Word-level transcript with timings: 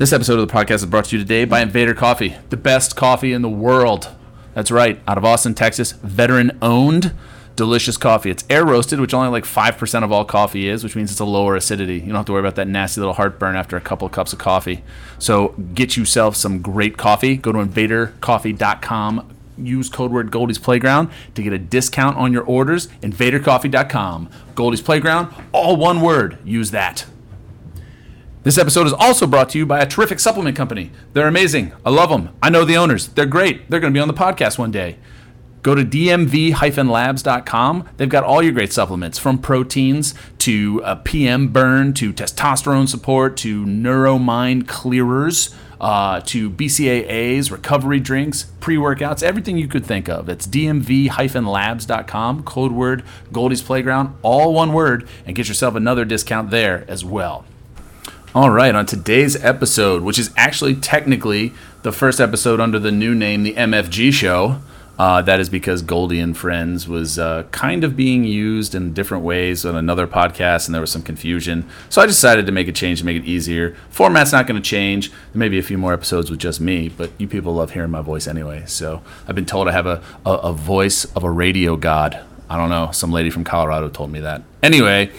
This 0.00 0.14
episode 0.14 0.38
of 0.38 0.48
the 0.48 0.54
podcast 0.54 0.76
is 0.76 0.86
brought 0.86 1.04
to 1.04 1.18
you 1.18 1.22
today 1.22 1.44
by 1.44 1.60
Invader 1.60 1.92
Coffee, 1.92 2.34
the 2.48 2.56
best 2.56 2.96
coffee 2.96 3.34
in 3.34 3.42
the 3.42 3.50
world. 3.50 4.08
That's 4.54 4.70
right, 4.70 4.98
out 5.06 5.18
of 5.18 5.26
Austin, 5.26 5.54
Texas, 5.54 5.92
veteran 5.92 6.56
owned, 6.62 7.12
delicious 7.54 7.98
coffee. 7.98 8.30
It's 8.30 8.42
air 8.48 8.64
roasted, 8.64 8.98
which 8.98 9.12
only 9.12 9.28
like 9.28 9.44
5% 9.44 10.02
of 10.02 10.10
all 10.10 10.24
coffee 10.24 10.70
is, 10.70 10.82
which 10.82 10.96
means 10.96 11.10
it's 11.10 11.20
a 11.20 11.26
lower 11.26 11.54
acidity. 11.54 11.96
You 11.96 12.06
don't 12.06 12.14
have 12.14 12.24
to 12.24 12.32
worry 12.32 12.40
about 12.40 12.54
that 12.54 12.66
nasty 12.66 13.02
little 13.02 13.12
heartburn 13.12 13.56
after 13.56 13.76
a 13.76 13.80
couple 13.82 14.06
of 14.06 14.12
cups 14.12 14.32
of 14.32 14.38
coffee. 14.38 14.82
So 15.18 15.48
get 15.74 15.98
yourself 15.98 16.34
some 16.34 16.62
great 16.62 16.96
coffee. 16.96 17.36
Go 17.36 17.52
to 17.52 17.58
invadercoffee.com. 17.58 19.36
Use 19.58 19.90
code 19.90 20.12
word 20.12 20.30
Goldy's 20.30 20.58
Playground 20.58 21.10
to 21.34 21.42
get 21.42 21.52
a 21.52 21.58
discount 21.58 22.16
on 22.16 22.32
your 22.32 22.44
orders. 22.44 22.86
Invadercoffee.com. 23.02 24.30
Goldy's 24.54 24.80
Playground, 24.80 25.34
all 25.52 25.76
one 25.76 26.00
word. 26.00 26.38
Use 26.42 26.70
that. 26.70 27.04
This 28.42 28.56
episode 28.56 28.86
is 28.86 28.94
also 28.94 29.26
brought 29.26 29.50
to 29.50 29.58
you 29.58 29.66
by 29.66 29.80
a 29.80 29.86
terrific 29.86 30.18
supplement 30.18 30.56
company. 30.56 30.90
They're 31.12 31.28
amazing. 31.28 31.72
I 31.84 31.90
love 31.90 32.08
them. 32.08 32.30
I 32.42 32.48
know 32.48 32.64
the 32.64 32.78
owners. 32.78 33.08
They're 33.08 33.26
great. 33.26 33.68
They're 33.68 33.80
going 33.80 33.92
to 33.92 33.96
be 33.96 34.00
on 34.00 34.08
the 34.08 34.14
podcast 34.14 34.58
one 34.58 34.70
day. 34.70 34.96
Go 35.62 35.74
to 35.74 35.84
dmv-labs.com. 35.84 37.88
They've 37.98 38.08
got 38.08 38.24
all 38.24 38.42
your 38.42 38.52
great 38.52 38.72
supplements 38.72 39.18
from 39.18 39.40
proteins 39.40 40.14
to 40.38 40.80
a 40.86 40.96
PM 40.96 41.48
burn 41.48 41.92
to 41.94 42.14
testosterone 42.14 42.88
support 42.88 43.36
to 43.38 43.66
neuromind 43.66 44.66
clearers 44.66 45.54
uh, 45.78 46.20
to 46.20 46.48
BCAAs, 46.48 47.50
recovery 47.50 48.00
drinks, 48.00 48.44
pre-workouts, 48.60 49.22
everything 49.22 49.58
you 49.58 49.68
could 49.68 49.84
think 49.84 50.08
of. 50.08 50.30
It's 50.30 50.46
dmv-labs.com. 50.46 52.44
Code 52.44 52.72
word 52.72 53.04
Goldy's 53.32 53.60
Playground, 53.60 54.16
all 54.22 54.54
one 54.54 54.72
word, 54.72 55.06
and 55.26 55.36
get 55.36 55.48
yourself 55.48 55.74
another 55.74 56.06
discount 56.06 56.50
there 56.50 56.86
as 56.88 57.04
well. 57.04 57.44
All 58.32 58.50
right, 58.50 58.72
on 58.76 58.86
today's 58.86 59.34
episode, 59.42 60.02
which 60.02 60.16
is 60.16 60.30
actually 60.36 60.76
technically 60.76 61.52
the 61.82 61.90
first 61.90 62.20
episode 62.20 62.60
under 62.60 62.78
the 62.78 62.92
new 62.92 63.12
name, 63.12 63.42
the 63.42 63.54
MFG 63.54 64.12
Show. 64.12 64.60
Uh, 65.00 65.20
that 65.22 65.40
is 65.40 65.48
because 65.48 65.82
Goldy 65.82 66.20
and 66.20 66.36
Friends 66.36 66.86
was 66.86 67.18
uh, 67.18 67.42
kind 67.50 67.82
of 67.82 67.96
being 67.96 68.22
used 68.22 68.72
in 68.72 68.94
different 68.94 69.24
ways 69.24 69.66
on 69.66 69.74
another 69.74 70.06
podcast, 70.06 70.66
and 70.66 70.74
there 70.76 70.80
was 70.80 70.92
some 70.92 71.02
confusion. 71.02 71.68
So 71.88 72.00
I 72.00 72.06
decided 72.06 72.46
to 72.46 72.52
make 72.52 72.68
a 72.68 72.72
change 72.72 73.00
to 73.00 73.04
make 73.04 73.16
it 73.16 73.24
easier. 73.26 73.76
Format's 73.90 74.30
not 74.30 74.46
going 74.46 74.62
to 74.62 74.68
change. 74.68 75.10
There 75.10 75.18
may 75.34 75.48
be 75.48 75.58
a 75.58 75.62
few 75.64 75.76
more 75.76 75.92
episodes 75.92 76.30
with 76.30 76.38
just 76.38 76.60
me, 76.60 76.88
but 76.88 77.10
you 77.18 77.26
people 77.26 77.54
love 77.54 77.72
hearing 77.72 77.90
my 77.90 78.02
voice 78.02 78.28
anyway. 78.28 78.62
So 78.66 79.02
I've 79.26 79.34
been 79.34 79.44
told 79.44 79.66
I 79.66 79.72
have 79.72 79.86
a, 79.86 80.00
a, 80.24 80.30
a 80.30 80.52
voice 80.52 81.04
of 81.16 81.24
a 81.24 81.30
radio 81.30 81.74
god. 81.74 82.20
I 82.48 82.56
don't 82.56 82.70
know. 82.70 82.92
Some 82.92 83.10
lady 83.10 83.30
from 83.30 83.42
Colorado 83.42 83.88
told 83.88 84.12
me 84.12 84.20
that. 84.20 84.42
Anyway. 84.62 85.10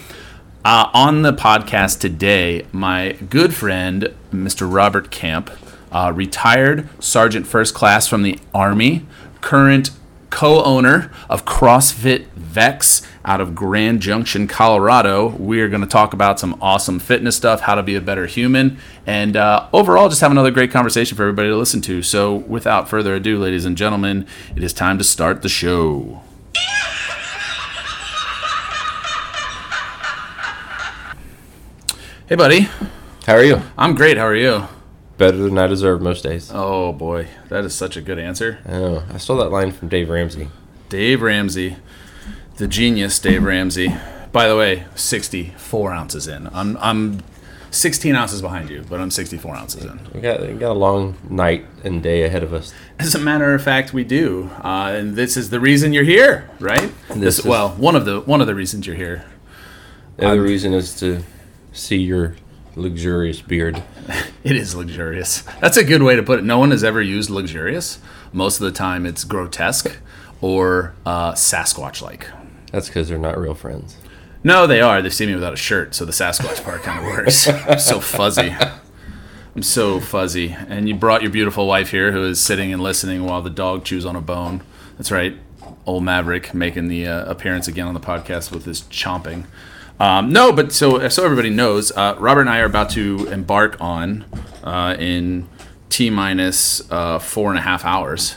Uh, 0.64 0.88
on 0.94 1.22
the 1.22 1.32
podcast 1.32 1.98
today, 1.98 2.64
my 2.70 3.16
good 3.28 3.52
friend, 3.52 4.14
Mr. 4.32 4.72
Robert 4.72 5.10
Camp, 5.10 5.50
uh, 5.90 6.12
retired 6.14 6.88
Sergeant 7.02 7.48
First 7.48 7.74
Class 7.74 8.06
from 8.06 8.22
the 8.22 8.38
Army, 8.54 9.04
current 9.40 9.90
co 10.30 10.62
owner 10.62 11.10
of 11.28 11.44
CrossFit 11.44 12.26
Vex 12.36 13.02
out 13.24 13.40
of 13.40 13.56
Grand 13.56 14.00
Junction, 14.00 14.46
Colorado. 14.46 15.30
We 15.30 15.60
are 15.62 15.68
going 15.68 15.80
to 15.80 15.86
talk 15.88 16.12
about 16.12 16.38
some 16.38 16.56
awesome 16.62 17.00
fitness 17.00 17.34
stuff, 17.34 17.62
how 17.62 17.74
to 17.74 17.82
be 17.82 17.96
a 17.96 18.00
better 18.00 18.26
human, 18.26 18.78
and 19.04 19.36
uh, 19.36 19.68
overall 19.72 20.08
just 20.08 20.20
have 20.20 20.30
another 20.30 20.52
great 20.52 20.70
conversation 20.70 21.16
for 21.16 21.24
everybody 21.24 21.48
to 21.48 21.56
listen 21.56 21.80
to. 21.82 22.04
So, 22.04 22.36
without 22.36 22.88
further 22.88 23.16
ado, 23.16 23.36
ladies 23.36 23.64
and 23.64 23.76
gentlemen, 23.76 24.28
it 24.54 24.62
is 24.62 24.72
time 24.72 24.96
to 24.98 25.04
start 25.04 25.42
the 25.42 25.48
show. 25.48 26.22
Hey, 32.32 32.36
buddy. 32.36 32.60
How 33.26 33.34
are 33.34 33.44
you? 33.44 33.60
I'm 33.76 33.94
great. 33.94 34.16
How 34.16 34.24
are 34.24 34.34
you? 34.34 34.66
Better 35.18 35.36
than 35.36 35.58
I 35.58 35.66
deserve 35.66 36.00
most 36.00 36.22
days. 36.22 36.50
Oh 36.50 36.90
boy, 36.90 37.28
that 37.50 37.62
is 37.66 37.74
such 37.74 37.94
a 37.98 38.00
good 38.00 38.18
answer. 38.18 38.58
I 38.64 38.70
know. 38.70 39.02
I 39.12 39.18
stole 39.18 39.36
that 39.36 39.50
line 39.50 39.70
from 39.70 39.88
Dave 39.88 40.08
Ramsey. 40.08 40.48
Dave 40.88 41.20
Ramsey, 41.20 41.76
the 42.56 42.66
genius 42.66 43.18
Dave 43.18 43.42
Ramsey. 43.44 43.94
By 44.32 44.48
the 44.48 44.56
way, 44.56 44.84
64 44.94 45.92
ounces 45.92 46.26
in. 46.26 46.48
I'm 46.54 46.78
I'm 46.78 47.20
16 47.70 48.14
ounces 48.14 48.40
behind 48.40 48.70
you, 48.70 48.82
but 48.88 48.98
I'm 48.98 49.10
64 49.10 49.54
ounces 49.54 49.84
in. 49.84 50.00
We 50.14 50.22
got 50.22 50.40
we 50.40 50.54
got 50.54 50.70
a 50.70 50.72
long 50.72 51.18
night 51.28 51.66
and 51.84 52.02
day 52.02 52.22
ahead 52.22 52.42
of 52.42 52.54
us. 52.54 52.72
As 52.98 53.14
a 53.14 53.18
matter 53.20 53.52
of 53.54 53.62
fact, 53.62 53.92
we 53.92 54.04
do, 54.04 54.48
uh, 54.64 54.90
and 54.96 55.16
this 55.16 55.36
is 55.36 55.50
the 55.50 55.60
reason 55.60 55.92
you're 55.92 56.02
here, 56.02 56.48
right? 56.60 56.90
This 57.08 57.18
This, 57.18 57.38
is- 57.40 57.44
well, 57.44 57.72
one 57.76 57.94
of 57.94 58.06
the 58.06 58.20
one 58.22 58.40
of 58.40 58.46
the 58.46 58.54
reasons 58.54 58.86
you're 58.86 58.96
here. 58.96 59.26
The 60.16 60.28
other 60.28 60.36
I'm- 60.40 60.44
reason 60.44 60.72
is 60.72 60.96
to 61.00 61.24
see 61.72 61.96
your 61.98 62.36
luxurious 62.76 63.40
beard. 63.40 63.82
It 64.44 64.56
is 64.56 64.74
luxurious. 64.74 65.42
That's 65.60 65.76
a 65.76 65.84
good 65.84 66.02
way 66.02 66.16
to 66.16 66.22
put 66.24 66.40
it. 66.40 66.44
No 66.44 66.58
one 66.58 66.72
has 66.72 66.82
ever 66.82 67.00
used 67.00 67.30
luxurious. 67.30 68.00
Most 68.32 68.60
of 68.60 68.64
the 68.64 68.72
time, 68.72 69.06
it's 69.06 69.22
grotesque 69.22 69.96
or 70.40 70.94
uh, 71.06 71.34
Sasquatch-like. 71.34 72.26
That's 72.72 72.88
because 72.88 73.08
they're 73.08 73.18
not 73.18 73.38
real 73.38 73.54
friends. 73.54 73.96
No, 74.42 74.66
they 74.66 74.80
are. 74.80 75.00
They 75.00 75.10
see 75.10 75.26
me 75.26 75.34
without 75.34 75.52
a 75.52 75.56
shirt, 75.56 75.94
so 75.94 76.04
the 76.04 76.10
Sasquatch 76.10 76.64
part 76.64 76.82
kind 76.82 76.98
of 76.98 77.04
works. 77.04 77.46
I'm 77.48 77.78
so 77.78 78.00
fuzzy. 78.00 78.52
I'm 79.54 79.62
so 79.62 80.00
fuzzy. 80.00 80.56
And 80.68 80.88
you 80.88 80.96
brought 80.96 81.22
your 81.22 81.30
beautiful 81.30 81.68
wife 81.68 81.92
here, 81.92 82.10
who 82.10 82.24
is 82.24 82.40
sitting 82.40 82.72
and 82.72 82.82
listening 82.82 83.24
while 83.24 83.42
the 83.42 83.50
dog 83.50 83.84
chews 83.84 84.04
on 84.04 84.16
a 84.16 84.20
bone. 84.20 84.62
That's 84.96 85.12
right, 85.12 85.36
old 85.86 86.02
Maverick 86.02 86.52
making 86.52 86.88
the 86.88 87.06
uh, 87.06 87.30
appearance 87.30 87.68
again 87.68 87.86
on 87.86 87.94
the 87.94 88.00
podcast 88.00 88.50
with 88.50 88.64
his 88.64 88.80
chomping. 88.82 89.44
Um, 90.02 90.32
no, 90.32 90.50
but 90.50 90.72
so 90.72 91.08
so 91.10 91.24
everybody 91.24 91.48
knows, 91.48 91.92
uh, 91.92 92.16
Robert 92.18 92.40
and 92.40 92.50
I 92.50 92.58
are 92.58 92.64
about 92.64 92.90
to 92.90 93.28
embark 93.28 93.80
on 93.80 94.24
uh, 94.64 94.96
in 94.98 95.48
t 95.90 96.10
minus 96.10 96.82
uh, 96.90 97.20
four 97.20 97.50
and 97.50 97.58
a 97.60 97.62
half 97.62 97.84
hours. 97.84 98.34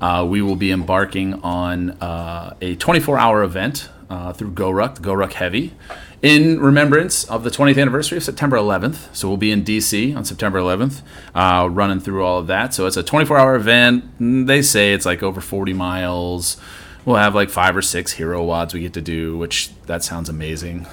Uh, 0.00 0.26
we 0.26 0.40
will 0.40 0.56
be 0.56 0.72
embarking 0.72 1.34
on 1.42 1.90
uh, 2.00 2.56
a 2.62 2.76
24 2.76 3.18
hour 3.18 3.42
event 3.42 3.90
uh, 4.08 4.32
through 4.32 4.52
GoRuck, 4.52 4.94
the 4.94 5.00
GoRuck 5.02 5.34
Heavy, 5.34 5.74
in 6.22 6.58
remembrance 6.58 7.24
of 7.24 7.44
the 7.44 7.50
20th 7.50 7.78
anniversary 7.78 8.16
of 8.16 8.24
September 8.24 8.56
11th. 8.56 9.14
So 9.14 9.28
we'll 9.28 9.36
be 9.36 9.52
in 9.52 9.62
DC 9.64 10.16
on 10.16 10.24
September 10.24 10.60
11th, 10.60 11.02
uh, 11.34 11.68
running 11.70 12.00
through 12.00 12.24
all 12.24 12.38
of 12.38 12.46
that. 12.46 12.72
So 12.72 12.86
it's 12.86 12.96
a 12.96 13.02
24 13.02 13.36
hour 13.36 13.54
event. 13.54 14.46
They 14.46 14.62
say 14.62 14.94
it's 14.94 15.04
like 15.04 15.22
over 15.22 15.42
40 15.42 15.74
miles. 15.74 16.56
We'll 17.04 17.16
have 17.16 17.34
like 17.34 17.50
five 17.50 17.76
or 17.76 17.82
six 17.82 18.12
hero 18.12 18.42
WODs 18.46 18.72
we 18.72 18.80
get 18.80 18.94
to 18.94 19.02
do, 19.02 19.36
which 19.36 19.76
that 19.84 20.02
sounds 20.02 20.30
amazing 20.30 20.86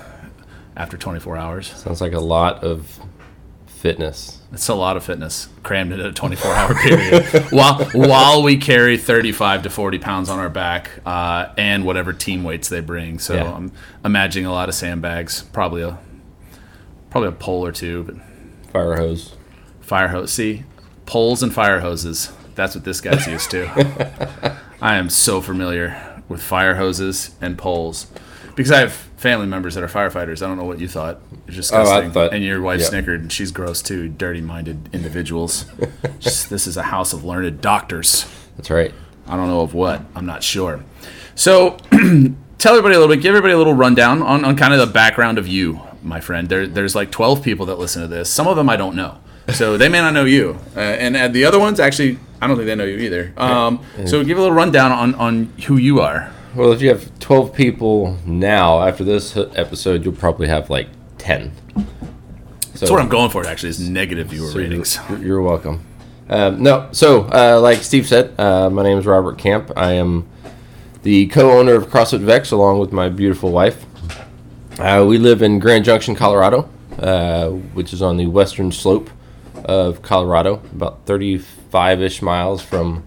after 0.79 0.97
24 0.97 1.38
hours. 1.38 1.67
Sounds 1.75 2.01
like 2.01 2.13
a 2.13 2.19
lot 2.19 2.63
of 2.63 3.00
fitness. 3.67 4.41
It's 4.51 4.67
a 4.67 4.73
lot 4.75 4.97
of 4.97 5.03
fitness 5.06 5.47
crammed 5.63 5.91
into 5.94 6.07
a 6.07 6.12
24 6.12 6.51
hour 6.51 6.73
period 6.75 7.23
while 7.51 7.85
while 7.94 8.41
we 8.44 8.57
carry 8.57 8.97
35 8.97 9.63
to 9.63 9.69
40 9.69 10.00
pounds 10.00 10.29
on 10.29 10.40
our 10.40 10.50
back 10.50 10.90
uh, 11.06 11.50
and 11.57 11.85
whatever 11.85 12.12
team 12.12 12.44
weights 12.44 12.67
they 12.69 12.81
bring. 12.81 13.19
So 13.19 13.35
Yeah. 13.35 13.53
I'm 13.53 13.72
imagining 14.03 14.45
a 14.47 14.51
lot 14.51 14.67
of 14.69 14.75
sandbags, 14.75 15.44
probably 15.44 15.84
a 15.84 16.00
probably 17.09 17.29
a 17.29 17.34
pole 17.34 17.66
or 17.66 17.72
two, 17.72 18.03
but 18.03 18.16
Fire 18.72 18.96
hose. 18.97 19.35
fire 19.81 20.09
hose. 20.09 20.31
See, 20.31 20.63
poles 21.06 21.41
and 21.44 21.53
fire 21.53 21.79
hoses. 21.79 22.31
That's 22.56 22.75
what 22.75 22.84
this 22.84 23.01
guy's 23.01 23.25
used 23.28 23.50
to. 23.51 24.57
I 24.81 24.96
am 24.96 25.09
so 25.09 25.41
familiar 25.41 26.22
with 26.28 26.41
fire 26.41 26.75
hoses 26.75 27.31
and 27.41 27.57
poles 27.57 28.07
because 28.59 28.74
I 28.74 28.80
have 28.81 28.92
family 28.92 29.47
members 29.47 29.75
that 29.75 29.86
are 29.86 29.88
firefighters. 29.88 30.42
I 30.42 30.47
don't 30.47 30.58
know 30.58 30.66
what 30.66 30.81
you 30.81 30.90
thought. 30.90 31.22
It's 31.47 31.56
disgusting. 31.56 32.12
thought- 32.12 32.34
and 32.34 32.44
your 32.44 32.62
wife 32.62 32.81
yeah. 32.81 32.88
snickered, 32.88 33.22
and 33.22 33.31
she's 33.31 33.52
gross 33.53 33.81
too. 33.81 34.09
Dirty-minded 34.09 34.90
individuals. 34.92 35.64
Just, 36.20 36.50
this 36.50 36.68
is 36.68 36.75
a 36.75 36.84
house 36.84 37.14
of 37.14 37.24
learned 37.24 37.62
doctors. 37.62 38.25
That's 38.58 38.70
right. 38.70 38.94
I 39.28 39.38
don't 39.38 39.47
know 39.47 39.62
of 39.62 39.74
what. 39.74 40.02
I'm 40.14 40.25
not 40.25 40.44
sure. 40.44 40.84
So, 41.36 41.78
tell 42.58 42.74
everybody 42.75 42.96
a 42.96 43.00
little 43.00 43.08
bit. 43.08 43.22
Give 43.22 43.30
everybody 43.30 43.53
a 43.53 43.58
little 43.58 43.74
rundown 43.74 44.22
on, 44.22 44.44
on 44.44 44.58
kind 44.58 44.74
of 44.74 44.80
the 44.86 44.91
background 44.91 45.38
of 45.38 45.47
you, 45.47 45.80
my 46.03 46.20
friend. 46.20 46.50
There, 46.50 46.68
there's 46.68 46.96
like 46.96 47.09
12 47.09 47.41
people 47.41 47.66
that 47.68 47.80
listen 47.80 48.02
to 48.02 48.09
this. 48.09 48.30
Some 48.30 48.46
of 48.46 48.58
them 48.58 48.68
I 48.70 48.76
don't 48.76 48.97
know, 48.97 49.20
so 49.53 49.78
they 49.78 49.88
may 49.88 50.02
not 50.02 50.14
know 50.14 50.26
you. 50.26 50.59
Uh, 50.76 50.82
and 50.82 51.16
uh, 51.16 51.29
the 51.29 51.46
other 51.46 51.59
ones, 51.59 51.79
actually, 51.79 52.20
I 52.41 52.47
don't 52.47 52.58
think 52.58 52.66
they 52.66 52.76
know 52.76 52.84
you 52.84 52.97
either. 52.97 53.32
Um, 53.38 53.85
so, 54.05 54.22
give 54.22 54.38
a 54.38 54.41
little 54.41 54.53
rundown 54.53 54.91
on 54.91 55.16
on 55.16 55.46
who 55.66 55.78
you 55.78 56.02
are. 56.02 56.34
Well, 56.55 56.72
if 56.72 56.81
you 56.81 56.90
have 56.90 57.19
12 57.19 57.53
people 57.53 58.17
now, 58.25 58.81
after 58.81 59.03
this 59.03 59.37
episode, 59.37 60.03
you'll 60.03 60.16
probably 60.16 60.47
have 60.47 60.69
like 60.69 60.87
10. 61.19 61.51
So 61.75 61.84
That's 62.85 62.91
what 62.91 63.01
I'm 63.01 63.09
going 63.09 63.29
for. 63.29 63.46
Actually, 63.46 63.69
is 63.69 63.79
negative 63.87 64.28
viewer 64.28 64.47
So 64.47 64.57
ratings. 64.57 64.97
You're, 65.09 65.19
you're 65.19 65.41
welcome. 65.41 65.85
Um, 66.29 66.61
no, 66.63 66.90
so 66.91 67.23
uh, 67.31 67.59
like 67.61 67.79
Steve 67.79 68.07
said, 68.07 68.40
uh, 68.40 68.69
my 68.69 68.84
name 68.84 68.97
is 68.97 69.05
Robert 69.05 69.37
Camp. 69.37 69.72
I 69.75 69.93
am 69.93 70.28
the 71.03 71.28
co-owner 71.28 71.73
of 71.73 71.87
CrossFit 71.87 72.19
Vex, 72.22 72.52
along 72.52 72.79
with 72.79 72.91
my 72.91 73.09
beautiful 73.09 73.52
wife. 73.52 73.85
Uh, 74.79 75.05
we 75.07 75.17
live 75.17 75.41
in 75.41 75.59
Grand 75.59 75.85
Junction, 75.85 76.16
Colorado, 76.16 76.69
uh, 76.99 77.49
which 77.49 77.93
is 77.93 78.02
on 78.02 78.17
the 78.17 78.28
western 78.28 78.72
slope 78.72 79.09
of 79.66 80.02
Colorado, 80.02 80.55
about 80.72 81.05
35-ish 81.05 82.22
miles 82.22 82.61
from 82.61 83.05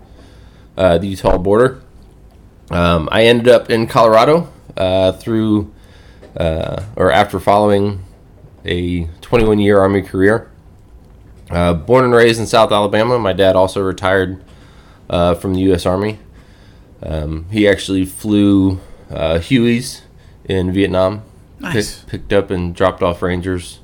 uh, 0.77 0.99
the 0.99 1.09
Utah 1.09 1.39
border. 1.39 1.81
Um, 2.73 3.09
I 3.13 3.25
ended 3.27 3.49
up 3.49 3.71
in 3.71 3.87
Colorado 3.87 4.51
uh, 4.77 5.13
through, 5.13 5.73
uh, 6.37 6.83
or 6.97 7.13
after 7.13 7.39
following 7.39 8.03
a 8.65 9.07
21 9.21 9.59
year 9.59 9.79
Army 9.79 10.03
career. 10.03 10.51
Uh, 11.51 11.75
born 11.75 12.05
and 12.05 12.15
raised 12.15 12.41
in 12.41 12.47
South 12.47 12.73
Alabama. 12.73 13.19
My 13.19 13.35
dad 13.35 13.57
also 13.57 13.83
retired 13.83 14.43
uh, 15.11 15.35
from 15.35 15.53
the 15.53 15.61
U.S. 15.63 15.85
Army. 15.85 16.19
Um, 17.03 17.47
he 17.51 17.69
actually 17.69 18.07
flew 18.07 18.81
uh, 19.11 19.35
Hueys 19.35 20.01
in 20.47 20.73
Vietnam. 20.73 21.23
Nice. 21.61 22.01
Pick- 22.01 22.09
picked 22.09 22.33
up 22.33 22.51
and 22.51 22.75
dropped 22.75 23.03
off 23.03 23.21
Rangers. 23.21 23.81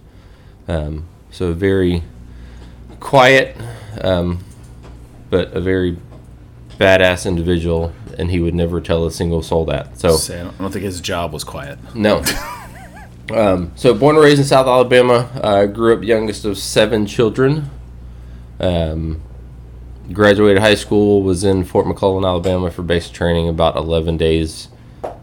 Um, 0.66 1.06
so 1.30 1.52
very 1.52 2.04
quiet, 3.00 3.56
um, 4.00 4.44
but 5.28 5.52
a 5.52 5.60
very 5.60 5.98
badass 6.78 7.26
individual, 7.26 7.92
and 8.16 8.30
he 8.30 8.40
would 8.40 8.54
never 8.54 8.80
tell 8.80 9.06
a 9.06 9.10
single 9.10 9.42
soul 9.42 9.64
that. 9.66 9.98
So 9.98 10.08
I 10.08 10.42
don't, 10.42 10.54
I 10.54 10.58
don't 10.58 10.72
think 10.72 10.84
his 10.84 11.00
job 11.00 11.32
was 11.32 11.44
quiet. 11.44 11.78
no. 11.94 12.22
um, 13.34 13.72
so 13.74 13.94
born 13.94 14.16
and 14.16 14.24
raised 14.24 14.38
in 14.40 14.46
South 14.46 14.66
Alabama, 14.66 15.30
uh, 15.42 15.66
grew 15.66 15.94
up 15.94 16.02
youngest 16.02 16.44
of 16.44 16.58
seven 16.58 17.06
children. 17.06 17.70
Um, 18.60 19.22
graduated 20.12 20.62
high 20.62 20.74
school, 20.74 21.22
was 21.22 21.44
in 21.44 21.64
Fort 21.64 21.86
McClellan, 21.86 22.24
Alabama 22.24 22.70
for 22.70 22.82
basic 22.82 23.12
training 23.12 23.48
about 23.48 23.76
11 23.76 24.16
days 24.16 24.68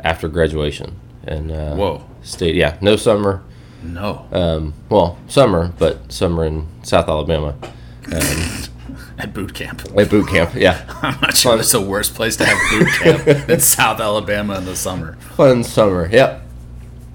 after 0.01 0.27
graduation. 0.27 0.99
And 1.23 1.51
uh, 1.51 1.75
Whoa. 1.75 2.05
stayed, 2.21 2.55
yeah, 2.55 2.77
no 2.81 2.95
summer. 2.95 3.43
No. 3.81 4.27
Um, 4.31 4.73
well, 4.89 5.17
summer, 5.27 5.73
but 5.77 6.11
summer 6.11 6.45
in 6.45 6.67
South 6.83 7.07
Alabama 7.07 7.55
At 9.17 9.33
boot 9.33 9.53
camp. 9.53 9.81
at 9.97 10.09
boot 10.09 10.27
camp. 10.27 10.53
Yeah, 10.55 10.83
I'm 11.01 11.19
not 11.21 11.37
sure 11.37 11.55
that's 11.55 11.71
the 11.71 11.79
worst 11.81 12.15
place 12.15 12.35
to 12.37 12.45
have 12.45 12.57
boot 12.69 12.87
camp 13.25 13.49
in 13.49 13.59
South 13.61 13.99
Alabama 14.01 14.57
in 14.57 14.65
the 14.65 14.75
summer. 14.75 15.15
fun 15.37 15.63
summer. 15.63 16.09
Yep. 16.11 16.41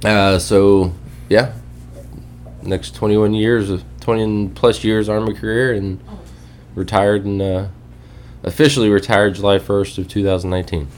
Uh, 0.04 0.38
so 0.38 0.94
yeah, 1.28 1.52
next 2.62 2.94
21 2.94 3.34
years 3.34 3.68
of 3.68 3.84
20 4.00 4.48
plus 4.54 4.82
years 4.82 5.08
Army 5.10 5.34
career 5.34 5.74
and 5.74 6.00
retired 6.74 7.24
and 7.26 7.42
uh, 7.42 7.68
officially 8.42 8.88
retired 8.88 9.34
July 9.34 9.58
1st 9.58 9.98
of 9.98 10.08
2019. 10.08 10.88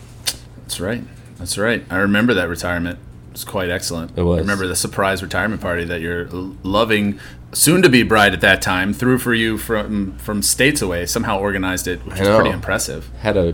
That's 0.58 0.78
right. 0.78 1.02
That's 1.38 1.58
right. 1.58 1.84
I 1.90 1.96
remember 1.96 2.32
that 2.34 2.48
retirement. 2.48 2.98
It 3.32 3.36
was 3.36 3.44
quite 3.44 3.70
excellent. 3.70 4.12
It 4.14 4.22
was. 4.24 4.36
I 4.36 4.40
remember 4.42 4.66
the 4.66 4.76
surprise 4.76 5.22
retirement 5.22 5.62
party 5.62 5.84
that 5.84 6.02
your 6.02 6.26
loving, 6.26 7.18
soon-to-be 7.52 8.02
bride 8.02 8.34
at 8.34 8.42
that 8.42 8.60
time 8.60 8.92
threw 8.92 9.16
for 9.18 9.32
you 9.32 9.56
from 9.56 10.18
from 10.18 10.42
states 10.42 10.82
away. 10.82 11.06
Somehow 11.06 11.38
organized 11.38 11.88
it, 11.88 12.04
which 12.04 12.20
I 12.20 12.24
is 12.24 12.28
pretty 12.28 12.50
impressive. 12.50 13.08
Had 13.20 13.38
a 13.38 13.52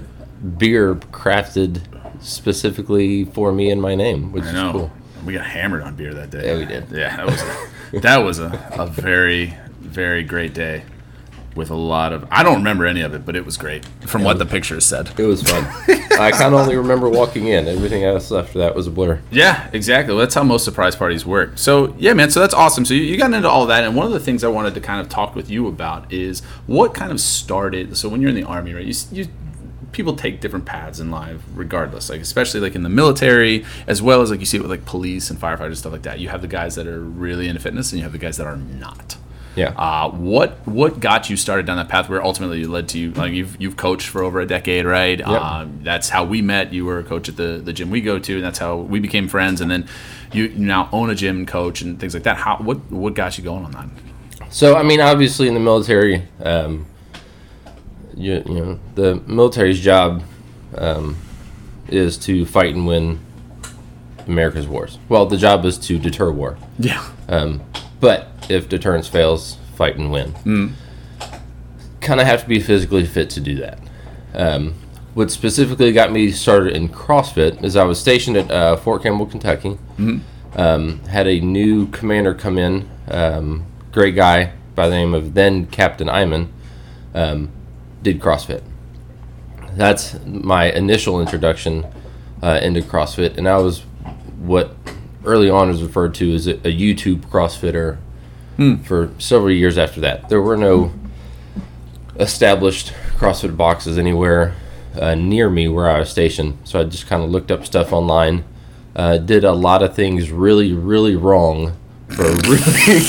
beer 0.59 0.97
crafted 0.97 1.83
specifically 2.21 3.25
for 3.25 3.53
me 3.53 3.71
and 3.71 3.81
my 3.81 3.95
name, 3.95 4.33
which 4.33 4.43
I 4.43 4.49
is 4.49 4.53
know. 4.53 4.73
cool. 4.73 4.93
We 5.25 5.35
got 5.35 5.47
hammered 5.47 5.83
on 5.83 5.95
beer 5.95 6.13
that 6.13 6.31
day. 6.31 6.45
Yeah, 6.49 6.59
we 6.59 6.65
did. 6.65 6.91
Yeah, 6.91 7.15
that 7.17 7.27
was 7.27 7.41
a, 7.41 8.01
that 8.01 8.19
was 8.19 8.39
a, 8.41 8.73
a 8.73 8.87
very 8.89 9.57
very 9.81 10.25
great 10.25 10.55
day 10.55 10.83
with 11.59 11.71
a 11.71 11.75
lot 11.75 12.15
of. 12.15 12.27
I 12.31 12.43
don't 12.43 12.59
remember 12.59 12.87
any 12.87 13.03
of 13.03 13.13
it, 13.13 13.27
but 13.27 13.37
it 13.37 13.45
was 13.45 13.59
great 13.59 13.85
from 14.07 14.25
what 14.25 14.39
the 14.39 14.47
pictures 14.47 14.87
said. 14.87 15.11
It 15.19 15.27
was 15.27 15.43
fun. 15.43 15.65
I 16.19 16.31
kind 16.31 16.55
of 16.55 16.61
only 16.61 16.77
remember 16.77 17.09
walking 17.11 17.49
in. 17.49 17.69
Everything 17.69 18.05
else 18.05 18.33
after 18.33 18.59
that 18.61 18.75
was 18.75 18.87
a 18.87 18.91
blur. 18.91 19.21
Yeah, 19.31 19.69
exactly. 19.73 20.15
Well, 20.15 20.21
that's 20.21 20.35
how 20.35 20.45
most 20.45 20.65
surprise 20.65 20.97
parties 20.97 21.27
work. 21.27 21.59
So, 21.59 21.95
yeah, 21.99 22.15
man. 22.15 22.31
So 22.31 22.41
that's 22.41 22.55
awesome. 22.55 22.87
So 22.87 22.95
you, 22.95 23.03
you 23.03 23.19
got 23.19 23.35
into 23.35 23.51
all 23.51 23.67
that, 23.67 23.85
and 23.85 23.95
one 23.95 24.07
of 24.07 24.13
the 24.13 24.21
things 24.21 24.43
I 24.43 24.49
wanted 24.49 24.75
to 24.75 24.81
kind 24.81 25.01
of 25.01 25.11
talk 25.11 25.35
with 25.35 25.51
you 25.51 25.67
about 25.67 26.11
is 26.11 26.41
what 26.67 26.95
kind 26.95 27.13
of 27.13 27.21
started. 27.21 27.97
So 27.97 28.09
when 28.09 28.23
you're 28.23 28.31
in 28.31 28.37
the 28.37 28.45
army, 28.45 28.73
right? 28.73 28.87
You, 28.87 28.95
you 29.13 29.29
people 29.93 30.15
take 30.15 30.41
different 30.41 30.65
paths 30.65 31.01
in 31.01 31.11
life, 31.11 31.43
regardless. 31.55 32.11
Like 32.11 32.21
especially 32.21 32.61
like 32.61 32.75
in 32.75 32.83
the 32.83 32.89
military, 32.89 33.65
as 33.87 34.01
well 34.01 34.23
as 34.23 34.31
like 34.31 34.41
you 34.41 34.47
see 34.47 34.59
it 34.59 34.61
with 34.61 34.71
like 34.71 34.85
police 34.85 35.31
and 35.31 35.41
firefighters 35.41 35.67
and 35.67 35.79
stuff 35.79 35.93
like 35.93 36.03
that. 36.03 36.21
You 36.21 36.29
have 36.29 36.43
the 36.43 36.49
guys 36.49 36.75
that 36.77 36.87
are 36.87 37.01
really 37.01 37.49
into 37.49 37.61
fitness, 37.61 37.93
and 37.93 37.99
you 37.99 38.05
have 38.05 38.13
the 38.13 38.19
guys 38.19 38.37
that 38.37 38.47
are 38.47 38.57
not. 38.57 39.17
Yeah. 39.59 39.71
Uh, 39.71 40.11
what 40.11 40.67
what 40.69 41.01
got 41.01 41.29
you 41.29 41.37
started 41.37 41.67
down 41.67 41.79
that 41.79 41.89
path 41.89 42.09
where 42.09 42.23
ultimately 42.25 42.65
led 42.65 42.89
to 42.91 42.99
you 42.99 43.13
like 43.13 43.33
you've 43.33 43.61
you've 43.61 43.77
coached 43.77 44.09
for 44.09 44.23
over 44.23 44.41
a 44.41 44.47
decade, 44.47 44.85
right? 44.85 45.21
Um, 45.21 45.81
that's 45.83 46.09
how 46.09 46.25
we 46.25 46.43
met. 46.43 46.73
You 46.73 46.85
were 46.85 47.01
a 47.01 47.05
coach 47.05 47.29
at 47.29 47.37
the 47.37 47.61
the 47.63 47.73
gym 47.73 47.91
we 47.91 48.01
go 48.01 48.21
to, 48.21 48.37
and 48.37 48.45
that's 48.45 48.59
how 48.59 48.77
we 48.77 49.01
became 49.01 49.27
friends. 49.27 49.61
And 49.61 49.69
then 49.69 49.89
you, 50.33 50.45
you 50.45 50.65
now 50.65 50.89
own 50.93 51.11
a 51.11 51.15
gym 51.15 51.45
coach 51.45 51.83
and 51.83 51.99
things 51.99 52.15
like 52.15 52.23
that. 52.23 52.37
How 52.37 52.59
what 52.59 52.79
what 52.91 53.15
got 53.15 53.37
you 53.37 53.43
going 53.43 53.65
on 53.65 53.73
that? 53.73 53.89
So 54.53 54.77
I 54.77 54.85
mean, 54.85 55.01
obviously 55.01 55.49
in 55.49 55.55
the 55.55 55.61
military, 55.61 56.29
um, 56.43 56.87
you, 58.15 58.43
you 58.47 58.55
know, 58.55 58.79
the 58.95 59.17
military's 59.27 59.81
job 59.81 60.23
um, 60.77 61.17
is 61.89 62.17
to 62.19 62.47
fight 62.47 62.75
and 62.75 62.87
win 62.87 63.19
America's 64.27 64.69
wars. 64.69 64.99
Well, 65.09 65.27
the 65.27 65.37
job 65.37 65.65
is 65.65 65.79
to 65.79 65.99
deter 65.99 66.31
war. 66.31 66.59
Yeah. 66.79 67.05
Um, 67.29 67.63
but 68.01 68.29
if 68.49 68.69
deterrence 68.69 69.09
fails, 69.09 69.57
fight 69.75 69.97
and 69.97 70.11
win. 70.11 70.75
Kind 72.01 72.21
of 72.21 72.27
have 72.27 72.43
to 72.43 72.49
be 72.49 72.61
physically 72.61 73.05
fit 73.07 73.31
to 73.31 73.41
do 73.41 73.57
that. 73.57 73.79
Um, 74.35 74.75
what 75.15 75.31
specifically 75.31 75.93
got 75.93 76.13
me 76.13 76.31
started 76.31 76.77
in 76.77 76.89
CrossFit 76.89 77.63
is 77.65 77.77
I 77.77 77.85
was 77.85 77.99
stationed 77.99 78.37
at 78.37 78.51
uh, 78.51 78.77
Fort 78.77 79.03
Campbell, 79.03 79.27
Kentucky. 79.27 79.79
Um, 80.55 81.01
had 81.05 81.27
a 81.27 81.41
new 81.41 81.89
commander 81.89 82.35
come 82.35 82.57
in, 82.57 82.89
um, 83.09 83.67
great 83.93 84.15
guy 84.15 84.53
by 84.75 84.89
the 84.89 84.95
name 84.95 85.13
of 85.13 85.35
then 85.35 85.67
Captain 85.67 86.09
Iman, 86.09 86.53
um, 87.15 87.51
did 88.03 88.21
CrossFit. 88.21 88.63
That's 89.73 90.19
my 90.25 90.71
initial 90.71 91.21
introduction 91.21 91.85
uh, 92.43 92.61
into 92.63 92.81
CrossFit, 92.81 93.37
and 93.37 93.49
I 93.49 93.59
was 93.59 93.81
what 94.39 94.75
early 95.25 95.51
on 95.51 95.69
was 95.69 95.83
referred 95.83 96.15
to 96.15 96.35
as 96.35 96.47
a, 96.47 96.55
a 96.59 96.73
YouTube 96.73 97.23
CrossFitter 97.27 97.99
for 98.85 99.13
several 99.19 99.53
years 99.53 99.79
after 99.79 100.01
that. 100.01 100.29
There 100.29 100.43
were 100.43 100.57
no 100.57 100.93
established 102.17 102.93
CrossFit 103.17 103.57
boxes 103.57 103.99
anywhere 103.99 104.55
uh, 105.01 105.15
near 105.15 105.49
me 105.49 105.69
where 105.69 105.89
I 105.89 106.01
was 106.01 106.11
stationed, 106.11 106.59
so 106.65 106.81
I 106.81 106.85
just 106.85 107.07
kind 107.07 107.23
of 107.23 107.31
looked 107.31 107.51
up 107.51 107.65
stuff 107.65 107.93
online. 107.93 108.45
Uh, 108.97 109.19
did 109.19 109.45
a 109.45 109.53
lot 109.53 109.83
of 109.83 109.95
things 109.95 110.31
really, 110.31 110.73
really 110.73 111.15
wrong 111.15 111.77
for 112.09 112.25
a 112.25 112.35
really, 112.49 113.03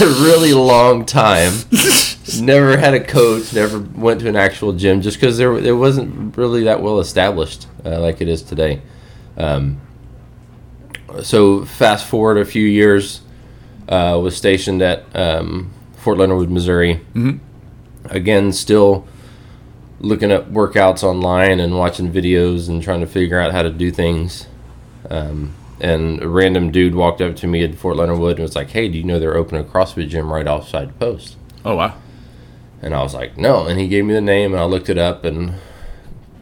a 0.00 0.22
really 0.24 0.54
long 0.54 1.04
time. 1.04 1.52
never 2.40 2.78
had 2.78 2.94
a 2.94 3.04
coach. 3.04 3.52
Never 3.52 3.78
went 3.78 4.20
to 4.20 4.28
an 4.28 4.36
actual 4.36 4.72
gym 4.72 5.02
just 5.02 5.20
because 5.20 5.36
there 5.36 5.52
it 5.58 5.72
wasn't 5.72 6.36
really 6.36 6.64
that 6.64 6.80
well 6.82 7.00
established 7.00 7.66
uh, 7.84 8.00
like 8.00 8.20
it 8.20 8.28
is 8.28 8.42
today. 8.42 8.80
Um, 9.36 9.80
so 11.22 11.64
fast 11.64 12.06
forward 12.06 12.38
a 12.38 12.44
few 12.44 12.66
years, 12.66 13.20
uh, 13.88 14.18
was 14.22 14.36
stationed 14.36 14.82
at 14.82 15.04
um, 15.14 15.72
Fort 15.96 16.18
Leonard 16.18 16.38
Wood, 16.38 16.50
Missouri. 16.50 17.00
Again, 18.06 18.52
still 18.52 19.06
looking 20.00 20.30
up 20.30 20.52
workouts 20.52 21.02
online 21.02 21.58
and 21.58 21.76
watching 21.78 22.12
videos 22.12 22.68
and 22.68 22.82
trying 22.82 23.00
to 23.00 23.06
figure 23.06 23.40
out 23.40 23.52
how 23.52 23.62
to 23.62 23.70
do 23.70 23.90
things. 23.90 24.46
Um, 25.10 25.54
and 25.80 26.22
a 26.22 26.28
random 26.28 26.70
dude 26.70 26.94
walked 26.94 27.20
up 27.20 27.36
to 27.36 27.46
me 27.46 27.62
at 27.64 27.74
Fort 27.74 27.96
Leonard 27.96 28.18
Wood 28.18 28.36
and 28.36 28.42
was 28.42 28.56
like, 28.56 28.70
"Hey, 28.70 28.88
do 28.88 28.96
you 28.96 29.04
know 29.04 29.18
they're 29.18 29.36
opening 29.36 29.62
a 29.62 29.64
CrossFit 29.64 30.08
gym 30.08 30.32
right 30.32 30.46
outside 30.46 30.88
the 30.88 30.94
post?" 30.94 31.36
Oh 31.64 31.74
wow. 31.76 31.94
And 32.82 32.94
I 32.94 33.02
was 33.02 33.14
like, 33.14 33.36
no. 33.36 33.66
And 33.66 33.80
he 33.80 33.88
gave 33.88 34.04
me 34.04 34.14
the 34.14 34.20
name, 34.20 34.52
and 34.52 34.60
I 34.60 34.64
looked 34.64 34.88
it 34.88 34.98
up 34.98 35.24
and 35.24 35.54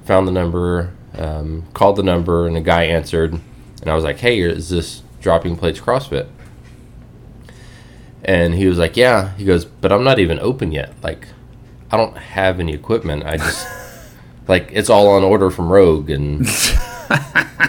found 0.04 0.28
the 0.28 0.32
number, 0.32 0.92
um, 1.16 1.64
called 1.74 1.96
the 1.96 2.02
number, 2.02 2.46
and 2.46 2.56
the 2.56 2.60
guy 2.60 2.84
answered. 2.84 3.32
And 3.80 3.90
I 3.90 3.94
was 3.94 4.04
like, 4.04 4.18
hey, 4.18 4.40
is 4.40 4.68
this 4.68 5.02
Dropping 5.20 5.56
Plates 5.56 5.80
CrossFit? 5.80 6.28
And 8.24 8.54
he 8.54 8.66
was 8.66 8.78
like, 8.78 8.96
yeah. 8.96 9.34
He 9.36 9.44
goes, 9.44 9.64
but 9.64 9.92
I'm 9.92 10.04
not 10.04 10.18
even 10.18 10.38
open 10.40 10.72
yet. 10.72 10.92
Like, 11.02 11.28
I 11.90 11.96
don't 11.96 12.16
have 12.16 12.58
any 12.60 12.72
equipment. 12.72 13.24
I 13.24 13.36
just, 13.36 13.66
like, 14.48 14.70
it's 14.72 14.88
all 14.88 15.08
on 15.08 15.22
order 15.22 15.50
from 15.50 15.68
Rogue. 15.70 16.10
And, 16.10 16.40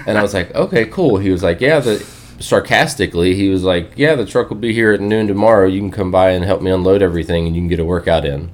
and 0.08 0.18
I 0.18 0.22
was 0.22 0.34
like, 0.34 0.54
okay, 0.56 0.86
cool. 0.86 1.18
He 1.18 1.30
was 1.30 1.44
like, 1.44 1.60
yeah, 1.60 1.80
the, 1.82 2.00
sarcastically, 2.40 3.36
he 3.36 3.50
was 3.50 3.64
like, 3.64 3.92
yeah, 3.98 4.16
the 4.16 4.26
truck 4.26 4.50
will 4.50 4.58
be 4.58 4.74
here 4.74 4.94
at 4.94 5.02
noon 5.02 5.28
tomorrow. 5.28 5.68
You 5.68 5.80
can 5.82 5.92
come 5.92 6.12
by 6.12 6.32
and 6.32 6.46
help 6.46 6.62
me 6.62 6.72
unload 6.72 7.02
everything, 7.02 7.48
and 7.48 7.56
you 7.56 7.62
can 7.62 7.68
get 7.68 7.80
a 7.80 7.86
workout 7.86 8.24
in. 8.26 8.52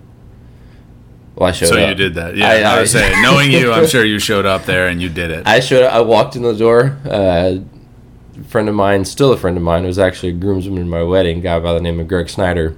Well, 1.36 1.50
I 1.50 1.52
showed 1.52 1.68
up. 1.68 1.74
So 1.74 1.82
up. 1.82 1.90
you 1.90 1.96
did 1.96 2.16
that. 2.16 2.36
Yeah. 2.36 2.48
I- 2.48 2.62
I, 2.62 2.78
I- 2.78 2.82
was 2.82 2.92
saying, 2.92 3.22
knowing 3.24 3.52
you, 3.52 3.72
I'm 3.72 3.88
sure 3.88 4.04
you 4.04 4.20
showed 4.20 4.46
up 4.46 4.66
there 4.66 4.88
and 4.88 5.02
you 5.02 5.10
did 5.10 5.32
it. 5.32 5.48
I 5.48 5.60
showed 5.60 5.84
up. 5.84 5.94
I 5.94 6.02
walked 6.02 6.36
in 6.36 6.42
the 6.42 6.54
door. 6.54 6.98
Uh, 7.06 7.58
friend 8.48 8.70
of 8.70 8.76
mine, 8.76 9.06
still 9.06 9.32
a 9.34 9.38
friend 9.38 9.58
of 9.58 9.64
mine, 9.64 9.86
was 9.86 10.00
actually 10.00 10.30
a 10.30 10.34
groomsman 10.34 10.78
in 10.78 10.90
my 10.90 11.04
wedding, 11.04 11.40
a 11.40 11.42
guy 11.42 11.60
by 11.60 11.74
the 11.74 11.82
name 11.82 12.00
of 12.00 12.08
Greg 12.08 12.30
Snyder. 12.30 12.76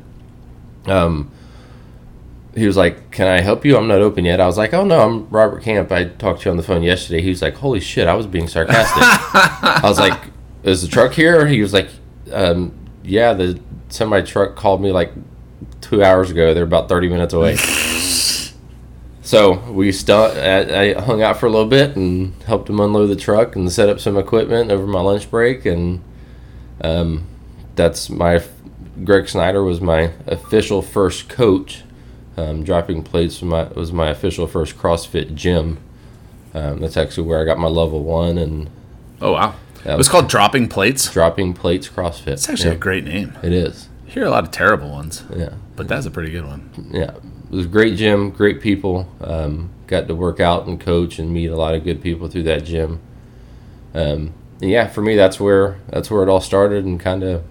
Um, 0.86 1.31
he 2.55 2.67
was 2.67 2.77
like, 2.77 3.12
"Can 3.12 3.27
I 3.27 3.41
help 3.41 3.65
you? 3.65 3.77
I'm 3.77 3.88
not 3.88 4.01
open 4.01 4.25
yet." 4.25 4.39
I 4.39 4.45
was 4.45 4.57
like, 4.57 4.74
"Oh 4.74 4.83
no, 4.83 5.00
I'm 5.01 5.29
Robert 5.29 5.63
Camp. 5.63 5.91
I 5.91 6.05
talked 6.05 6.41
to 6.41 6.45
you 6.45 6.51
on 6.51 6.57
the 6.57 6.63
phone 6.63 6.83
yesterday." 6.83 7.22
He 7.22 7.29
was 7.29 7.41
like, 7.41 7.55
"Holy 7.55 7.79
shit, 7.79 8.07
I 8.07 8.13
was 8.13 8.27
being 8.27 8.48
sarcastic." 8.48 9.01
I 9.03 9.81
was 9.83 10.00
like, 10.00 10.19
"Is 10.63 10.81
the 10.81 10.88
truck 10.88 11.13
here?" 11.13 11.48
He 11.48 11.62
was 11.62 11.74
like, 11.74 11.89
um, 12.31 12.74
"Yeah, 13.03 13.33
the 13.33 13.60
semi 13.89 14.22
truck 14.22 14.55
called 14.55 14.81
me 14.81 14.91
like 14.91 15.12
two 15.81 16.03
hours 16.03 16.29
ago. 16.29 16.53
They're 16.53 16.63
about 16.63 16.89
30 16.89 17.10
minutes 17.10 17.33
away." 17.33 17.57
So 19.33 19.53
we 19.71 19.91
stu- 19.91 20.13
I, 20.13 20.81
I 20.81 20.93
hung 21.01 21.23
out 21.23 21.37
for 21.37 21.47
a 21.47 21.49
little 21.49 21.67
bit 21.67 21.95
and 21.95 22.33
helped 22.43 22.69
him 22.69 22.79
unload 22.79 23.07
the 23.09 23.15
truck 23.15 23.55
and 23.55 23.71
set 23.71 23.89
up 23.89 23.99
some 23.99 24.15
equipment 24.15 24.71
over 24.71 24.85
my 24.85 25.01
lunch 25.01 25.29
break, 25.31 25.65
and 25.65 26.03
um, 26.81 27.25
that's 27.75 28.11
my 28.11 28.43
Greg 29.03 29.27
Snyder 29.27 29.63
was 29.63 29.81
my 29.81 30.11
official 30.27 30.83
first 30.83 31.29
coach. 31.29 31.81
Um, 32.37 32.63
dropping 32.63 33.01
plates 33.01 33.41
was 33.41 33.49
my, 33.49 33.63
was 33.69 33.91
my 33.91 34.09
official 34.09 34.45
first 34.45 34.77
CrossFit 34.77 35.33
gym. 35.33 35.79
Um, 36.53 36.79
that's 36.79 36.95
actually 36.97 37.27
where 37.27 37.41
I 37.41 37.45
got 37.45 37.57
my 37.57 37.67
level 37.67 38.03
one 38.03 38.37
and 38.37 38.69
Oh 39.19 39.31
wow. 39.31 39.55
It 39.83 39.87
was 39.89 39.97
was- 39.97 40.09
called 40.09 40.29
Dropping 40.29 40.67
Plates. 40.67 41.11
dropping 41.11 41.53
plates 41.55 41.89
CrossFit. 41.89 42.27
It's 42.33 42.47
actually 42.49 42.69
yeah, 42.71 42.75
a 42.75 42.79
great 42.79 43.03
name. 43.03 43.33
It 43.41 43.51
is. 43.51 43.89
You 44.05 44.11
hear 44.13 44.25
a 44.25 44.29
lot 44.29 44.43
of 44.43 44.51
terrible 44.51 44.91
ones, 44.91 45.23
Yeah. 45.35 45.53
but 45.75 45.87
that's 45.87 46.05
a 46.05 46.11
pretty 46.11 46.31
good 46.31 46.45
one. 46.45 46.69
yeah, 46.91 47.11
it 47.53 47.57
was 47.57 47.65
a 47.67 47.69
great 47.69 47.95
gym, 47.98 48.31
great 48.31 48.62
people. 48.62 49.07
Um, 49.22 49.69
got 49.86 50.07
to 50.07 50.15
work 50.15 50.39
out 50.39 50.65
and 50.65 50.79
coach 50.79 51.19
and 51.19 51.31
meet 51.31 51.48
a 51.48 51.55
lot 51.55 51.75
of 51.75 51.83
good 51.83 52.01
people 52.01 52.27
through 52.27 52.43
that 52.43 52.63
gym. 52.63 53.00
Um, 53.93 54.33
yeah, 54.60 54.88
for 54.88 55.01
me, 55.01 55.15
that's 55.15 55.39
where 55.39 55.77
that's 55.88 56.10
where 56.10 56.24
it 56.24 56.29
all 56.29 56.41
started, 56.41 56.83
and 56.83 57.00
kind 57.00 57.24
of. 57.24 57.43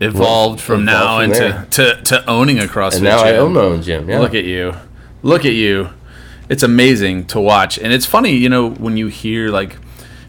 Evolved 0.00 0.60
from 0.60 0.86
evolved 0.86 1.30
now 1.30 1.34
from 1.34 1.54
into 1.54 1.66
to, 1.70 2.02
to 2.02 2.30
owning 2.30 2.58
a 2.58 2.64
CrossFit 2.64 2.96
And 2.96 3.04
now 3.04 3.20
I 3.20 3.32
gym. 3.32 3.42
own 3.42 3.52
my 3.54 3.60
own 3.62 3.80
gym. 3.80 4.10
Yeah, 4.10 4.18
Look 4.18 4.34
at 4.34 4.44
you. 4.44 4.74
Look 5.22 5.46
at 5.46 5.54
you. 5.54 5.88
It's 6.50 6.62
amazing 6.62 7.26
to 7.28 7.40
watch. 7.40 7.78
And 7.78 7.94
it's 7.94 8.04
funny, 8.04 8.32
you 8.32 8.50
know, 8.50 8.68
when 8.68 8.98
you 8.98 9.06
hear 9.06 9.48
like 9.48 9.78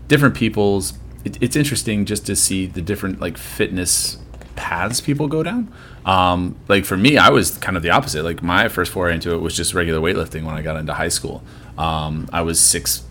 different 0.08 0.36
people's 0.36 0.94
it, 1.26 1.38
it's 1.42 1.58
interesting 1.58 2.06
just 2.06 2.26
to 2.28 2.36
see 2.38 2.66
the 2.66 2.82
different 2.82 3.20
like 3.20 3.38
fitness 3.38 4.18
paths 4.56 5.02
people 5.02 5.28
go 5.28 5.44
down. 5.44 5.70
Um, 6.08 6.56
like 6.70 6.86
for 6.86 6.96
me, 6.98 7.18
I 7.18 7.30
was 7.30 7.58
kind 7.58 7.76
of 7.78 7.84
the 7.84 7.90
opposite. 7.92 8.24
Like 8.24 8.42
my 8.42 8.70
first 8.70 8.92
foray 8.92 9.14
into 9.14 9.34
it 9.36 9.40
was 9.40 9.56
just 9.56 9.74
regular 9.74 10.00
weightlifting 10.00 10.44
when 10.46 10.56
I 10.56 10.62
got 10.62 10.78
into 10.78 10.94
high 10.94 11.10
school. 11.10 11.44
Um, 11.78 12.30
I 12.32 12.42
was 12.42 12.60
six 12.60 13.04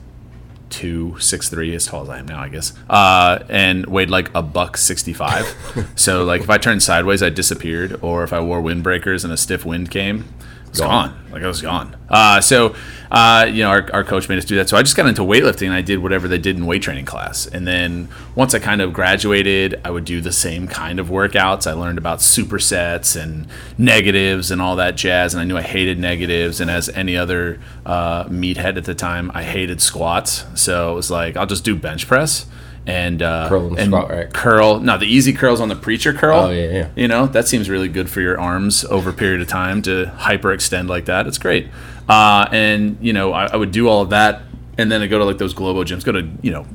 two, 0.70 1.16
six 1.20 1.48
three, 1.48 1.74
as 1.74 1.86
tall 1.86 2.02
as 2.02 2.08
I 2.08 2.18
am 2.18 2.26
now, 2.26 2.40
I 2.40 2.48
guess, 2.48 2.72
uh, 2.90 3.38
and 3.48 3.86
weighed 3.86 4.10
like 4.10 4.34
a 4.34 4.42
buck 4.42 4.76
sixty 4.78 5.12
five. 5.12 5.46
so 5.94 6.24
like 6.24 6.40
if 6.40 6.50
I 6.50 6.58
turned 6.58 6.82
sideways, 6.82 7.22
I 7.22 7.28
disappeared, 7.28 7.98
or 8.02 8.24
if 8.24 8.32
I 8.32 8.40
wore 8.40 8.62
windbreakers 8.62 9.24
and 9.24 9.32
a 9.32 9.36
stiff 9.36 9.64
wind 9.66 9.90
came, 9.90 10.24
it 10.64 10.70
was 10.70 10.80
Gone. 10.80 11.10
gone. 11.10 11.26
Like 11.32 11.42
I 11.42 11.46
was 11.48 11.60
gone. 11.62 11.96
Uh, 12.08 12.40
so 12.40 12.74
uh, 13.10 13.46
you 13.50 13.62
know, 13.62 13.70
our, 13.70 13.88
our 13.92 14.04
coach 14.04 14.28
made 14.28 14.38
us 14.38 14.44
do 14.44 14.56
that. 14.56 14.68
So 14.68 14.76
I 14.76 14.82
just 14.82 14.96
got 14.96 15.06
into 15.06 15.22
weightlifting. 15.22 15.66
and 15.66 15.74
I 15.74 15.82
did 15.82 15.98
whatever 16.00 16.28
they 16.28 16.38
did 16.38 16.56
in 16.56 16.66
weight 16.66 16.82
training 16.82 17.04
class, 17.04 17.46
and 17.46 17.66
then 17.66 18.08
once 18.34 18.54
I 18.54 18.58
kind 18.58 18.80
of 18.80 18.92
graduated, 18.92 19.80
I 19.84 19.90
would 19.90 20.04
do 20.04 20.20
the 20.20 20.32
same 20.32 20.68
kind 20.68 20.98
of 20.98 21.08
workouts. 21.08 21.66
I 21.66 21.72
learned 21.72 21.98
about 21.98 22.18
supersets 22.18 23.20
and 23.20 23.46
negatives 23.78 24.50
and 24.50 24.60
all 24.60 24.76
that 24.76 24.96
jazz, 24.96 25.34
and 25.34 25.40
I 25.40 25.44
knew 25.44 25.56
I 25.56 25.62
hated 25.62 25.98
negatives. 25.98 26.60
And 26.60 26.70
as 26.70 26.88
any 26.90 27.16
other 27.16 27.60
uh, 27.84 28.24
meathead 28.24 28.76
at 28.76 28.84
the 28.84 28.94
time, 28.94 29.30
I 29.34 29.42
hated 29.42 29.80
squats. 29.80 30.44
So 30.54 30.92
it 30.92 30.94
was 30.94 31.10
like 31.10 31.36
I'll 31.36 31.46
just 31.46 31.64
do 31.64 31.76
bench 31.76 32.06
press 32.06 32.46
and 32.86 33.20
uh, 33.20 33.48
Curl 33.48 33.76
and 33.78 33.88
squat, 33.90 34.10
right? 34.10 34.32
curl. 34.32 34.80
No, 34.80 34.96
the 34.96 35.06
easy 35.06 35.32
curls 35.32 35.60
on 35.60 35.68
the 35.68 35.76
preacher 35.76 36.12
curl. 36.12 36.38
Oh, 36.46 36.50
yeah, 36.50 36.70
yeah. 36.70 36.88
You 36.94 37.08
know 37.08 37.26
that 37.26 37.48
seems 37.48 37.68
really 37.68 37.88
good 37.88 38.08
for 38.08 38.20
your 38.20 38.38
arms 38.38 38.84
over 38.84 39.10
a 39.10 39.12
period 39.12 39.40
of 39.40 39.48
time 39.48 39.82
to 39.82 40.12
hyperextend 40.18 40.88
like 40.88 41.06
that. 41.06 41.26
It's 41.26 41.38
great. 41.38 41.68
Uh, 42.08 42.46
and 42.52 42.98
you 43.00 43.12
know 43.12 43.32
I, 43.32 43.46
I 43.46 43.56
would 43.56 43.72
do 43.72 43.88
all 43.88 44.02
of 44.02 44.10
that, 44.10 44.42
and 44.78 44.90
then 44.90 45.02
I 45.02 45.06
go 45.06 45.18
to 45.18 45.24
like 45.24 45.38
those 45.38 45.54
Globo 45.54 45.84
gyms. 45.84 46.04
Go 46.04 46.12
to 46.12 46.28
you 46.42 46.52
know 46.52 46.66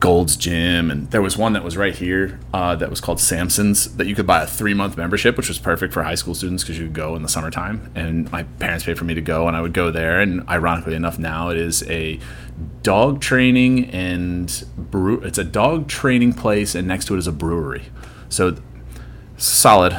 Gold's 0.00 0.36
Gym, 0.36 0.90
and 0.90 1.10
there 1.10 1.22
was 1.22 1.38
one 1.38 1.54
that 1.54 1.64
was 1.64 1.78
right 1.78 1.94
here 1.94 2.38
uh, 2.52 2.76
that 2.76 2.90
was 2.90 3.00
called 3.00 3.20
Samson's 3.20 3.96
that 3.96 4.06
you 4.06 4.14
could 4.14 4.26
buy 4.26 4.42
a 4.42 4.46
three 4.46 4.74
month 4.74 4.98
membership, 4.98 5.36
which 5.38 5.48
was 5.48 5.58
perfect 5.58 5.94
for 5.94 6.02
high 6.02 6.14
school 6.14 6.34
students 6.34 6.62
because 6.62 6.78
you 6.78 6.84
could 6.84 6.94
go 6.94 7.16
in 7.16 7.22
the 7.22 7.28
summertime. 7.28 7.90
And 7.94 8.30
my 8.30 8.42
parents 8.42 8.84
paid 8.84 8.98
for 8.98 9.04
me 9.04 9.14
to 9.14 9.22
go, 9.22 9.48
and 9.48 9.56
I 9.56 9.62
would 9.62 9.72
go 9.72 9.90
there. 9.90 10.20
And 10.20 10.46
ironically 10.48 10.94
enough, 10.94 11.18
now 11.18 11.48
it 11.48 11.56
is 11.56 11.82
a 11.88 12.20
dog 12.82 13.22
training 13.22 13.88
and 13.90 14.64
brew. 14.76 15.20
It's 15.20 15.38
a 15.38 15.44
dog 15.44 15.88
training 15.88 16.34
place, 16.34 16.74
and 16.74 16.86
next 16.86 17.06
to 17.06 17.14
it 17.14 17.18
is 17.18 17.26
a 17.26 17.32
brewery. 17.32 17.84
So 18.28 18.56
solid, 19.38 19.92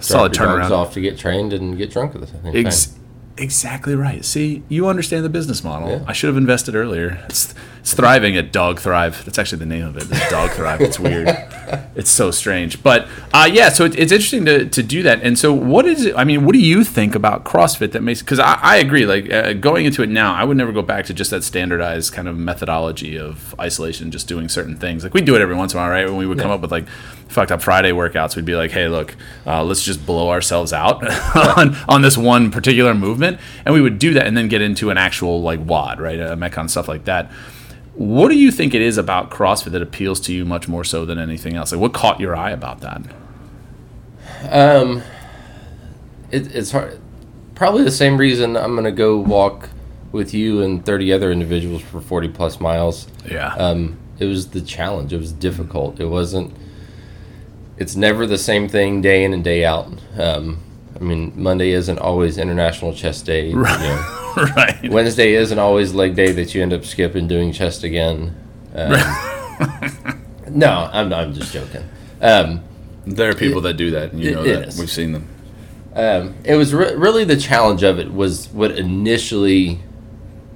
solid 0.00 0.32
Drop 0.32 0.48
dogs 0.58 0.68
turnaround. 0.68 0.70
off 0.72 0.94
to 0.94 1.00
get 1.00 1.18
trained 1.18 1.52
and 1.52 1.76
get 1.76 1.92
drunk 1.92 2.14
with 2.14 2.24
us. 2.24 2.32
Ex- 2.52 2.98
exactly 3.36 3.94
right. 3.94 4.24
See, 4.24 4.62
you 4.68 4.88
understand 4.88 5.24
the 5.24 5.28
business 5.28 5.62
model. 5.64 5.88
Yeah. 5.90 6.04
I 6.06 6.12
should 6.12 6.28
have 6.28 6.36
invested 6.36 6.74
earlier. 6.74 7.24
It's, 7.28 7.54
it's 7.82 7.94
thriving 7.94 8.36
at 8.36 8.52
Dog 8.52 8.78
Thrive. 8.78 9.24
That's 9.24 9.40
actually 9.40 9.58
the 9.58 9.66
name 9.66 9.84
of 9.84 9.96
it. 9.96 10.04
It's 10.08 10.30
Dog 10.30 10.50
Thrive. 10.52 10.80
It's 10.80 11.00
weird. 11.00 11.26
it's 11.96 12.12
so 12.12 12.30
strange. 12.30 12.80
But 12.80 13.08
uh, 13.34 13.50
yeah, 13.52 13.70
so 13.70 13.84
it, 13.84 13.98
it's 13.98 14.12
interesting 14.12 14.44
to, 14.44 14.66
to 14.66 14.82
do 14.84 15.02
that. 15.02 15.20
And 15.22 15.36
so, 15.36 15.52
what 15.52 15.84
is 15.84 16.04
it? 16.04 16.14
I 16.16 16.22
mean, 16.22 16.44
what 16.44 16.52
do 16.52 16.60
you 16.60 16.84
think 16.84 17.16
about 17.16 17.42
CrossFit 17.42 17.90
that 17.90 18.02
makes? 18.04 18.20
Because 18.20 18.38
I, 18.38 18.54
I 18.62 18.76
agree. 18.76 19.04
Like 19.04 19.32
uh, 19.32 19.54
going 19.54 19.84
into 19.84 20.04
it 20.04 20.08
now, 20.08 20.32
I 20.32 20.44
would 20.44 20.56
never 20.56 20.70
go 20.70 20.82
back 20.82 21.06
to 21.06 21.14
just 21.14 21.32
that 21.32 21.42
standardized 21.42 22.12
kind 22.12 22.28
of 22.28 22.38
methodology 22.38 23.18
of 23.18 23.52
isolation, 23.58 24.12
just 24.12 24.28
doing 24.28 24.48
certain 24.48 24.76
things. 24.76 25.02
Like 25.02 25.12
we 25.12 25.20
do 25.20 25.34
it 25.34 25.40
every 25.40 25.56
once 25.56 25.74
in 25.74 25.80
a 25.80 25.82
while, 25.82 25.90
right? 25.90 26.06
When 26.06 26.18
we 26.18 26.26
would 26.26 26.38
come 26.38 26.52
up 26.52 26.60
with 26.60 26.70
like 26.70 26.86
fucked 27.32 27.50
up 27.50 27.62
Friday 27.62 27.90
workouts, 27.90 28.36
we'd 28.36 28.44
be 28.44 28.54
like, 28.54 28.70
hey, 28.70 28.86
look, 28.86 29.16
uh, 29.44 29.64
let's 29.64 29.82
just 29.82 30.06
blow 30.06 30.30
ourselves 30.30 30.72
out 30.72 31.02
on, 31.58 31.74
on 31.88 32.02
this 32.02 32.16
one 32.16 32.52
particular 32.52 32.94
movement. 32.94 33.40
And 33.64 33.74
we 33.74 33.80
would 33.80 33.98
do 33.98 34.14
that 34.14 34.28
and 34.28 34.36
then 34.36 34.46
get 34.46 34.62
into 34.62 34.90
an 34.90 34.98
actual 34.98 35.42
like 35.42 35.58
WOD, 35.58 36.00
right? 36.00 36.20
A 36.20 36.36
Metcon, 36.36 36.70
stuff 36.70 36.86
like 36.86 37.06
that. 37.06 37.28
What 37.94 38.28
do 38.28 38.38
you 38.38 38.50
think 38.50 38.74
it 38.74 38.80
is 38.80 38.96
about 38.96 39.30
CrossFit 39.30 39.72
that 39.72 39.82
appeals 39.82 40.18
to 40.20 40.32
you 40.32 40.44
much 40.44 40.66
more 40.66 40.84
so 40.84 41.04
than 41.04 41.18
anything 41.18 41.56
else? 41.56 41.72
Like, 41.72 41.80
what 41.80 41.92
caught 41.92 42.20
your 42.20 42.34
eye 42.34 42.50
about 42.50 42.80
that? 42.80 43.02
Um, 44.50 45.02
it, 46.30 46.54
it's 46.54 46.72
hard. 46.72 46.98
Probably 47.54 47.84
the 47.84 47.90
same 47.90 48.16
reason 48.16 48.56
I'm 48.56 48.74
gonna 48.74 48.90
go 48.90 49.18
walk 49.18 49.68
with 50.10 50.32
you 50.34 50.62
and 50.62 50.84
30 50.84 51.12
other 51.12 51.30
individuals 51.30 51.82
for 51.82 52.00
40 52.00 52.28
plus 52.28 52.60
miles. 52.60 53.08
Yeah. 53.30 53.54
Um, 53.54 53.98
it 54.18 54.26
was 54.26 54.48
the 54.48 54.60
challenge. 54.60 55.12
It 55.12 55.18
was 55.18 55.32
difficult. 55.32 56.00
It 56.00 56.06
wasn't. 56.06 56.54
It's 57.76 57.96
never 57.96 58.26
the 58.26 58.38
same 58.38 58.68
thing 58.68 59.00
day 59.02 59.24
in 59.24 59.32
and 59.32 59.42
day 59.42 59.64
out. 59.64 59.88
Um, 60.18 60.58
I 61.02 61.04
mean, 61.04 61.32
Monday 61.34 61.70
isn't 61.72 61.98
always 61.98 62.38
International 62.38 62.94
Chest 62.94 63.26
Day. 63.26 63.48
You 63.48 63.56
know. 63.56 63.64
right. 64.56 64.78
Wednesday 64.88 65.34
isn't 65.34 65.58
always 65.58 65.92
leg 65.92 66.14
day 66.14 66.30
that 66.30 66.54
you 66.54 66.62
end 66.62 66.72
up 66.72 66.84
skipping 66.84 67.26
doing 67.26 67.52
chest 67.52 67.82
again. 67.82 68.36
Um, 68.72 68.92
no, 70.48 70.88
I'm 70.92 71.12
I'm 71.12 71.34
just 71.34 71.52
joking. 71.52 71.82
Um, 72.20 72.62
There 73.04 73.28
are 73.30 73.34
people 73.34 73.60
that 73.62 73.74
do 73.76 73.90
that, 73.90 74.12
and 74.12 74.22
you 74.22 74.30
It 74.30 74.34
know 74.36 74.42
that. 74.44 74.68
is. 74.68 74.78
We've 74.78 74.88
seen 74.90 75.10
them. 75.12 75.26
um, 75.94 76.34
it 76.44 76.54
was 76.54 76.72
re- 76.72 76.94
really 76.94 77.24
the 77.24 77.36
challenge 77.36 77.82
of 77.82 77.98
it 77.98 78.12
was 78.14 78.48
what 78.50 78.70
initially 78.78 79.80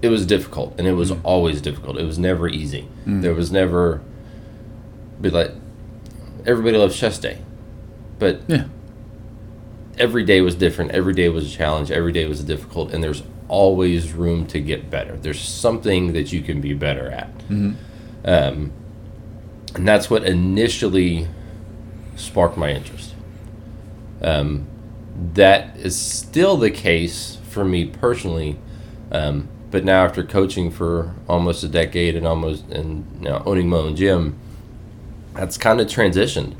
it 0.00 0.08
was 0.10 0.24
difficult, 0.26 0.76
and 0.78 0.86
it 0.86 0.92
was 0.92 1.10
always 1.24 1.60
difficult. 1.60 1.98
It 1.98 2.04
was 2.04 2.18
never 2.20 2.48
easy. 2.48 2.86
There 3.04 3.34
was 3.34 3.50
never 3.50 4.00
be 5.20 5.28
like 5.30 5.50
everybody 6.46 6.76
loves 6.78 6.96
chest 6.96 7.22
day, 7.22 7.38
but 8.20 8.42
Yeah. 8.46 8.66
Every 9.98 10.24
day 10.24 10.40
was 10.40 10.54
different. 10.54 10.90
Every 10.92 11.14
day 11.14 11.28
was 11.28 11.52
a 11.52 11.56
challenge. 11.56 11.90
Every 11.90 12.12
day 12.12 12.26
was 12.26 12.42
difficult, 12.44 12.92
and 12.92 13.02
there's 13.02 13.22
always 13.48 14.12
room 14.12 14.46
to 14.48 14.60
get 14.60 14.90
better. 14.90 15.16
There's 15.16 15.40
something 15.40 16.12
that 16.12 16.32
you 16.32 16.42
can 16.42 16.60
be 16.60 16.74
better 16.74 17.10
at, 17.10 17.30
um, 18.24 18.72
and 19.74 19.86
that's 19.86 20.10
what 20.10 20.24
initially 20.24 21.28
sparked 22.16 22.56
my 22.56 22.70
interest. 22.70 23.14
Um, 24.22 24.66
that 25.34 25.76
is 25.76 25.96
still 25.96 26.56
the 26.56 26.70
case 26.70 27.38
for 27.50 27.64
me 27.64 27.86
personally, 27.86 28.58
um, 29.12 29.48
but 29.70 29.84
now 29.84 30.04
after 30.04 30.22
coaching 30.24 30.70
for 30.70 31.14
almost 31.28 31.62
a 31.62 31.68
decade 31.68 32.16
and 32.16 32.26
almost 32.26 32.66
and 32.68 33.20
now 33.20 33.42
owning 33.46 33.68
my 33.68 33.78
own 33.78 33.96
gym, 33.96 34.38
that's 35.34 35.56
kind 35.56 35.80
of 35.80 35.86
transitioned. 35.86 36.54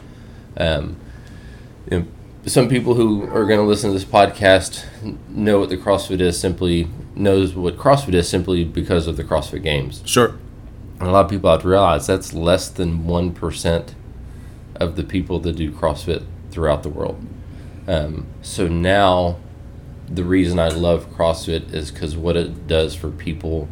Um, 0.56 0.96
you 1.90 2.00
know, 2.00 2.06
some 2.46 2.68
people 2.68 2.94
who 2.94 3.24
are 3.24 3.44
going 3.44 3.58
to 3.58 3.66
listen 3.66 3.90
to 3.90 3.94
this 3.98 4.04
podcast 4.04 4.84
know 5.28 5.58
what 5.58 5.68
the 5.68 5.76
CrossFit 5.76 6.20
is 6.20 6.38
simply 6.38 6.88
knows 7.14 7.54
what 7.54 7.76
CrossFit 7.76 8.14
is 8.14 8.28
simply 8.28 8.64
because 8.64 9.08
of 9.08 9.16
the 9.16 9.24
CrossFit 9.24 9.62
Games. 9.62 10.02
Sure. 10.06 10.38
And 11.00 11.08
a 11.08 11.10
lot 11.10 11.24
of 11.24 11.30
people 11.30 11.50
have 11.50 11.62
to 11.62 11.68
realize 11.68 12.06
that's 12.06 12.32
less 12.32 12.68
than 12.68 13.04
one 13.04 13.32
percent 13.32 13.94
of 14.76 14.96
the 14.96 15.02
people 15.02 15.40
that 15.40 15.56
do 15.56 15.72
CrossFit 15.72 16.24
throughout 16.50 16.82
the 16.82 16.88
world. 16.88 17.26
Um, 17.88 18.26
so 18.42 18.68
now, 18.68 19.38
the 20.08 20.24
reason 20.24 20.58
I 20.58 20.68
love 20.68 21.10
CrossFit 21.10 21.72
is 21.72 21.90
because 21.90 22.16
what 22.16 22.36
it 22.36 22.68
does 22.68 22.94
for 22.94 23.10
people, 23.10 23.68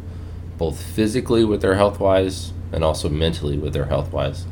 both 0.57 0.81
physically 0.81 1.45
with 1.45 1.61
their 1.61 1.75
health 1.75 1.99
wise 1.99 2.51
and 2.71 2.83
also 2.83 3.07
mentally 3.07 3.57
with 3.57 3.73
their 3.73 3.85
health 3.85 4.11
wise. 4.11 4.45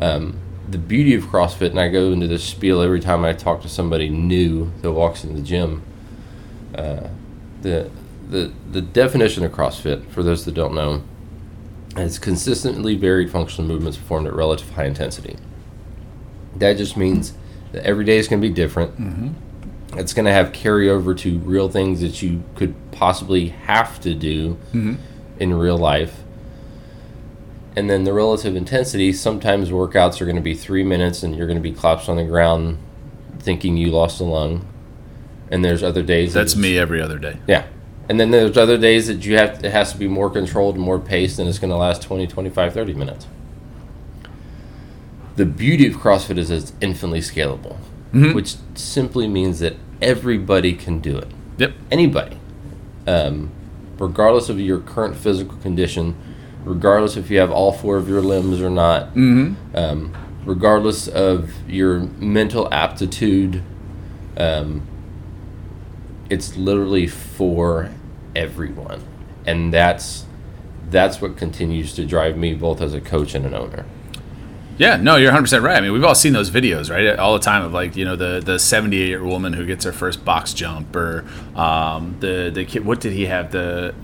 Um, 0.00 0.40
the 0.68 0.78
beauty 0.78 1.14
of 1.14 1.24
CrossFit, 1.24 1.70
and 1.70 1.80
I 1.80 1.88
go 1.88 2.12
into 2.12 2.26
this 2.26 2.44
spiel 2.44 2.80
every 2.80 3.00
time 3.00 3.24
I 3.24 3.32
talk 3.32 3.62
to 3.62 3.68
somebody 3.68 4.08
new 4.08 4.72
that 4.82 4.92
walks 4.92 5.24
in 5.24 5.34
the 5.34 5.42
gym. 5.42 5.82
Uh, 6.74 7.08
the 7.62 7.90
the 8.28 8.52
the 8.70 8.82
definition 8.82 9.44
of 9.44 9.52
CrossFit, 9.52 10.08
for 10.10 10.22
those 10.22 10.44
that 10.44 10.54
don't 10.54 10.74
know, 10.74 11.02
is 11.96 12.18
consistently 12.18 12.96
varied 12.96 13.30
functional 13.30 13.66
movements 13.68 13.96
performed 13.96 14.26
at 14.26 14.34
relative 14.34 14.70
high 14.70 14.86
intensity. 14.86 15.36
That 16.56 16.76
just 16.76 16.96
means 16.96 17.34
that 17.72 17.84
every 17.84 18.04
day 18.04 18.18
is 18.18 18.28
going 18.28 18.42
to 18.42 18.48
be 18.48 18.52
different. 18.52 18.94
It's 19.94 20.12
going 20.12 20.26
to 20.26 20.32
have 20.32 20.52
carryover 20.52 21.16
to 21.18 21.38
real 21.38 21.68
things 21.68 22.00
that 22.00 22.20
you 22.22 22.42
could 22.56 22.74
possibly 22.92 23.48
have 23.48 24.00
to 24.00 24.14
do 24.14 24.58
in 25.38 25.54
real 25.54 25.78
life. 25.78 26.22
And 27.76 27.88
then 27.90 28.04
the 28.04 28.12
relative 28.12 28.56
intensity. 28.56 29.12
Sometimes 29.12 29.70
workouts 29.70 30.20
are 30.20 30.24
going 30.24 30.36
to 30.36 30.42
be 30.42 30.54
three 30.54 30.82
minutes, 30.82 31.22
and 31.22 31.36
you're 31.36 31.46
going 31.46 31.58
to 31.58 31.62
be 31.62 31.72
collapsed 31.72 32.08
on 32.08 32.16
the 32.16 32.24
ground, 32.24 32.78
thinking 33.38 33.76
you 33.76 33.90
lost 33.90 34.20
a 34.20 34.24
lung. 34.24 34.66
And 35.50 35.64
there's 35.64 35.82
other 35.82 36.02
days 36.02 36.32
That's 36.32 36.52
it's- 36.52 36.62
me 36.62 36.76
every 36.78 37.00
other 37.00 37.18
day. 37.18 37.38
Yeah. 37.46 37.66
And 38.08 38.18
then 38.20 38.30
there's 38.30 38.56
other 38.56 38.78
days 38.78 39.08
that 39.08 39.24
you 39.26 39.36
have 39.36 39.64
it 39.64 39.72
has 39.72 39.92
to 39.92 39.98
be 39.98 40.06
more 40.06 40.30
controlled 40.30 40.76
and 40.76 40.84
more 40.84 40.98
paced 41.00 41.40
and 41.40 41.48
it's 41.48 41.58
going 41.58 41.70
to 41.72 41.76
last 41.76 42.02
20, 42.02 42.28
25, 42.28 42.72
30 42.72 42.94
minutes. 42.94 43.26
The 45.34 45.44
beauty 45.44 45.88
of 45.88 45.94
CrossFit 45.94 46.38
is 46.38 46.50
it's 46.50 46.72
infinitely 46.80 47.18
scalable, 47.20 47.76
which 48.12 48.54
simply 48.74 49.26
means 49.26 49.58
that 49.58 49.74
everybody 50.00 50.72
can 50.72 51.00
do 51.00 51.18
it. 51.18 51.28
Yep. 51.58 51.72
Anybody. 51.90 52.38
Um, 53.08 53.50
regardless 53.98 54.48
of 54.48 54.58
your 54.60 54.78
current 54.80 55.16
physical 55.16 55.56
condition, 55.58 56.16
regardless 56.66 57.16
if 57.16 57.30
you 57.30 57.38
have 57.38 57.50
all 57.50 57.72
four 57.72 57.96
of 57.96 58.08
your 58.08 58.20
limbs 58.20 58.60
or 58.60 58.68
not, 58.68 59.14
um, 59.74 60.14
regardless 60.44 61.08
of 61.08 61.52
your 61.70 62.00
mental 62.00 62.68
aptitude, 62.74 63.62
um, 64.36 64.82
it's 66.28 66.56
literally 66.56 67.06
for 67.06 67.90
everyone, 68.34 69.00
and 69.46 69.72
that's 69.72 70.24
that's 70.90 71.20
what 71.20 71.36
continues 71.36 71.94
to 71.94 72.04
drive 72.04 72.36
me 72.36 72.52
both 72.54 72.80
as 72.80 72.92
a 72.94 73.00
coach 73.00 73.34
and 73.34 73.46
an 73.46 73.54
owner. 73.54 73.84
Yeah, 74.78 74.96
no, 74.96 75.16
you're 75.16 75.28
100 75.28 75.42
percent 75.42 75.64
right. 75.64 75.76
I 75.76 75.80
mean, 75.80 75.92
we've 75.92 76.04
all 76.04 76.14
seen 76.14 76.32
those 76.34 76.50
videos, 76.50 76.90
right? 76.90 77.18
All 77.18 77.32
the 77.32 77.40
time 77.40 77.64
of 77.64 77.72
like 77.72 77.96
you 77.96 78.04
know 78.04 78.16
the 78.16 78.42
the 78.44 78.58
78 78.58 79.06
year 79.06 79.22
old 79.22 79.30
woman 79.30 79.52
who 79.52 79.64
gets 79.64 79.84
her 79.84 79.92
first 79.92 80.24
box 80.24 80.52
jump, 80.52 80.94
or 80.94 81.24
um, 81.54 82.16
the 82.20 82.50
the 82.52 82.64
kid. 82.64 82.84
What 82.84 83.00
did 83.00 83.12
he 83.12 83.26
have? 83.26 83.52
The 83.52 83.94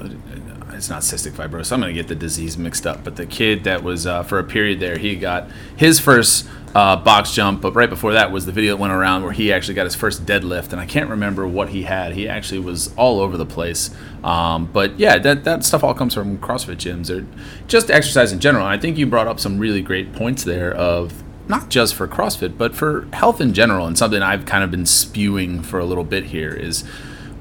it's 0.82 0.90
not 0.90 1.02
cystic 1.02 1.30
fibrosis. 1.30 1.70
I'm 1.70 1.78
gonna 1.78 1.92
get 1.92 2.08
the 2.08 2.16
disease 2.16 2.58
mixed 2.58 2.88
up. 2.88 3.04
But 3.04 3.14
the 3.14 3.24
kid 3.24 3.62
that 3.62 3.84
was 3.84 4.04
uh, 4.04 4.24
for 4.24 4.40
a 4.40 4.44
period 4.44 4.80
there, 4.80 4.98
he 4.98 5.14
got 5.14 5.48
his 5.76 6.00
first 6.00 6.48
uh, 6.74 6.96
box 6.96 7.32
jump. 7.32 7.60
But 7.60 7.76
right 7.76 7.88
before 7.88 8.14
that 8.14 8.32
was 8.32 8.46
the 8.46 8.52
video 8.52 8.72
that 8.74 8.80
went 8.80 8.92
around 8.92 9.22
where 9.22 9.30
he 9.30 9.52
actually 9.52 9.74
got 9.74 9.84
his 9.84 9.94
first 9.94 10.26
deadlift, 10.26 10.72
and 10.72 10.80
I 10.80 10.86
can't 10.86 11.08
remember 11.08 11.46
what 11.46 11.68
he 11.68 11.84
had. 11.84 12.14
He 12.14 12.28
actually 12.28 12.58
was 12.58 12.92
all 12.96 13.20
over 13.20 13.36
the 13.36 13.46
place. 13.46 13.90
Um, 14.24 14.66
but 14.72 14.98
yeah, 14.98 15.18
that 15.18 15.44
that 15.44 15.62
stuff 15.62 15.84
all 15.84 15.94
comes 15.94 16.14
from 16.14 16.38
CrossFit 16.38 16.78
gyms 16.78 17.16
or 17.16 17.24
just 17.68 17.88
exercise 17.88 18.32
in 18.32 18.40
general. 18.40 18.66
And 18.66 18.74
I 18.76 18.78
think 18.80 18.98
you 18.98 19.06
brought 19.06 19.28
up 19.28 19.38
some 19.38 19.60
really 19.60 19.82
great 19.82 20.12
points 20.12 20.42
there 20.42 20.74
of 20.74 21.22
not 21.46 21.68
just 21.68 21.94
for 21.94 22.08
CrossFit, 22.08 22.58
but 22.58 22.74
for 22.74 23.06
health 23.12 23.40
in 23.40 23.54
general, 23.54 23.86
and 23.86 23.96
something 23.96 24.20
I've 24.20 24.46
kind 24.46 24.64
of 24.64 24.72
been 24.72 24.86
spewing 24.86 25.62
for 25.62 25.78
a 25.78 25.84
little 25.84 26.02
bit 26.02 26.24
here 26.24 26.52
is 26.52 26.82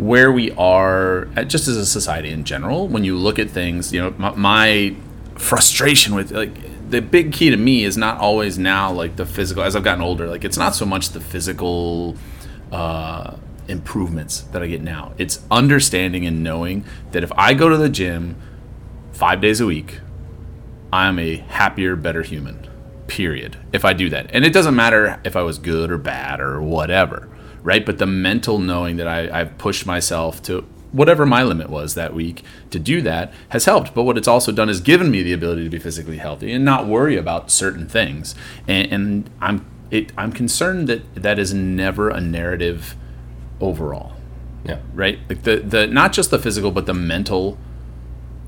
where 0.02 0.32
we 0.32 0.50
are 0.52 1.28
at, 1.36 1.48
just 1.48 1.68
as 1.68 1.78
a 1.78 1.86
society 1.86 2.32
in 2.32 2.44
general. 2.44 2.88
When 2.88 3.04
you 3.04 3.16
look 3.16 3.38
at 3.38 3.52
things, 3.52 3.94
you 3.94 4.02
know, 4.02 4.14
my, 4.18 4.32
my 4.36 4.96
frustration 5.36 6.16
with 6.16 6.32
like 6.32 6.90
the 6.90 7.02
big 7.02 7.32
key 7.32 7.52
to 7.52 7.58
me 7.58 7.84
is 7.84 7.98
not 7.98 8.18
always 8.18 8.58
now 8.58 8.92
like 8.92 9.16
the 9.16 9.26
physical. 9.26 9.64
As 9.64 9.76
I've 9.76 9.84
gotten 9.84 10.04
older, 10.04 10.28
like 10.28 10.44
it's 10.44 10.58
not 10.58 10.76
so 10.76 10.86
much 10.86 11.10
the 11.10 11.22
physical. 11.22 12.18
Uh, 12.72 13.36
improvements 13.68 14.42
that 14.42 14.62
I 14.62 14.68
get 14.68 14.82
now. 14.82 15.14
It's 15.18 15.42
understanding 15.50 16.26
and 16.26 16.44
knowing 16.44 16.84
that 17.12 17.24
if 17.24 17.32
I 17.38 17.54
go 17.54 17.70
to 17.70 17.78
the 17.78 17.90
gym 17.90 18.36
five 19.14 19.42
days 19.42 19.62
a 19.62 19.66
week, 19.66 20.00
I'm 20.92 21.18
a 21.18 21.38
happier, 21.38 21.96
better 21.96 22.22
human. 22.22 22.68
Period. 23.08 23.58
If 23.72 23.86
I 23.86 23.94
do 23.94 24.10
that. 24.10 24.30
And 24.34 24.46
it 24.46 24.52
doesn't 24.54 24.76
matter 24.76 25.20
if 25.24 25.36
I 25.36 25.42
was 25.42 25.58
good 25.58 25.92
or 25.92 25.98
bad 25.98 26.40
or 26.40 26.62
whatever, 26.62 27.30
right? 27.64 27.86
But 27.86 27.98
the 27.98 28.06
mental 28.06 28.60
knowing 28.60 28.98
that 28.98 29.08
I, 29.08 29.42
I've 29.42 29.58
pushed 29.58 29.86
myself 29.86 30.42
to 30.44 30.66
whatever 30.92 31.26
my 31.26 31.42
limit 31.44 31.70
was 31.70 31.96
that 31.96 32.14
week 32.14 32.44
to 32.70 32.78
do 32.78 33.02
that 33.02 33.32
has 33.50 33.66
helped. 33.66 33.94
But 33.94 34.04
what 34.04 34.18
it's 34.18 34.28
also 34.28 34.52
done 34.52 34.68
is 34.70 34.82
given 34.82 35.10
me 35.10 35.24
the 35.24 35.32
ability 35.34 35.64
to 35.64 35.70
be 35.70 35.80
physically 35.80 36.18
healthy 36.18 36.52
and 36.52 36.66
not 36.66 36.86
worry 36.86 37.16
about 37.18 37.50
certain 37.50 37.88
things. 37.88 38.36
And, 38.68 38.92
and 38.92 39.30
I'm 39.40 39.66
it, 39.90 40.12
I'm 40.18 40.32
concerned 40.32 40.88
that 40.88 41.16
that 41.16 41.38
is 41.40 41.54
never 41.54 42.10
a 42.10 42.22
narrative 42.22 42.96
overall 43.60 44.14
Yeah. 44.66 44.80
right? 44.94 45.20
Like 45.30 45.44
the 45.44 45.58
the 45.58 45.88
not 45.88 46.14
just 46.14 46.30
the 46.32 46.40
physical 46.40 46.72
but 46.72 46.86
the 46.86 46.94
mental 46.94 47.58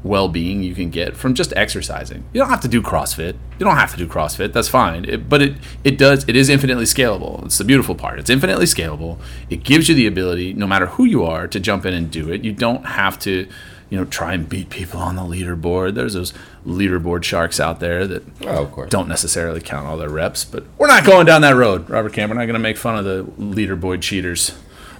well-being 0.04 0.62
you 0.64 0.76
can 0.76 0.90
get 0.90 1.16
from 1.16 1.34
just 1.34 1.54
exercising. 1.56 2.26
You 2.34 2.42
don't 2.42 2.50
have 2.50 2.62
to 2.62 2.68
do 2.68 2.82
CrossFit. 2.82 3.36
You 3.58 3.66
don't 3.66 3.78
have 3.78 3.92
to 3.92 3.98
do 3.98 4.08
CrossFit. 4.08 4.52
That's 4.54 4.68
fine. 4.68 5.06
It, 5.06 5.30
but 5.30 5.42
it 5.42 5.56
it 5.84 5.98
does 5.98 6.28
it 6.28 6.36
is 6.36 6.50
infinitely 6.50 6.86
scalable. 6.86 7.44
It's 7.46 7.58
the 7.58 7.64
beautiful 7.64 7.96
part. 7.96 8.20
It's 8.20 8.30
infinitely 8.30 8.66
scalable. 8.66 9.18
It 9.50 9.64
gives 9.64 9.88
you 9.90 9.96
the 9.96 10.08
ability 10.08 10.54
no 10.54 10.68
matter 10.68 10.88
who 10.88 11.06
you 11.06 11.24
are 11.24 11.48
to 11.48 11.60
jump 11.60 11.86
in 11.86 11.94
and 11.94 12.12
do 12.12 12.32
it. 12.32 12.44
You 12.44 12.52
don't 12.52 12.86
have 12.86 13.18
to 13.20 13.48
you 13.90 13.98
know 13.98 14.06
try 14.06 14.34
and 14.34 14.50
beat 14.50 14.70
people 14.70 15.00
on 15.00 15.16
the 15.16 15.22
leaderboard. 15.22 15.94
There's 15.96 16.14
those 16.16 16.34
leaderboard 16.66 17.24
sharks 17.24 17.60
out 17.60 17.80
there 17.80 18.06
that 18.08 18.24
Oh, 18.46 18.64
of 18.64 18.90
don't 18.90 19.08
necessarily 19.08 19.62
count 19.62 19.88
all 19.88 19.98
their 19.98 20.10
reps, 20.10 20.44
but 20.44 20.66
we're 20.78 20.88
not 20.88 21.06
going 21.06 21.26
down 21.26 21.42
that 21.42 21.56
road, 21.56 21.90
Robert 21.90 22.12
Camp. 22.14 22.30
We're 22.30 22.38
not 22.38 22.46
going 22.46 22.54
to 22.56 22.60
make 22.60 22.78
fun 22.78 22.98
of 22.98 23.06
the 23.06 23.24
leaderboard 23.40 24.02
cheaters. 24.02 24.54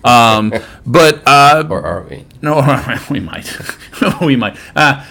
Um, 0.04 0.54
but 0.86 1.22
uh, 1.28 1.66
Or 1.70 1.82
are 1.82 2.04
we? 2.10 2.26
no, 2.42 2.56
we 3.10 3.20
might. 3.20 3.50
we 4.22 4.36
might. 4.36 4.58
Uh, 4.76 5.06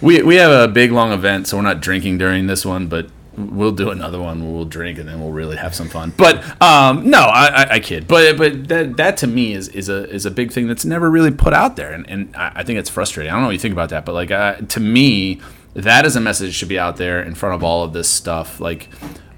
we 0.00 0.22
we 0.22 0.36
have 0.36 0.50
a 0.50 0.72
big 0.72 0.92
long 0.92 1.12
event, 1.12 1.46
so 1.46 1.56
we're 1.56 1.62
not 1.62 1.80
drinking 1.80 2.18
during 2.18 2.46
this 2.46 2.64
one, 2.66 2.86
but 2.88 3.08
we'll 3.36 3.72
do 3.72 3.90
another 3.90 4.18
one 4.20 4.42
where 4.42 4.52
we'll 4.52 4.64
drink 4.64 4.98
and 4.98 5.06
then 5.08 5.20
we'll 5.20 5.30
really 5.32 5.56
have 5.56 5.74
some 5.74 5.88
fun. 5.88 6.12
But 6.16 6.42
um, 6.62 7.10
no, 7.10 7.18
I, 7.20 7.46
I, 7.46 7.66
I 7.74 7.80
kid. 7.80 8.08
But 8.08 8.36
but 8.36 8.68
that 8.68 8.96
that 8.96 9.16
to 9.18 9.26
me 9.26 9.52
is 9.52 9.68
is 9.68 9.88
a 9.88 10.08
is 10.10 10.26
a 10.26 10.30
big 10.30 10.52
thing 10.52 10.66
that's 10.68 10.84
never 10.84 11.10
really 11.10 11.30
put 11.30 11.52
out 11.52 11.76
there, 11.76 11.92
and, 11.92 12.08
and 12.08 12.34
I 12.36 12.52
I 12.56 12.62
think 12.62 12.78
it's 12.78 12.90
frustrating. 12.90 13.30
I 13.30 13.34
don't 13.34 13.42
know 13.42 13.48
what 13.48 13.52
you 13.54 13.58
think 13.58 13.72
about 13.72 13.90
that, 13.90 14.04
but 14.04 14.12
like 14.14 14.30
uh, 14.30 14.56
to 14.56 14.80
me, 14.80 15.40
that 15.74 16.04
is 16.06 16.16
a 16.16 16.20
message 16.20 16.54
should 16.54 16.68
be 16.68 16.78
out 16.78 16.96
there 16.96 17.22
in 17.22 17.34
front 17.34 17.54
of 17.54 17.62
all 17.62 17.84
of 17.84 17.92
this 17.92 18.08
stuff. 18.08 18.60
Like 18.60 18.88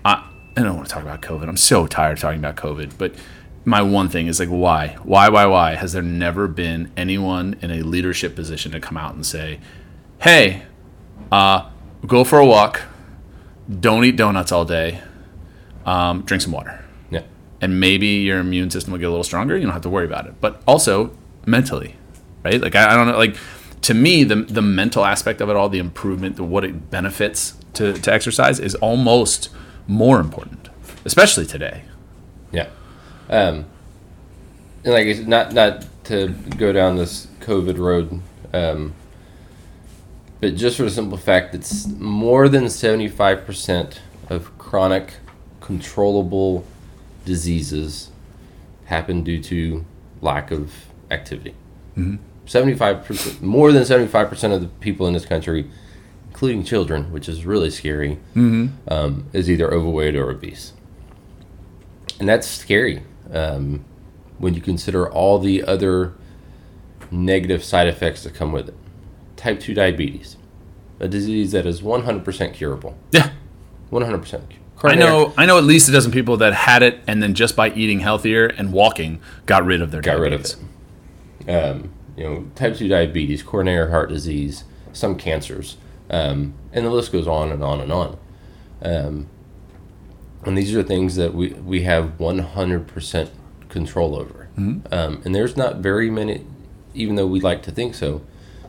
I, 0.05 0.25
I 0.57 0.63
don't 0.63 0.77
want 0.77 0.89
to 0.89 0.95
talk 0.95 1.03
about 1.03 1.21
COVID. 1.23 1.49
I'm 1.49 1.57
so 1.57 1.87
tired 1.87 2.13
of 2.15 2.21
talking 2.21 2.39
about 2.39 2.57
COVID, 2.57 2.93
but 2.99 3.15
my 3.69 3.83
one 3.83 4.09
thing 4.09 4.27
is 4.27 4.41
like 4.41 4.49
why? 4.49 4.97
Why 5.03 5.29
why 5.29 5.47
why 5.47 5.75
has 5.75 5.93
there 5.93 6.03
never 6.03 6.49
been 6.49 6.91
anyone 6.97 7.57
in 7.61 7.71
a 7.71 7.83
leadership 7.83 8.35
position 8.35 8.73
to 8.73 8.81
come 8.81 8.97
out 8.97 9.15
and 9.15 9.25
say 9.25 9.61
hey 10.21 10.63
uh, 11.31 11.69
go 12.07 12.25
for 12.25 12.39
a 12.39 12.47
walk. 12.47 12.83
Don't 13.69 14.05
eat 14.05 14.17
donuts 14.17 14.51
all 14.51 14.65
day. 14.65 15.03
Um, 15.85 16.23
drink 16.23 16.43
some 16.43 16.53
water. 16.53 16.85
Yeah. 17.11 17.23
and 17.61 17.81
maybe 17.81 18.07
your 18.07 18.39
immune 18.39 18.71
system 18.71 18.93
will 18.93 18.99
get 18.99 19.07
a 19.07 19.11
little 19.11 19.25
stronger. 19.25 19.57
You 19.57 19.65
don't 19.65 19.73
have 19.73 19.83
to 19.83 19.91
worry 19.91 20.07
about 20.07 20.27
it. 20.27 20.41
But 20.41 20.63
also 20.67 21.17
mentally 21.47 21.97
right? 22.45 22.61
Like 22.61 22.75
i, 22.75 22.93
I 22.93 22.97
don't 22.97 23.07
know 23.09 23.19
like 23.19 23.37
to 23.83 23.95
me 23.95 24.25
the, 24.25 24.37
the 24.37 24.63
mental 24.63 25.05
aspect 25.05 25.41
of 25.41 25.49
it 25.49 25.57
all 25.57 25.69
the 25.69 25.79
improvement 25.79 26.37
the 26.37 26.45
what 26.45 26.65
it 26.65 26.91
benefits 26.91 27.55
to, 27.75 27.93
to 27.95 28.13
exercise 28.13 28.59
is 28.59 28.75
almost 28.77 29.51
more 29.87 30.21
important 30.21 30.69
especially 31.05 31.47
today. 31.47 31.85
Yeah. 32.53 32.69
Um, 33.29 33.67
and 34.85 34.95
like 34.95 35.07
I 35.07 35.13
said, 35.13 35.29
not 35.29 35.53
not 35.53 35.87
to 36.05 36.29
go 36.57 36.73
down 36.73 36.97
this 36.97 37.27
COVID 37.41 37.79
road, 37.79 38.23
um, 38.53 38.95
but 40.41 40.55
just 40.55 40.77
for 40.77 40.85
the 40.85 40.91
simple 40.91 41.19
fact 41.19 41.53
that 41.53 41.99
more 41.99 42.49
than 42.49 42.71
seventy 42.71 43.09
five 43.09 43.45
percent 43.45 44.01
of 44.29 44.57
chronic, 44.59 45.15
controllable 45.61 46.65
diseases 47.25 48.11
happen 48.87 49.23
due 49.23 49.43
to 49.43 49.85
lack 50.23 50.51
of 50.51 50.73
activity. 51.11 51.55
Seventy 52.47 52.75
five 52.75 53.05
percent, 53.05 53.43
more 53.43 53.73
than 53.73 53.85
seventy 53.85 54.09
five 54.09 54.31
percent 54.31 54.55
of 54.55 54.63
the 54.63 54.69
people 54.69 55.07
in 55.07 55.13
this 55.13 55.27
country, 55.27 55.69
including 56.29 56.65
children, 56.65 57.13
which 57.13 57.29
is 57.29 57.45
really 57.45 57.71
scary, 57.71 58.19
um, 58.89 59.27
is 59.35 59.51
either 59.51 59.71
overweight 59.71 60.17
or 60.17 60.31
obese. 60.31 60.73
And 62.19 62.29
that's 62.29 62.49
scary 62.49 63.03
um, 63.33 63.85
when 64.39 64.55
you 64.55 64.61
consider 64.61 65.09
all 65.11 65.39
the 65.39 65.63
other 65.65 66.15
negative 67.11 67.65
side 67.65 67.89
effects 67.89 68.23
that 68.25 68.35
come 68.35 68.53
with 68.53 68.69
it. 68.69 68.75
Type 69.37 69.61
2 69.61 69.75
diabetes, 69.75 70.37
a 71.01 71.09
disease 71.09 71.53
that 71.53 71.67
is 71.67 71.81
100% 71.81 72.55
curable. 72.55 72.97
yeah 73.13 73.31
100%. 73.91 74.43
I 74.85 74.95
know 74.95 75.33
I 75.37 75.45
know 75.47 75.59
at 75.59 75.65
least 75.65 75.89
a 75.89 75.93
dozen 75.93 76.13
people 76.13 76.37
that 76.37 76.53
had 76.55 76.83
it 76.85 77.01
and 77.07 77.21
then 77.23 77.35
just 77.35 77.57
by 77.57 77.71
eating 77.71 77.99
healthier 78.01 78.47
and 78.47 78.73
walking 78.73 79.21
got 79.47 79.65
rid 79.65 79.83
of 79.83 79.91
their 79.91 80.01
Got 80.01 80.21
rid 80.21 80.33
of 80.33 80.43
diabetes. 80.45 80.69
it. 81.49 81.51
Um, 81.53 81.91
you 82.17 82.25
know, 82.25 82.47
type 82.55 82.77
2 82.77 82.87
diabetes, 82.89 83.43
coronary 83.43 83.91
heart 83.91 84.09
disease, 84.09 84.65
some 84.93 85.17
cancers, 85.17 85.79
um, 86.11 86.55
and 86.73 86.85
the 86.87 86.91
list 86.91 87.11
goes 87.11 87.27
on 87.27 87.51
and 87.51 87.63
on 87.65 87.81
and 87.81 87.91
on. 87.93 88.19
Um, 88.83 89.29
and 90.45 90.57
these 90.57 90.75
are 90.75 90.83
things 90.83 91.17
that 91.17 91.35
we, 91.35 91.49
we 91.51 91.83
have 91.83 92.17
100% 92.19 93.29
control 93.69 94.17
over. 94.17 94.49
Um, 94.57 95.23
and 95.25 95.35
there's 95.35 95.57
not 95.57 95.77
very 95.77 96.11
many, 96.11 96.45
even 96.95 97.15
though 97.15 97.27
we 97.27 97.41
like 97.41 97.63
to 97.65 97.71
think 97.71 97.95
so, 97.95 98.23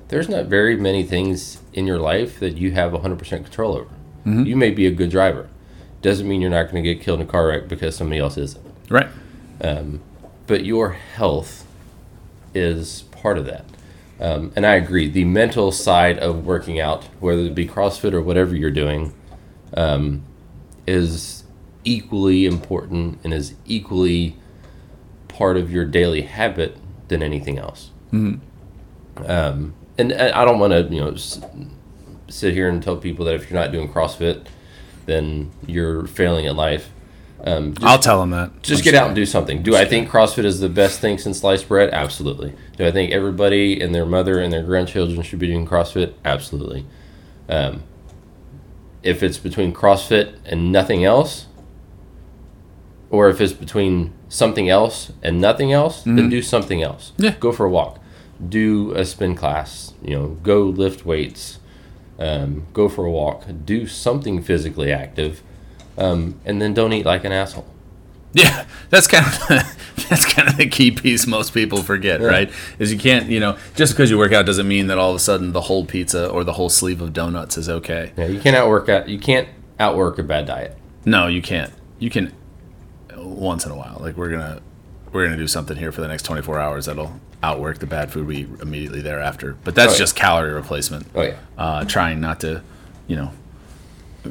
there's 0.10 0.30
not 0.30 0.46
very 0.46 0.76
many 0.76 1.04
things 1.04 1.60
in 1.74 1.88
your 1.88 2.00
life 2.00 2.40
that 2.40 2.58
you 2.58 2.72
have 2.74 2.92
100% 2.92 3.20
control 3.30 3.76
over. 3.76 3.90
You 4.26 4.56
may 4.56 4.70
be 4.70 4.86
a 4.86 4.92
good 4.92 5.10
driver. 5.10 5.50
Doesn't 6.04 6.28
mean 6.28 6.42
you're 6.42 6.52
not 6.52 6.70
going 6.70 6.84
to 6.84 6.94
get 6.94 7.02
killed 7.04 7.20
in 7.22 7.28
a 7.28 7.30
car 7.30 7.48
wreck 7.48 7.68
because 7.68 7.96
somebody 7.96 8.20
else 8.20 8.38
isn't 8.38 8.64
Right. 8.90 9.08
but 10.46 10.64
your 10.66 10.92
health 10.92 11.66
is 12.54 13.04
part 13.12 13.38
of 13.38 13.46
that. 13.46 13.66
Um, 14.20 14.52
and 14.56 14.66
I 14.66 14.76
agree. 14.76 15.10
The 15.10 15.24
mental 15.26 15.72
side 15.72 16.20
of 16.20 16.46
working 16.46 16.80
out, 16.80 17.06
whether 17.20 17.42
it 17.44 17.56
be 17.56 17.68
CrossFit 17.68 18.14
or 18.14 18.22
whatever 18.22 18.56
you're 18.56 18.70
doing, 18.72 19.14
um, 19.76 20.24
is 20.86 21.39
equally 21.90 22.46
important 22.46 23.20
and 23.24 23.34
is 23.34 23.56
equally 23.66 24.36
part 25.28 25.58
of 25.58 25.72
your 25.72 25.86
daily 25.86 26.22
habit 26.22 26.78
than 27.08 27.24
anything 27.24 27.58
else. 27.58 27.90
Um, 28.14 29.74
and, 29.98 30.12
and 30.12 30.14
I 30.34 30.46
don't 30.46 30.60
want 30.60 30.74
to, 30.74 30.84
you 30.94 31.02
know, 31.02 31.12
s- 31.12 31.42
sit 32.28 32.54
here 32.54 32.70
and 32.70 32.82
tell 32.82 32.96
people 32.98 33.26
that 33.26 33.36
if 33.36 33.50
you're 33.50 33.60
not 33.60 33.72
doing 33.72 33.92
CrossFit, 33.92 34.46
then 35.06 35.52
you're 35.66 36.06
failing 36.08 36.46
at 36.46 36.56
life. 36.56 36.90
Um, 37.44 37.74
just, 37.74 37.86
I'll 37.86 38.00
tell 38.00 38.20
them 38.20 38.32
that. 38.32 38.62
just 38.62 38.84
get 38.84 38.94
out 38.94 39.08
and 39.08 39.16
do 39.16 39.26
something. 39.26 39.64
Do 39.64 39.76
I 39.76 39.86
think 39.86 40.10
CrossFit 40.10 40.44
is 40.46 40.60
the 40.60 40.70
best 40.70 41.00
thing 41.00 41.18
since 41.18 41.40
sliced 41.40 41.68
bread? 41.68 41.90
Absolutely. 41.94 42.54
Do 42.78 42.86
I 42.86 42.92
think 42.92 43.12
everybody 43.12 43.82
and 43.82 43.96
their 43.96 44.06
mother 44.06 44.40
and 44.40 44.52
their 44.54 44.64
grandchildren 44.64 45.22
should 45.24 45.40
be 45.40 45.48
doing 45.48 45.66
CrossFit? 45.66 46.14
Absolutely. 46.26 46.86
Um, 47.48 47.84
if 49.02 49.24
it's 49.24 49.38
between 49.38 49.74
CrossFit 49.74 50.36
and 50.46 50.72
nothing 50.72 51.06
else, 51.06 51.46
or 53.10 53.30
if 53.30 53.42
it's 53.42 53.54
between 53.54 54.14
something 54.28 54.70
else 54.70 55.12
and 55.24 55.42
nothing 55.42 55.72
else, 55.72 56.04
then 56.04 56.30
do 56.30 56.42
something 56.42 56.84
else. 56.84 57.14
Yeah. 57.18 57.36
Go 57.40 57.52
for 57.52 57.66
a 57.66 57.70
walk. 57.70 58.00
Do 58.48 58.94
a 58.94 59.06
spin 59.06 59.36
class. 59.36 59.94
You 60.02 60.16
know, 60.16 60.28
go 60.44 60.62
lift 60.64 61.06
weights. 61.06 61.60
Um, 62.18 62.68
go 62.74 62.90
for 62.90 63.06
a 63.06 63.12
walk. 63.12 63.46
Do 63.66 63.88
something 63.88 64.42
physically 64.42 64.92
active, 64.92 65.42
um, 65.98 66.40
and 66.46 66.62
then 66.62 66.74
don't 66.74 66.92
eat 66.94 67.06
like 67.06 67.24
an 67.24 67.32
asshole. 67.32 67.66
Yeah, 68.34 68.66
that's 68.90 69.08
kind 69.08 69.26
of 69.26 69.48
that's 70.10 70.26
kind 70.32 70.48
of 70.48 70.58
the 70.58 70.68
key 70.68 70.92
piece 70.92 71.26
most 71.26 71.54
people 71.54 71.82
forget, 71.82 72.22
right? 72.22 72.52
Is 72.78 72.92
you 72.94 73.00
can't, 73.00 73.30
you 73.30 73.40
know, 73.40 73.58
just 73.76 73.94
because 73.94 74.12
you 74.12 74.18
work 74.18 74.34
out 74.34 74.46
doesn't 74.46 74.68
mean 74.68 74.88
that 74.88 74.98
all 74.98 75.12
of 75.12 75.16
a 75.16 75.20
sudden 75.20 75.52
the 75.54 75.62
whole 75.62 75.86
pizza 75.86 76.30
or 76.30 76.44
the 76.44 76.54
whole 76.54 76.70
sleeve 76.70 77.02
of 77.02 77.14
donuts 77.14 77.58
is 77.58 77.70
okay. 77.70 78.12
Yeah, 78.18 78.28
you 78.28 78.40
can't 78.40 78.56
outwork 78.56 78.90
out. 78.90 79.10
You 79.10 79.18
can't 79.18 79.48
outwork 79.80 80.20
a 80.20 80.24
bad 80.24 80.46
diet. 80.46 80.78
No, 81.06 81.28
you 81.28 81.42
can't. 81.42 81.74
You 81.98 82.10
can 82.10 82.34
once 83.24 83.66
in 83.66 83.72
a 83.72 83.76
while. 83.76 83.98
Like 84.00 84.16
we're 84.18 84.30
gonna 84.30 84.62
we're 85.12 85.26
gonna 85.26 85.38
do 85.38 85.48
something 85.48 85.76
here 85.78 85.92
for 85.92 86.02
the 86.02 86.08
next 86.08 86.24
24 86.24 86.60
hours 86.60 86.86
that'll 86.86 87.20
outwork 87.42 87.80
the 87.80 87.88
bad 87.88 88.12
food 88.12 88.28
we 88.28 88.38
eat 88.38 88.50
immediately 88.62 89.02
thereafter. 89.02 89.56
But 89.64 89.74
that's 89.76 89.92
Oh, 89.92 89.94
yeah. 89.94 89.98
just 90.00 90.16
calorie 90.16 90.54
replacement. 90.54 91.08
Oh 91.16 91.22
yeah, 91.22 91.36
Uh, 91.58 91.86
trying 91.86 92.20
not 92.20 92.40
to, 92.42 92.62
you 93.08 93.16
know, 93.16 93.32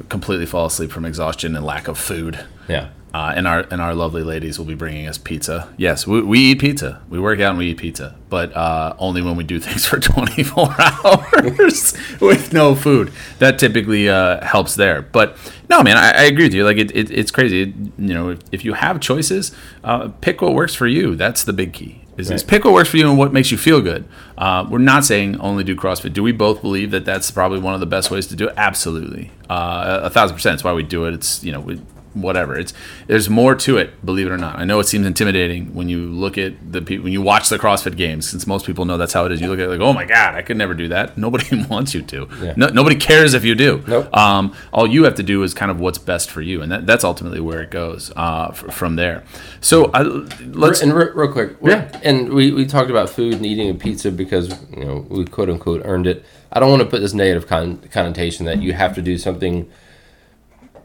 completely 0.08 0.46
fall 0.46 0.66
asleep 0.66 0.90
from 0.92 1.04
exhaustion 1.04 1.56
and 1.56 1.64
lack 1.64 1.88
of 1.88 1.98
food. 1.98 2.38
yeah. 2.68 2.88
Uh, 3.14 3.32
and 3.34 3.48
our 3.48 3.60
and 3.70 3.80
our 3.80 3.94
lovely 3.94 4.22
ladies 4.22 4.58
will 4.58 4.66
be 4.66 4.74
bringing 4.74 5.06
us 5.06 5.16
pizza. 5.16 5.72
Yes, 5.78 6.06
we, 6.06 6.20
we 6.20 6.38
eat 6.40 6.58
pizza. 6.60 7.00
We 7.08 7.18
work 7.18 7.40
out 7.40 7.50
and 7.50 7.58
we 7.58 7.70
eat 7.70 7.78
pizza, 7.78 8.14
but 8.28 8.54
uh, 8.54 8.94
only 8.98 9.22
when 9.22 9.34
we 9.36 9.44
do 9.44 9.58
things 9.66 9.86
for 9.86 9.98
24 9.98 10.74
hours 10.78 11.96
with 12.20 12.52
no 12.52 12.74
food. 12.74 13.12
That 13.38 13.58
typically 13.58 14.08
uh, 14.08 14.44
helps 14.44 14.74
there. 14.74 15.02
But 15.02 15.36
no, 15.70 15.82
man, 15.82 15.96
I, 15.96 16.10
I 16.10 16.22
agree 16.24 16.44
with 16.44 16.54
you. 16.54 16.64
Like 16.64 16.76
it, 16.76 16.94
it 16.94 17.10
it's 17.10 17.30
crazy. 17.30 17.62
It, 17.62 17.68
you 17.98 18.14
know, 18.14 18.30
if, 18.30 18.38
if 18.52 18.64
you 18.64 18.74
have 18.74 19.00
choices, 19.00 19.52
uh, 19.84 20.08
pick 20.20 20.42
what 20.42 20.54
works 20.54 20.74
for 20.74 20.86
you. 20.86 21.16
That's 21.16 21.44
the 21.44 21.52
big 21.52 21.72
key. 21.72 22.04
Is, 22.18 22.30
is 22.30 22.42
Right. 22.42 22.50
pick 22.50 22.64
what 22.64 22.74
works 22.74 22.88
for 22.90 22.96
you 22.96 23.08
and 23.08 23.16
what 23.16 23.32
makes 23.32 23.50
you 23.52 23.56
feel 23.56 23.80
good. 23.80 24.04
Uh, 24.36 24.66
we're 24.68 24.78
not 24.78 25.04
saying 25.04 25.38
only 25.40 25.62
do 25.64 25.76
CrossFit. 25.76 26.12
Do 26.12 26.22
we 26.22 26.32
both 26.32 26.60
believe 26.62 26.90
that 26.90 27.04
that's 27.04 27.30
probably 27.30 27.60
one 27.60 27.74
of 27.74 27.80
the 27.80 27.86
best 27.86 28.10
ways 28.10 28.26
to 28.26 28.36
do 28.36 28.48
it? 28.48 28.54
Absolutely, 28.56 29.30
uh, 29.48 30.00
a, 30.02 30.06
a 30.06 30.10
thousand 30.10 30.34
percent. 30.36 30.54
It's 30.54 30.64
why 30.64 30.72
we 30.72 30.82
do 30.82 31.04
it. 31.06 31.14
It's 31.14 31.42
you 31.44 31.52
know 31.52 31.60
we, 31.60 31.80
whatever. 32.22 32.56
It's 32.58 32.72
there's 33.06 33.28
more 33.30 33.54
to 33.54 33.76
it. 33.78 34.04
Believe 34.04 34.26
it 34.26 34.30
or 34.30 34.36
not. 34.38 34.58
I 34.58 34.64
know 34.64 34.78
it 34.80 34.84
seems 34.84 35.06
intimidating 35.06 35.74
when 35.74 35.88
you 35.88 36.06
look 36.06 36.36
at 36.38 36.72
the 36.72 36.82
pe- 36.82 36.98
when 36.98 37.12
you 37.12 37.22
watch 37.22 37.48
the 37.48 37.58
CrossFit 37.58 37.96
games. 37.96 38.28
Since 38.28 38.46
most 38.46 38.66
people 38.66 38.84
know 38.84 38.96
that's 38.96 39.12
how 39.12 39.24
it 39.26 39.32
is. 39.32 39.40
You 39.40 39.48
look 39.48 39.58
at 39.58 39.66
it 39.66 39.68
like, 39.68 39.80
oh 39.80 39.92
my 39.92 40.04
god, 40.04 40.34
I 40.34 40.42
could 40.42 40.56
never 40.56 40.74
do 40.74 40.88
that. 40.88 41.16
Nobody 41.18 41.64
wants 41.70 41.94
you 41.94 42.02
to. 42.02 42.28
Yeah. 42.42 42.54
No, 42.56 42.66
nobody 42.68 42.96
cares 42.96 43.34
if 43.34 43.44
you 43.44 43.54
do. 43.54 43.82
Nope. 43.86 44.14
Um, 44.16 44.54
all 44.72 44.86
you 44.86 45.04
have 45.04 45.14
to 45.16 45.22
do 45.22 45.42
is 45.42 45.54
kind 45.54 45.70
of 45.70 45.80
what's 45.80 45.98
best 45.98 46.30
for 46.30 46.42
you, 46.42 46.62
and 46.62 46.70
that, 46.72 46.86
that's 46.86 47.04
ultimately 47.04 47.40
where 47.40 47.60
it 47.62 47.70
goes 47.70 48.10
uh, 48.16 48.48
f- 48.50 48.72
from 48.74 48.96
there. 48.96 49.24
So 49.60 49.90
I, 49.94 50.02
let's. 50.02 50.82
and 50.82 50.92
re- 50.94 51.10
real 51.14 51.32
quick, 51.32 51.56
Yeah. 51.62 51.90
And 52.02 52.32
we, 52.32 52.52
we 52.52 52.66
talked 52.66 52.90
about 52.90 53.08
food 53.10 53.34
and 53.34 53.46
eating 53.46 53.68
a 53.70 53.74
pizza 53.74 54.10
because 54.12 54.48
you 54.76 54.84
know 54.84 55.06
we 55.08 55.24
quote 55.24 55.48
unquote 55.50 55.82
earned 55.84 56.06
it. 56.06 56.24
I 56.52 56.60
don't 56.60 56.70
want 56.70 56.80
to 56.82 56.88
put 56.88 57.00
this 57.00 57.12
negative 57.12 57.46
con- 57.46 57.76
connotation 57.90 58.46
that 58.46 58.62
you 58.62 58.72
have 58.72 58.94
to 58.94 59.02
do 59.02 59.18
something 59.18 59.70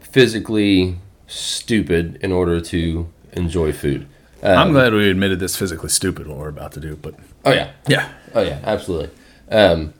physically 0.00 0.96
stupid 1.26 2.18
in 2.20 2.32
order 2.32 2.60
to 2.60 3.08
enjoy 3.32 3.72
food. 3.72 4.06
Um, 4.42 4.58
I'm 4.58 4.72
glad 4.72 4.92
we 4.92 5.08
admitted 5.08 5.40
this 5.40 5.56
physically 5.56 5.88
stupid 5.88 6.26
what 6.26 6.36
we're 6.36 6.48
about 6.48 6.72
to 6.72 6.80
do, 6.80 6.96
but 6.96 7.14
oh 7.44 7.52
yeah, 7.52 7.72
yeah, 7.88 8.12
Oh 8.34 8.42
yeah, 8.42 8.60
absolutely. 8.64 9.10
Um, 9.50 9.94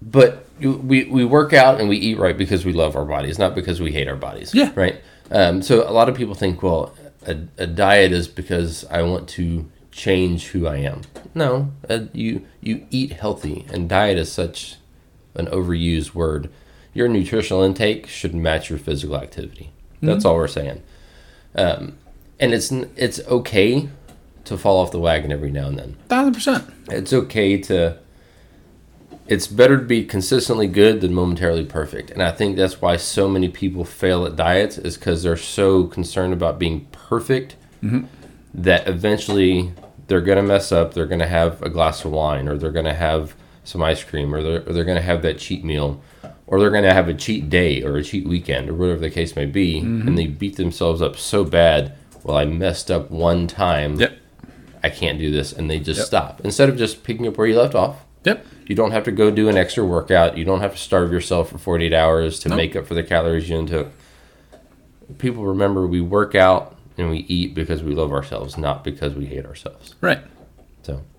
but 0.00 0.46
we 0.60 1.04
we 1.04 1.24
work 1.24 1.52
out 1.52 1.80
and 1.80 1.88
we 1.88 1.96
eat 1.96 2.18
right 2.18 2.36
because 2.36 2.64
we 2.64 2.72
love 2.72 2.96
our 2.96 3.04
bodies, 3.04 3.38
not 3.38 3.54
because 3.54 3.80
we 3.80 3.92
hate 3.92 4.08
our 4.08 4.16
bodies. 4.16 4.54
Yeah. 4.54 4.72
Right. 4.74 5.00
Um, 5.30 5.62
so 5.62 5.88
a 5.88 5.92
lot 5.92 6.08
of 6.08 6.16
people 6.16 6.34
think, 6.34 6.62
well, 6.62 6.94
a, 7.26 7.36
a 7.56 7.66
diet 7.66 8.12
is 8.12 8.28
because 8.28 8.84
I 8.86 9.02
want 9.02 9.28
to 9.30 9.70
change 9.92 10.48
who 10.48 10.66
I 10.66 10.76
am. 10.78 11.02
No, 11.34 11.72
uh, 11.88 12.00
you 12.12 12.44
you 12.60 12.86
eat 12.90 13.12
healthy, 13.12 13.64
and 13.72 13.88
diet 13.88 14.18
is 14.18 14.30
such 14.32 14.76
an 15.34 15.46
overused 15.46 16.14
word. 16.14 16.50
Your 16.94 17.08
nutritional 17.08 17.62
intake 17.62 18.06
should 18.06 18.34
match 18.34 18.68
your 18.68 18.78
physical 18.78 19.16
activity. 19.16 19.72
That's 20.02 20.24
all 20.24 20.34
we're 20.36 20.48
saying. 20.48 20.82
Um, 21.54 21.96
and 22.40 22.52
it's 22.52 22.72
it's 22.96 23.20
okay 23.28 23.88
to 24.44 24.58
fall 24.58 24.78
off 24.80 24.90
the 24.90 24.98
wagon 24.98 25.30
every 25.32 25.50
now 25.50 25.68
and 25.68 25.78
then. 25.78 25.96
Thousand 26.08 26.34
percent. 26.34 26.64
it's 26.88 27.12
okay 27.12 27.56
to 27.58 27.98
it's 29.28 29.46
better 29.46 29.76
to 29.78 29.84
be 29.84 30.04
consistently 30.04 30.66
good 30.66 31.00
than 31.00 31.14
momentarily 31.14 31.64
perfect. 31.64 32.10
And 32.10 32.22
i 32.22 32.32
think 32.32 32.56
that's 32.56 32.80
why 32.80 32.96
so 32.96 33.28
many 33.28 33.48
people 33.48 33.84
fail 33.84 34.26
at 34.26 34.34
diets 34.36 34.76
is 34.78 34.96
because 34.96 35.22
they're 35.22 35.36
so 35.36 35.84
concerned 35.84 36.32
about 36.32 36.58
being 36.58 36.86
perfect 36.90 37.56
that 38.54 38.86
eventually 38.88 39.72
they're 40.08 40.20
going 40.20 40.36
to 40.36 40.42
mess 40.42 40.72
up 40.72 40.94
they're 40.94 41.06
going 41.06 41.20
to 41.20 41.26
have 41.26 41.62
a 41.62 41.68
glass 41.68 42.04
of 42.04 42.10
wine 42.12 42.48
or 42.48 42.56
they're 42.58 42.70
going 42.72 42.84
to 42.84 42.94
have 42.94 43.34
some 43.64 43.82
ice 43.82 44.02
cream 44.02 44.34
or 44.34 44.42
they're, 44.42 44.68
or 44.68 44.72
they're 44.72 44.84
going 44.84 44.96
to 44.96 45.02
have 45.02 45.22
that 45.22 45.38
cheat 45.38 45.64
meal 45.64 46.00
or 46.46 46.58
they're 46.60 46.70
going 46.70 46.82
to 46.82 46.92
have 46.94 47.08
a 47.08 47.14
cheat 47.14 47.48
day 47.48 47.82
or 47.82 47.96
a 47.96 48.02
cheat 48.02 48.26
weekend 48.26 48.68
or 48.68 48.74
whatever 48.74 49.00
the 49.00 49.10
case 49.10 49.36
may 49.36 49.46
be 49.46 49.80
mm-hmm. 49.80 50.06
and 50.08 50.18
they 50.18 50.26
beat 50.26 50.56
themselves 50.56 51.00
up 51.00 51.16
so 51.16 51.44
bad 51.44 51.94
well 52.24 52.36
i 52.36 52.44
messed 52.44 52.90
up 52.90 53.10
one 53.10 53.46
time 53.46 53.98
Yep. 53.98 54.18
I 54.84 54.90
can't 54.90 55.18
do 55.18 55.30
this, 55.30 55.52
and 55.52 55.70
they 55.70 55.78
just 55.78 55.98
Yep. 55.98 56.06
stop. 56.06 56.40
Instead 56.42 56.68
of 56.68 56.76
just 56.76 57.04
picking 57.04 57.28
up 57.28 57.38
where 57.38 57.46
you 57.46 57.56
left 57.56 57.74
off, 57.76 58.04
Yep. 58.24 58.44
you 58.66 58.74
don't 58.74 58.90
have 58.90 59.04
to 59.04 59.12
go 59.12 59.30
do 59.30 59.48
an 59.48 59.56
extra 59.56 59.84
workout. 59.84 60.36
You 60.36 60.44
don't 60.44 60.60
have 60.60 60.72
to 60.72 60.78
starve 60.78 61.12
yourself 61.12 61.50
for 61.50 61.58
48 61.58 61.92
hours 61.92 62.40
to 62.40 62.48
Nope. 62.48 62.56
make 62.56 62.74
up 62.74 62.86
for 62.86 62.94
the 62.94 63.04
calories 63.04 63.48
you 63.48 63.64
took. 63.64 63.92
People 65.18 65.44
remember 65.44 65.86
we 65.86 66.00
work 66.00 66.34
out 66.34 66.76
and 66.98 67.10
we 67.10 67.18
eat 67.28 67.54
because 67.54 67.82
we 67.82 67.94
love 67.94 68.12
ourselves, 68.12 68.58
not 68.58 68.82
because 68.82 69.14
we 69.14 69.26
hate 69.26 69.46
ourselves. 69.46 69.94
Right. 70.00 70.18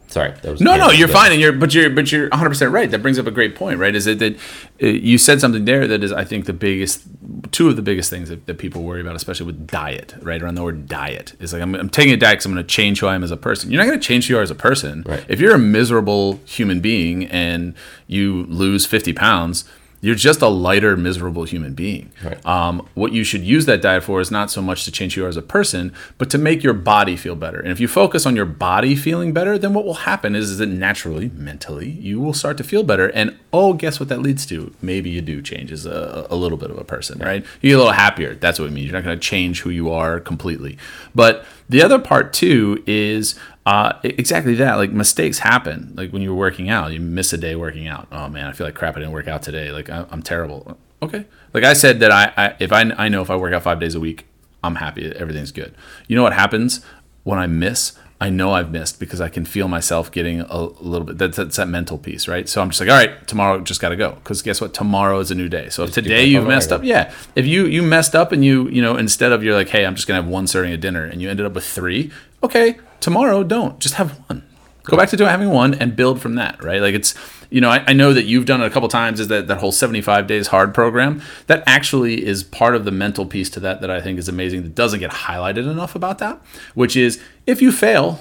So, 0.08 0.20
sorry. 0.20 0.32
That 0.42 0.52
was 0.52 0.62
No, 0.62 0.78
no, 0.78 0.92
you're 0.92 1.08
fine, 1.08 1.32
and 1.32 1.42
you're 1.42 1.54
but 1.54 1.74
you're 1.74 1.90
but 1.90 2.12
you're 2.12 2.30
100 2.30 2.50
percent 2.50 2.72
right. 2.72 2.90
That 2.90 3.02
brings 3.02 3.20
up 3.20 3.28
a 3.28 3.32
great 3.32 3.56
point, 3.56 3.80
right? 3.80 3.96
Is 3.96 4.08
it 4.08 4.20
that 4.20 4.36
uh, 4.82 4.88
you 4.88 5.18
said 5.18 5.42
something 5.42 5.66
there 5.66 5.88
that 5.88 6.04
is, 6.04 6.12
I 6.12 6.24
think, 6.24 6.46
the 6.46 6.54
biggest, 6.54 7.04
two 7.52 7.70
of 7.70 7.76
the 7.76 7.82
biggest 7.82 8.10
things 8.10 8.30
that, 8.30 8.46
that 8.46 8.58
people 8.58 8.84
worry 8.84 9.02
about, 9.02 9.16
especially 9.16 9.46
with 9.46 9.68
diet, 9.68 10.16
right? 10.22 10.42
Around 10.42 10.56
the 10.56 10.64
word 10.64 10.88
diet, 10.88 11.34
is 11.40 11.54
like 11.54 11.62
I'm, 11.62 11.76
I'm 11.76 11.90
taking 11.90 12.14
a 12.14 12.18
diet 12.18 12.36
because 12.36 12.46
I'm 12.46 12.54
going 12.54 12.64
to 12.64 12.68
change 12.68 13.00
who 13.00 13.08
I 13.08 13.16
am 13.16 13.24
as 13.24 13.32
a 13.32 13.38
person. 13.38 13.72
You're 13.72 13.82
not 13.82 13.88
going 13.88 14.00
to 14.00 14.06
change 14.06 14.28
who 14.28 14.34
you 14.34 14.40
are 14.40 14.44
as 14.44 14.52
a 14.52 14.56
person. 14.56 15.04
Right. 15.06 15.26
If 15.28 15.40
you're 15.40 15.56
a 15.56 15.60
miserable 15.60 16.40
human 16.46 16.80
being 16.80 17.26
and 17.26 17.74
you 18.08 18.44
lose 18.44 18.86
50 18.86 19.14
pounds. 19.14 19.66
You're 20.04 20.16
just 20.16 20.42
a 20.42 20.50
lighter, 20.50 20.98
miserable 20.98 21.46
human 21.46 21.76
being. 21.76 22.12
Right. 22.22 22.46
Um, 22.46 22.86
what 22.94 23.14
you 23.14 23.24
should 23.24 23.44
use 23.46 23.66
that 23.68 23.82
diet 23.82 24.04
for 24.04 24.20
is 24.20 24.32
not 24.32 24.52
so 24.52 24.62
much 24.62 24.84
to 24.84 24.92
change 24.92 25.16
who 25.16 25.22
you 25.22 25.26
are 25.26 25.30
as 25.30 25.38
a 25.38 25.42
person, 25.42 25.94
but 26.18 26.30
to 26.32 26.38
make 26.38 26.62
your 26.62 26.74
body 26.74 27.16
feel 27.16 27.36
better. 27.36 27.58
And 27.58 27.72
if 27.72 27.80
you 27.80 27.88
focus 27.88 28.26
on 28.26 28.36
your 28.36 28.46
body 28.46 28.98
feeling 28.98 29.32
better, 29.32 29.58
then 29.58 29.74
what 29.74 29.86
will 29.86 29.94
happen 29.94 30.36
is, 30.36 30.50
is 30.52 30.58
that 30.58 30.66
naturally, 30.66 31.30
mentally, 31.30 31.90
you 31.90 32.20
will 32.20 32.34
start 32.34 32.58
to 32.58 32.66
feel 32.66 32.84
better. 32.84 33.08
And 33.12 33.40
oh, 33.54 33.72
guess 33.72 33.98
what 33.98 34.10
that 34.10 34.20
leads 34.20 34.46
to? 34.48 34.76
Maybe 34.82 35.10
you 35.10 35.22
do 35.22 35.42
change 35.42 35.72
as 35.72 35.86
a, 35.86 36.28
a 36.30 36.36
little 36.36 36.58
bit 36.58 36.70
of 36.70 36.78
a 36.78 36.84
person, 36.84 37.20
right? 37.20 37.46
You 37.62 37.70
get 37.70 37.76
a 37.76 37.78
little 37.78 37.94
happier. 37.94 38.36
That's 38.36 38.60
what 38.60 38.68
it 38.68 38.72
means. 38.72 38.88
You're 38.88 39.00
not 39.00 39.06
going 39.06 39.18
to 39.18 39.26
change 39.26 39.62
who 39.62 39.70
you 39.70 39.90
are 39.90 40.20
completely. 40.20 40.78
But 41.16 41.46
the 41.70 41.82
other 41.82 41.98
part 41.98 42.34
too 42.34 42.84
is 42.86 43.40
uh, 43.66 43.94
exactly 44.04 44.56
that. 44.56 44.76
Like 44.76 44.92
mistakes 44.92 45.40
happen. 45.40 45.94
Like 45.96 46.12
when 46.12 46.22
you're 46.22 46.36
working 46.36 46.70
out, 46.70 46.92
you 46.92 47.00
miss 47.00 47.32
a 47.34 47.38
day 47.38 47.56
working 47.56 47.88
out. 47.88 48.08
Oh 48.12 48.28
man, 48.28 48.48
I 48.48 48.52
feel 48.52 48.68
like 48.68 48.76
crap. 48.76 48.96
I 48.96 49.00
didn't 49.00 49.14
work 49.14 49.28
out 49.28 49.42
today. 49.42 49.72
Like 49.72 49.90
I, 49.90 50.06
I'm 50.12 50.22
terrible. 50.22 50.78
Okay. 51.02 51.26
Like 51.54 51.64
I 51.64 51.74
said 51.74 52.00
that 52.00 52.12
I, 52.12 52.34
I 52.36 52.56
if 52.60 52.72
I, 52.74 52.82
I 52.98 53.10
know 53.10 53.22
if 53.22 53.30
I 53.30 53.36
work 53.36 53.54
out 53.54 53.64
five 53.64 53.80
days 53.80 53.96
a 53.96 54.00
week, 54.00 54.26
I'm 54.64 54.76
happy. 54.76 55.12
Everything's 55.16 55.52
good. 55.52 55.74
You 56.08 56.16
know 56.16 56.24
what 56.24 56.34
happens 56.34 56.84
when 57.24 57.40
I 57.40 57.48
miss? 57.48 57.98
I 58.22 58.30
know 58.30 58.54
I've 58.54 58.72
missed 58.72 59.02
because 59.02 59.20
I 59.20 59.28
can 59.28 59.44
feel 59.44 59.68
myself 59.68 60.10
getting 60.10 60.42
a, 60.42 60.58
little 60.58 61.04
bit. 61.04 61.18
That's, 61.18 61.36
that's 61.36 61.58
that 61.58 61.68
mental 61.68 61.98
piece, 61.98 62.26
right? 62.30 62.48
So 62.48 62.62
I'm 62.62 62.70
just 62.70 62.80
like, 62.80 62.90
all 62.90 62.96
right, 62.96 63.28
tomorrow 63.28 63.60
just 63.60 63.82
got 63.82 63.90
to 63.90 63.98
go 63.98 64.12
because 64.12 64.42
guess 64.42 64.62
what? 64.62 64.74
Tomorrow 64.74 65.20
is 65.20 65.30
a 65.30 65.36
new 65.36 65.50
day. 65.50 65.68
So 65.68 65.84
if 65.84 65.92
today 65.92 66.24
you've 66.24 66.48
messed 66.48 66.72
up, 66.72 66.86
yeah. 66.86 67.14
If 67.36 67.46
you 67.46 67.66
you 67.66 67.82
messed 67.82 68.16
up 68.16 68.32
and 68.32 68.44
you 68.44 68.70
you 68.70 68.82
know 68.82 68.96
instead 68.96 69.34
of 69.34 69.44
you're 69.44 69.56
like, 69.56 69.70
hey, 69.70 69.86
I'm 69.86 69.96
just 69.96 70.08
gonna 70.08 70.22
have 70.22 70.30
one 70.30 70.48
serving 70.48 70.74
of 70.74 70.80
dinner 70.80 71.04
and 71.04 71.22
you 71.22 71.30
ended 71.30 71.46
up 71.46 71.54
with 71.54 71.66
three, 71.66 72.12
okay, 72.42 72.78
tomorrow 73.04 73.44
don't 73.44 73.80
just 73.80 73.96
have 73.96 74.12
one. 74.30 74.44
Go 74.84 74.98
back 74.98 75.10
to 75.10 75.18
doing 75.18 75.30
having 75.30 75.50
one 75.50 75.74
and 75.76 75.96
build 75.96 76.22
from 76.22 76.36
that, 76.36 76.62
right? 76.64 76.82
Like 76.82 76.94
it's, 76.94 77.16
you 77.50 77.62
know, 77.62 77.70
I, 77.70 77.84
I 77.88 77.94
know 77.94 78.14
that 78.14 78.24
you've 78.24 78.46
done 78.46 78.62
it 78.62 78.66
a 78.66 78.70
couple 78.70 78.90
times. 78.90 79.20
Is 79.20 79.30
that 79.30 79.48
that 79.48 79.60
whole 79.60 79.72
seventy-five 79.72 80.28
days 80.28 80.48
hard 80.48 80.74
program? 80.74 81.22
That 81.48 81.64
actually 81.66 82.26
is 82.26 82.44
part 82.44 82.76
of 82.76 82.84
the 82.84 82.92
mental 82.92 83.26
piece 83.26 83.50
to 83.52 83.60
that 83.62 83.82
that 83.82 83.90
I 83.90 84.02
think 84.02 84.20
is 84.20 84.28
amazing. 84.28 84.64
That 84.64 84.76
doesn't 84.76 85.00
get 85.00 85.12
highlighted 85.12 85.70
enough 85.70 85.96
about 85.96 86.18
that, 86.20 86.42
which 86.74 86.98
is 86.98 87.22
if 87.46 87.62
you 87.62 87.72
fail, 87.72 88.20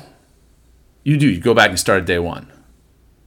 you 1.03 1.16
do 1.16 1.29
you 1.29 1.40
go 1.40 1.55
back 1.55 1.71
and 1.71 1.81
start 1.81 2.01
at 2.01 2.07
day 2.07 2.18
one 2.18 2.53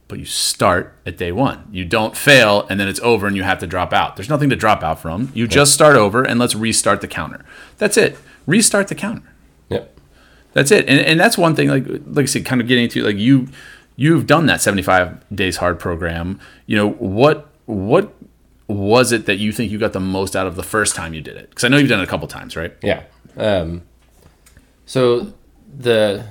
but 0.08 0.18
you 0.18 0.24
start 0.24 0.96
at 1.04 1.16
day 1.16 1.32
one. 1.32 1.66
You 1.72 1.84
don't 1.84 2.16
fail 2.16 2.66
and 2.70 2.78
then 2.78 2.88
it's 2.88 3.00
over 3.00 3.26
and 3.26 3.36
you 3.36 3.42
have 3.42 3.58
to 3.58 3.66
drop 3.66 3.92
out. 3.92 4.16
There's 4.16 4.28
nothing 4.28 4.50
to 4.50 4.56
drop 4.56 4.82
out 4.82 5.00
from. 5.00 5.32
You 5.34 5.48
just 5.48 5.74
start 5.74 5.96
over 5.96 6.22
and 6.22 6.38
let's 6.38 6.54
restart 6.54 7.00
the 7.00 7.08
counter. 7.08 7.44
That's 7.78 7.96
it. 7.96 8.16
Restart 8.46 8.88
the 8.88 8.94
counter. 8.94 9.32
That's 10.56 10.70
it. 10.70 10.88
And, 10.88 10.98
and 11.00 11.20
that's 11.20 11.36
one 11.36 11.54
thing, 11.54 11.68
like 11.68 11.84
like 12.06 12.22
I 12.22 12.26
said, 12.26 12.46
kind 12.46 12.62
of 12.62 12.66
getting 12.66 12.88
to 12.88 13.02
like 13.02 13.16
you 13.18 13.48
you've 13.96 14.26
done 14.26 14.46
that 14.46 14.60
75 14.62 15.24
days 15.34 15.58
hard 15.58 15.78
program. 15.78 16.40
You 16.66 16.76
know, 16.76 16.90
what 16.92 17.48
what 17.66 18.14
was 18.68 19.12
it 19.12 19.26
that 19.26 19.36
you 19.36 19.52
think 19.52 19.70
you 19.70 19.78
got 19.78 19.92
the 19.92 20.00
most 20.00 20.34
out 20.34 20.46
of 20.46 20.56
the 20.56 20.62
first 20.62 20.96
time 20.96 21.12
you 21.12 21.20
did 21.20 21.36
it? 21.36 21.50
Because 21.50 21.64
I 21.64 21.68
know 21.68 21.76
you've 21.76 21.88
done 21.90 22.00
it 22.00 22.04
a 22.04 22.06
couple 22.06 22.26
times, 22.26 22.56
right? 22.56 22.74
Yeah. 22.82 23.02
Um, 23.36 23.82
so 24.86 25.32
the 25.76 26.24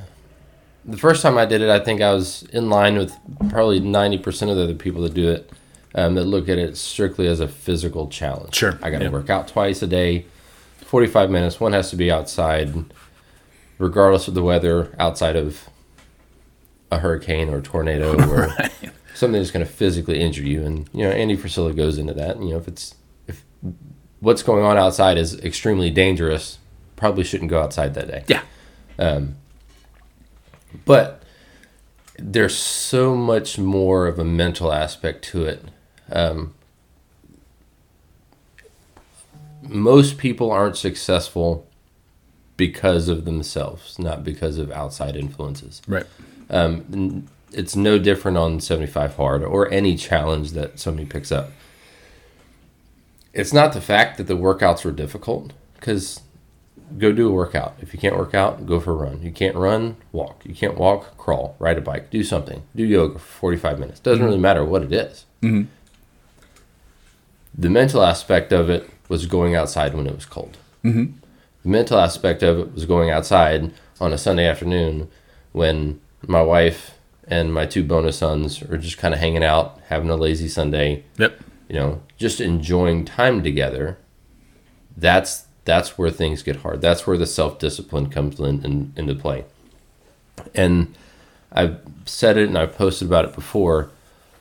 the 0.86 0.98
first 0.98 1.22
time 1.22 1.38
I 1.38 1.46
did 1.46 1.62
it, 1.62 1.70
I 1.70 1.80
think 1.80 2.02
I 2.02 2.12
was 2.14 2.44
in 2.52 2.70
line 2.70 2.98
with 2.98 3.14
probably 3.50 3.80
ninety 3.80 4.18
percent 4.18 4.50
of 4.52 4.58
the 4.58 4.64
other 4.64 4.74
people 4.76 5.02
that 5.04 5.14
do 5.14 5.30
it 5.30 5.52
um, 5.94 6.16
that 6.16 6.26
look 6.26 6.50
at 6.50 6.58
it 6.58 6.78
strictly 6.78 7.28
as 7.28 7.40
a 7.40 7.48
physical 7.48 8.08
challenge. 8.08 8.56
Sure. 8.56 8.80
I 8.82 8.90
got 8.90 9.00
to 9.00 9.06
Yeah. 9.06 9.12
work 9.12 9.30
out 9.30 9.48
twice 9.48 9.82
a 9.82 9.88
day, 9.88 10.26
forty 10.84 11.08
five 11.08 11.30
minutes. 11.30 11.60
One 11.60 11.74
has 11.74 11.90
to 11.92 11.96
be 11.96 12.12
outside, 12.12 12.74
regardless 13.78 14.28
of 14.28 14.34
the 14.34 14.44
weather, 14.44 14.96
outside 15.00 15.36
of 15.36 15.70
a 16.92 17.00
hurricane 17.00 17.50
or 17.50 17.58
a 17.58 17.62
tornado 17.62 18.16
or 18.30 18.54
something 19.16 19.40
that's 19.42 19.52
going 19.52 19.66
to 19.66 19.72
physically 19.72 20.20
injure 20.22 20.44
you. 20.44 20.64
And 20.64 20.90
you 20.94 21.04
know, 21.04 21.12
Andy 21.12 21.38
Frisella 21.38 21.76
goes 21.76 21.98
into 21.98 22.14
that. 22.14 22.38
And, 22.38 22.46
you 22.46 22.52
know, 22.52 22.60
if 22.60 22.68
it's 22.68 22.96
if 23.28 23.44
what's 24.20 24.44
going 24.44 24.64
on 24.64 24.78
outside 24.78 25.18
is 25.18 25.40
extremely 25.40 25.90
dangerous, 25.90 26.60
probably 26.96 27.24
shouldn't 27.24 27.50
go 27.50 27.62
outside 27.62 27.94
that 27.96 28.08
day. 28.08 28.24
Yeah. 28.28 28.42
But 30.86 31.24
there's 32.18 32.56
so 32.56 33.16
much 33.16 33.58
more 33.58 34.08
of 34.08 34.20
a 34.20 34.26
mental 34.26 34.72
aspect 34.74 35.24
to 35.26 35.46
it. 35.46 35.64
Um, 36.12 36.54
most 39.62 40.18
people 40.18 40.52
aren't 40.52 40.78
successful 40.78 41.68
because 42.58 43.08
of 43.08 43.26
themselves, 43.26 44.00
not 44.00 44.24
because 44.24 44.58
of 44.58 44.72
outside 44.72 45.16
influences. 45.16 45.82
Right. 45.88 46.06
Um, 46.50 47.28
it's 47.52 47.76
no 47.76 47.98
different 47.98 48.38
on 48.38 48.60
75 48.60 49.16
hard 49.16 49.44
or 49.44 49.72
any 49.72 49.96
challenge 49.96 50.52
that 50.52 50.80
somebody 50.80 51.06
picks 51.06 51.32
up. 51.32 51.52
It's 53.34 53.54
not 53.54 53.74
the 53.74 53.82
fact 53.82 54.18
that 54.18 54.28
the 54.28 54.38
workouts 54.38 54.86
were 54.86 54.92
difficult 54.92 55.54
because 55.76 56.22
go 56.98 57.12
do 57.12 57.28
a 57.28 57.32
workout. 57.32 57.76
If 57.82 57.94
you 57.94 58.00
can't 58.00 58.18
work 58.18 58.34
out, 58.34 58.66
go 58.66 58.80
for 58.80 58.92
a 58.92 58.96
run. 58.96 59.22
You 59.22 59.32
can't 59.32 59.56
run, 59.56 59.98
walk. 60.12 60.42
You 60.46 60.54
can't 60.54 60.78
walk, 60.78 61.18
crawl, 61.18 61.56
ride 61.60 61.78
a 61.78 61.82
bike, 61.82 62.10
do 62.10 62.24
something. 62.24 62.64
Do 62.76 62.86
yoga 62.86 63.20
for 63.20 63.40
45 63.40 63.80
minutes. 63.80 64.00
Doesn't 64.00 64.20
mm-hmm. 64.20 64.26
really 64.26 64.40
matter 64.40 64.64
what 64.64 64.84
it 64.84 64.94
is. 64.94 65.26
Mm-hmm. 65.42 65.64
The 67.58 67.70
mental 67.70 68.04
aspect 68.04 68.52
of 68.52 68.70
it 68.70 68.90
was 69.08 69.26
going 69.26 69.56
outside 69.56 69.94
when 69.94 70.08
it 70.08 70.16
was 70.16 70.26
cold. 70.26 70.58
Mm-hmm. 70.84 71.18
The 71.66 71.72
mental 71.72 71.98
aspect 72.00 72.44
of 72.44 72.60
it 72.60 72.74
was 72.76 72.86
going 72.86 73.10
outside 73.10 73.74
on 74.00 74.14
a 74.14 74.20
Sunday 74.20 74.46
afternoon 74.48 75.10
when 75.52 76.00
my 76.28 76.44
wife 76.44 77.00
and 77.28 77.52
my 77.52 77.66
two 77.66 77.84
bonus 77.84 78.20
sons 78.20 78.62
are 78.62 78.78
just 78.78 79.00
kind 79.00 79.16
of 79.16 79.20
hanging 79.20 79.44
out, 79.44 79.80
having 79.88 80.12
a 80.12 80.16
lazy 80.16 80.48
Sunday, 80.48 81.04
Yep. 81.18 81.40
you 81.68 81.76
know, 81.76 82.04
just 82.18 82.40
enjoying 82.40 83.04
time 83.04 83.42
together. 83.42 83.98
That's 84.96 85.46
that's 85.64 85.98
where 85.98 86.12
things 86.12 86.44
get 86.44 86.58
hard. 86.58 86.82
That's 86.82 87.08
where 87.08 87.18
the 87.18 87.26
self 87.26 87.58
discipline 87.58 88.12
comes 88.12 88.40
in, 88.40 88.64
in, 88.64 88.94
into 88.96 89.16
play. 89.16 89.46
And 90.54 90.96
I've 91.52 91.80
said 92.06 92.38
it 92.38 92.48
and 92.48 92.60
I've 92.60 92.78
posted 92.78 93.08
about 93.08 93.26
it 93.26 93.34
before. 93.34 93.90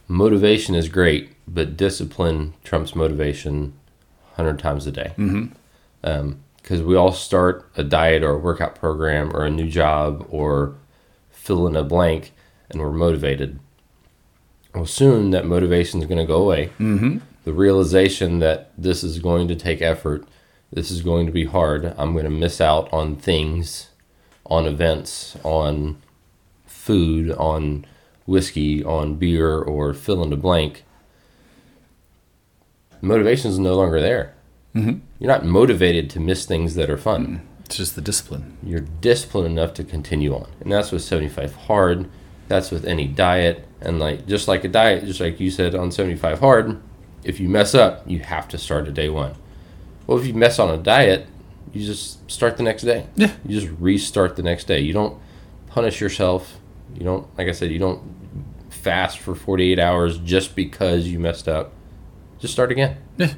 Motivation 0.09 0.75
is 0.75 0.91
great, 0.91 1.33
but 1.49 1.75
discipline 1.75 2.53
trumps 2.65 2.95
motivation 2.95 3.73
hundred 4.35 4.59
times 4.59 4.87
a 4.87 4.93
day. 4.93 5.15
Mm-hmm. 5.17 5.47
Um, 6.03 6.44
Because 6.65 6.81
we 6.81 6.97
all 6.97 7.13
start 7.13 7.71
a 7.77 7.85
diet 7.85 8.23
or 8.23 8.31
a 8.31 8.39
workout 8.39 8.75
program 8.75 9.37
or 9.37 9.45
a 9.45 9.51
new 9.51 9.69
job 9.69 10.27
or 10.31 10.75
fill 11.31 11.67
in 11.67 11.77
a 11.77 11.85
blank, 11.85 12.33
and 12.71 12.81
we're 12.81 12.91
motivated. 12.91 13.61
Well, 14.75 14.87
soon 14.87 15.31
that 15.33 15.45
motivation 15.45 16.01
is 16.01 16.07
going 16.07 16.19
to 16.19 16.25
go 16.27 16.41
away. 16.41 16.71
Mm-hmm. 16.81 17.19
The 17.45 17.53
realization 17.53 18.39
that 18.39 18.73
this 18.79 19.05
is 19.05 19.19
going 19.19 19.47
to 19.49 19.55
take 19.55 19.83
effort, 19.83 20.27
this 20.73 20.91
is 20.91 21.03
going 21.03 21.27
to 21.27 21.33
be 21.33 21.45
hard. 21.45 21.95
I'm 21.99 22.15
going 22.15 22.25
to 22.25 22.31
miss 22.31 22.63
out 22.63 22.91
on 22.91 23.17
things, 23.17 23.91
on 24.47 24.65
events, 24.65 25.37
on 25.45 26.01
food, 26.65 27.31
on 27.33 27.85
whiskey, 28.25 28.83
on 28.83 29.17
beer, 29.17 29.59
or 29.59 29.93
fill 29.93 30.23
in 30.23 30.31
the 30.31 30.37
blank. 30.37 30.85
Motivation 33.03 33.51
is 33.51 33.59
no 33.59 33.75
longer 33.75 34.01
there. 34.01 34.34
Mm-hmm. 34.75 34.99
You're 35.19 35.31
not 35.31 35.45
motivated 35.45 36.11
to 36.11 36.21
miss 36.21 36.45
things 36.47 36.75
that 36.75 36.91
are 36.91 36.97
fun 36.99 37.47
It's 37.65 37.77
just 37.77 37.95
the 37.95 38.01
discipline. 38.01 38.57
you're 38.63 38.81
disciplined 38.81 39.47
enough 39.47 39.73
to 39.75 39.85
continue 39.85 40.35
on. 40.35 40.49
And 40.61 40.73
that's 40.73 40.91
with 40.93 41.03
75 41.03 41.55
hard. 41.55 42.09
That's 42.49 42.71
with 42.71 42.85
any 42.85 43.07
diet. 43.07 43.67
And 43.81 43.99
like 44.01 44.27
just 44.27 44.49
like 44.49 44.65
a 44.65 44.69
diet, 44.69 45.05
just 45.05 45.21
like 45.21 45.39
you 45.41 45.51
said 45.51 45.75
on 45.75 45.91
75 45.93 46.41
hard, 46.41 46.81
if 47.23 47.39
you 47.41 47.49
mess 47.49 47.75
up, 47.75 48.03
you 48.07 48.19
have 48.21 48.49
to 48.49 48.59
start 48.59 48.87
at 48.89 48.95
day 48.95 49.09
one. 49.09 49.35
Well, 50.07 50.19
if 50.19 50.27
you 50.27 50.35
mess 50.35 50.59
on 50.59 50.69
a 50.75 50.77
diet, 50.77 51.27
you 51.73 51.85
just 51.87 52.31
start 52.31 52.57
the 52.57 52.63
next 52.63 52.83
day. 52.83 53.07
Yeah. 53.17 53.33
You 53.47 53.59
just 53.61 53.73
restart 53.81 54.37
the 54.37 54.43
next 54.43 54.65
day. 54.67 54.81
You 54.81 54.93
don't 54.93 55.19
punish 55.69 56.01
yourself. 56.01 56.59
You 56.95 57.05
don't, 57.05 57.27
like 57.39 57.49
I 57.49 57.53
said, 57.53 57.71
you 57.71 57.79
don't 57.79 58.03
fast 58.71 59.19
for 59.19 59.35
48 59.35 59.79
hours 59.79 60.19
just 60.19 60.55
because 60.55 61.07
you 61.07 61.19
messed 61.19 61.49
up. 61.49 61.73
Just 62.39 62.53
start 62.53 62.71
again 62.71 62.99
Yeah. 63.17 63.35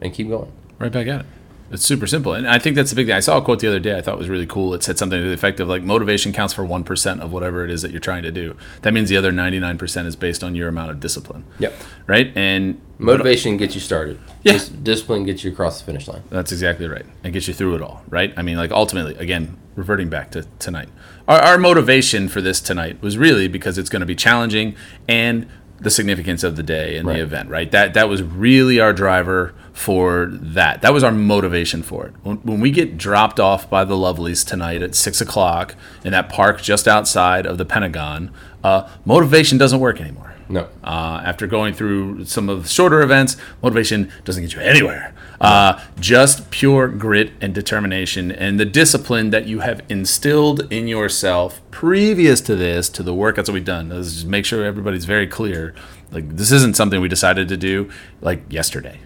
and 0.00 0.14
keep 0.14 0.28
going. 0.28 0.52
Right 0.84 0.92
back 0.92 1.06
at 1.06 1.20
it. 1.20 1.26
It's 1.70 1.82
super 1.84 2.06
simple, 2.06 2.34
and 2.34 2.46
I 2.46 2.58
think 2.58 2.76
that's 2.76 2.90
the 2.90 2.96
big 2.96 3.06
thing. 3.06 3.16
I 3.16 3.20
saw 3.20 3.38
a 3.38 3.42
quote 3.42 3.58
the 3.60 3.66
other 3.66 3.80
day 3.80 3.96
I 3.96 4.02
thought 4.02 4.18
was 4.18 4.28
really 4.28 4.46
cool. 4.46 4.74
It 4.74 4.82
said 4.84 4.98
something 4.98 5.18
to 5.18 5.26
the 5.26 5.32
effect 5.32 5.58
of 5.60 5.66
like 5.66 5.82
motivation 5.82 6.32
counts 6.32 6.52
for 6.54 6.64
one 6.64 6.84
percent 6.84 7.20
of 7.22 7.32
whatever 7.32 7.64
it 7.64 7.70
is 7.70 7.80
that 7.82 7.90
you're 7.90 8.00
trying 8.00 8.22
to 8.22 8.30
do. 8.30 8.54
That 8.82 8.92
means 8.92 9.08
the 9.08 9.16
other 9.16 9.32
ninety 9.32 9.58
nine 9.58 9.78
percent 9.78 10.06
is 10.06 10.14
based 10.14 10.44
on 10.44 10.54
your 10.54 10.68
amount 10.68 10.90
of 10.90 11.00
discipline, 11.00 11.44
Yep. 11.58 11.74
right? 12.06 12.30
And 12.36 12.80
Motivation 12.98 13.56
gets 13.56 13.74
you 13.74 13.80
started. 13.80 14.20
Yeah. 14.42 14.60
Discipline 14.82 15.24
gets 15.24 15.42
you 15.42 15.50
across 15.50 15.80
the 15.80 15.86
finish 15.86 16.06
line. 16.06 16.22
That's 16.30 16.52
exactly 16.52 16.86
right. 16.86 17.04
And 17.24 17.32
gets 17.32 17.48
you 17.48 17.54
through 17.54 17.74
it 17.76 17.82
all, 17.82 18.04
right? 18.08 18.32
I 18.36 18.42
mean, 18.42 18.56
like 18.56 18.70
ultimately, 18.70 19.16
again, 19.16 19.56
reverting 19.74 20.08
back 20.08 20.30
to 20.32 20.46
tonight, 20.60 20.90
our, 21.26 21.40
our 21.40 21.58
motivation 21.58 22.28
for 22.28 22.40
this 22.40 22.60
tonight 22.60 23.02
was 23.02 23.18
really 23.18 23.48
because 23.48 23.78
it's 23.78 23.88
going 23.88 24.00
to 24.00 24.06
be 24.06 24.14
challenging 24.14 24.76
and 25.08 25.48
the 25.80 25.90
significance 25.90 26.42
of 26.44 26.56
the 26.56 26.62
day 26.62 26.96
and 26.96 27.06
Right. 27.06 27.16
the 27.16 27.22
event, 27.22 27.48
right? 27.50 27.70
That 27.70 27.94
that 27.94 28.08
was 28.08 28.22
really 28.22 28.80
our 28.80 28.92
driver 28.92 29.54
for 29.72 30.28
that. 30.30 30.82
That 30.82 30.94
was 30.94 31.02
our 31.02 31.10
motivation 31.12 31.82
for 31.82 32.06
it. 32.06 32.14
When, 32.22 32.36
when 32.38 32.60
we 32.60 32.70
get 32.70 32.96
dropped 32.96 33.40
off 33.40 33.68
by 33.68 33.84
the 33.84 33.94
Lovelies 33.96 34.46
tonight 34.46 34.82
at 34.82 34.94
six 34.94 35.20
o'clock 35.20 35.74
in 36.04 36.12
that 36.12 36.28
park 36.28 36.62
just 36.62 36.86
outside 36.86 37.44
of 37.44 37.58
the 37.58 37.64
Pentagon, 37.64 38.30
uh, 38.62 38.88
motivation 39.04 39.58
doesn't 39.58 39.80
work 39.80 40.00
anymore. 40.00 40.34
No. 40.48 40.68
Uh, 40.84 41.22
after 41.24 41.46
going 41.46 41.74
through 41.74 42.24
some 42.26 42.48
of 42.48 42.62
the 42.64 42.68
shorter 42.68 43.02
events, 43.02 43.36
motivation 43.62 44.12
doesn't 44.24 44.42
get 44.42 44.54
you 44.54 44.60
anywhere. 44.60 45.12
Uh, 45.44 45.80
just 46.00 46.50
pure 46.50 46.88
grit 46.88 47.32
and 47.40 47.54
determination 47.54 48.32
and 48.32 48.58
the 48.58 48.64
discipline 48.64 49.30
that 49.30 49.46
you 49.46 49.60
have 49.60 49.82
instilled 49.88 50.72
in 50.72 50.88
yourself 50.88 51.60
previous 51.70 52.40
to 52.40 52.56
this, 52.56 52.88
to 52.88 53.02
the 53.02 53.12
workouts 53.12 53.46
that 53.46 53.52
we've 53.52 53.64
done. 53.64 53.90
Let's 53.90 54.14
just 54.14 54.26
make 54.26 54.46
sure 54.46 54.64
everybody's 54.64 55.04
very 55.04 55.26
clear. 55.26 55.74
Like, 56.10 56.36
this 56.36 56.50
isn't 56.50 56.76
something 56.76 57.00
we 57.00 57.08
decided 57.08 57.48
to 57.48 57.56
do 57.56 57.90
like 58.20 58.40
yesterday. 58.50 59.00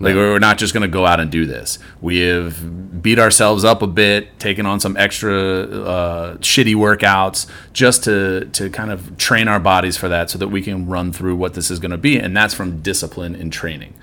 Like 0.00 0.16
we're 0.16 0.40
not 0.40 0.58
just 0.58 0.74
going 0.74 0.82
to 0.82 0.88
go 0.88 1.06
out 1.06 1.20
and 1.20 1.30
do 1.30 1.46
this. 1.46 1.78
We 2.00 2.18
have 2.18 3.00
beat 3.00 3.18
ourselves 3.18 3.64
up 3.64 3.80
a 3.80 3.86
bit, 3.86 4.38
taken 4.40 4.66
on 4.66 4.80
some 4.80 4.96
extra 4.96 5.62
uh, 5.62 6.36
shitty 6.38 6.74
workouts 6.74 7.46
just 7.72 8.02
to 8.04 8.46
to 8.54 8.70
kind 8.70 8.90
of 8.90 9.16
train 9.16 9.46
our 9.46 9.60
bodies 9.60 9.96
for 9.96 10.08
that, 10.08 10.30
so 10.30 10.38
that 10.38 10.48
we 10.48 10.62
can 10.62 10.86
run 10.86 11.12
through 11.12 11.36
what 11.36 11.54
this 11.54 11.70
is 11.70 11.78
going 11.78 11.92
to 11.92 11.98
be, 11.98 12.18
and 12.18 12.36
that's 12.36 12.54
from 12.54 12.82
discipline 12.82 13.36
and 13.36 13.52
training. 13.52 13.94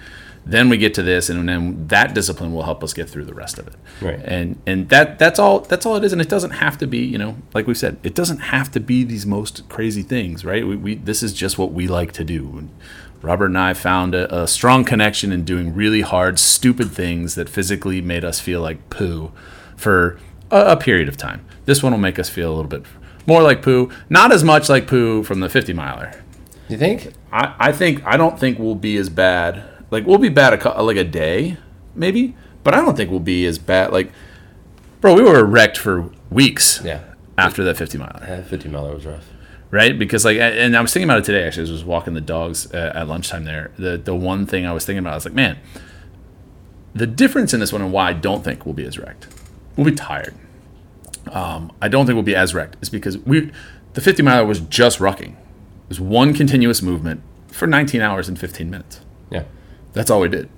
Then 0.45 0.69
we 0.69 0.77
get 0.77 0.93
to 0.95 1.03
this, 1.03 1.29
and 1.29 1.47
then 1.47 1.87
that 1.87 2.15
discipline 2.15 2.51
will 2.51 2.63
help 2.63 2.83
us 2.83 2.93
get 2.93 3.09
through 3.09 3.25
the 3.25 3.33
rest 3.33 3.59
of 3.59 3.67
it. 3.67 3.75
Right. 4.01 4.19
And 4.23 4.59
and 4.65 4.89
that 4.89 5.19
that's 5.19 5.37
all 5.37 5.59
that's 5.59 5.85
all 5.85 5.95
it 5.95 6.03
is, 6.03 6.13
and 6.13 6.21
it 6.21 6.29
doesn't 6.29 6.51
have 6.51 6.77
to 6.79 6.87
be 6.87 6.97
you 6.99 7.17
know 7.17 7.37
like 7.53 7.67
we 7.67 7.75
said, 7.75 7.97
it 8.03 8.15
doesn't 8.15 8.39
have 8.39 8.71
to 8.71 8.79
be 8.79 9.03
these 9.03 9.25
most 9.25 9.67
crazy 9.69 10.01
things, 10.01 10.43
right? 10.43 10.65
We, 10.65 10.75
we 10.75 10.95
this 10.95 11.21
is 11.21 11.33
just 11.33 11.57
what 11.59 11.71
we 11.73 11.87
like 11.87 12.11
to 12.13 12.23
do. 12.23 12.69
Robert 13.21 13.47
and 13.47 13.57
I 13.57 13.73
found 13.75 14.15
a, 14.15 14.43
a 14.43 14.47
strong 14.47 14.83
connection 14.83 15.31
in 15.31 15.45
doing 15.45 15.75
really 15.75 16.01
hard, 16.01 16.39
stupid 16.39 16.91
things 16.91 17.35
that 17.35 17.47
physically 17.47 18.01
made 18.01 18.25
us 18.25 18.39
feel 18.39 18.61
like 18.61 18.89
poo 18.89 19.31
for 19.77 20.19
a, 20.49 20.71
a 20.71 20.77
period 20.77 21.07
of 21.07 21.17
time. 21.17 21.45
This 21.65 21.83
one 21.83 21.91
will 21.91 21.99
make 21.99 22.17
us 22.17 22.29
feel 22.29 22.51
a 22.51 22.55
little 22.55 22.69
bit 22.69 22.83
More 23.27 23.43
like 23.43 23.61
poo. 23.61 23.91
Not 24.09 24.31
as 24.31 24.43
much 24.43 24.69
like 24.69 24.87
poo 24.87 25.21
from 25.23 25.39
the 25.39 25.49
50 25.49 25.73
miler. 25.73 26.11
You 26.67 26.77
think? 26.77 27.13
I, 27.31 27.53
I 27.59 27.71
think 27.71 28.01
I 28.05 28.17
don't 28.17 28.39
think 28.39 28.57
we'll 28.57 28.75
be 28.75 28.97
as 28.97 29.09
bad. 29.09 29.63
Like 29.91 30.05
we'll 30.07 30.17
be 30.17 30.29
bad 30.29 30.53
a, 30.65 30.81
like 30.81 30.97
a 30.97 31.03
day, 31.03 31.57
maybe, 31.93 32.35
but 32.63 32.73
I 32.73 32.77
don't 32.81 32.95
think 32.97 33.11
we'll 33.11 33.19
be 33.19 33.45
as 33.45 33.57
bad. 33.59 33.91
Like, 33.91 34.11
bro, 35.01 35.13
we 35.13 35.21
were 35.21 35.43
wrecked 35.45 35.77
for 35.77 36.09
weeks 36.29 36.81
Yeah. 36.83 37.01
after 37.37 37.63
that 37.65 37.77
50 37.77 37.97
mile. 37.97 38.19
Uh, 38.21 38.41
50 38.41 38.69
mile 38.69 38.93
was 38.93 39.05
rough. 39.05 39.25
right? 39.69 39.97
Because 39.99 40.23
like, 40.25 40.37
and 40.37 40.75
I 40.75 40.81
was 40.81 40.93
thinking 40.93 41.09
about 41.09 41.19
it 41.19 41.25
today. 41.25 41.43
Actually, 41.45 41.69
I 41.69 41.71
was 41.73 41.83
walking 41.85 42.13
the 42.13 42.21
dogs 42.21 42.73
uh, 42.73 42.93
at 42.95 43.07
lunchtime 43.07 43.43
there. 43.45 43.71
The 43.77 43.97
the 43.97 44.15
one 44.15 44.45
thing 44.45 44.65
I 44.65 44.71
was 44.73 44.85
thinking 44.85 44.99
about, 44.99 45.11
I 45.13 45.15
was 45.15 45.25
like, 45.25 45.33
man, 45.33 45.57
the 46.93 47.07
difference 47.07 47.53
in 47.53 47.59
this 47.59 47.71
one 47.73 47.81
and 47.81 47.91
why 47.91 48.09
I 48.09 48.13
don't 48.13 48.43
think 48.43 48.65
we'll 48.65 48.73
be 48.73 48.85
as 48.85 48.97
wrecked. 48.97 49.27
We'll 49.75 49.85
be 49.85 49.95
tired. 49.95 50.33
Um, 51.31 51.71
I 51.81 51.87
don't 51.87 52.05
think 52.05 52.15
we'll 52.15 52.23
be 52.23 52.35
as 52.35 52.53
wrecked 52.53 52.77
is 52.81 52.89
because 52.89 53.17
we, 53.19 53.51
the 53.93 54.01
50 54.01 54.23
miler 54.23 54.45
was 54.45 54.59
just 54.59 54.99
rucking. 54.99 55.33
It 55.33 55.89
was 55.89 55.99
one 55.99 56.33
continuous 56.33 56.81
movement 56.81 57.21
for 57.47 57.67
19 57.67 58.01
hours 58.01 58.27
and 58.27 58.37
15 58.39 58.69
minutes. 58.69 59.01
Yeah. 59.29 59.43
That's 59.93 60.09
all 60.09 60.19
we 60.19 60.29
did. 60.29 60.49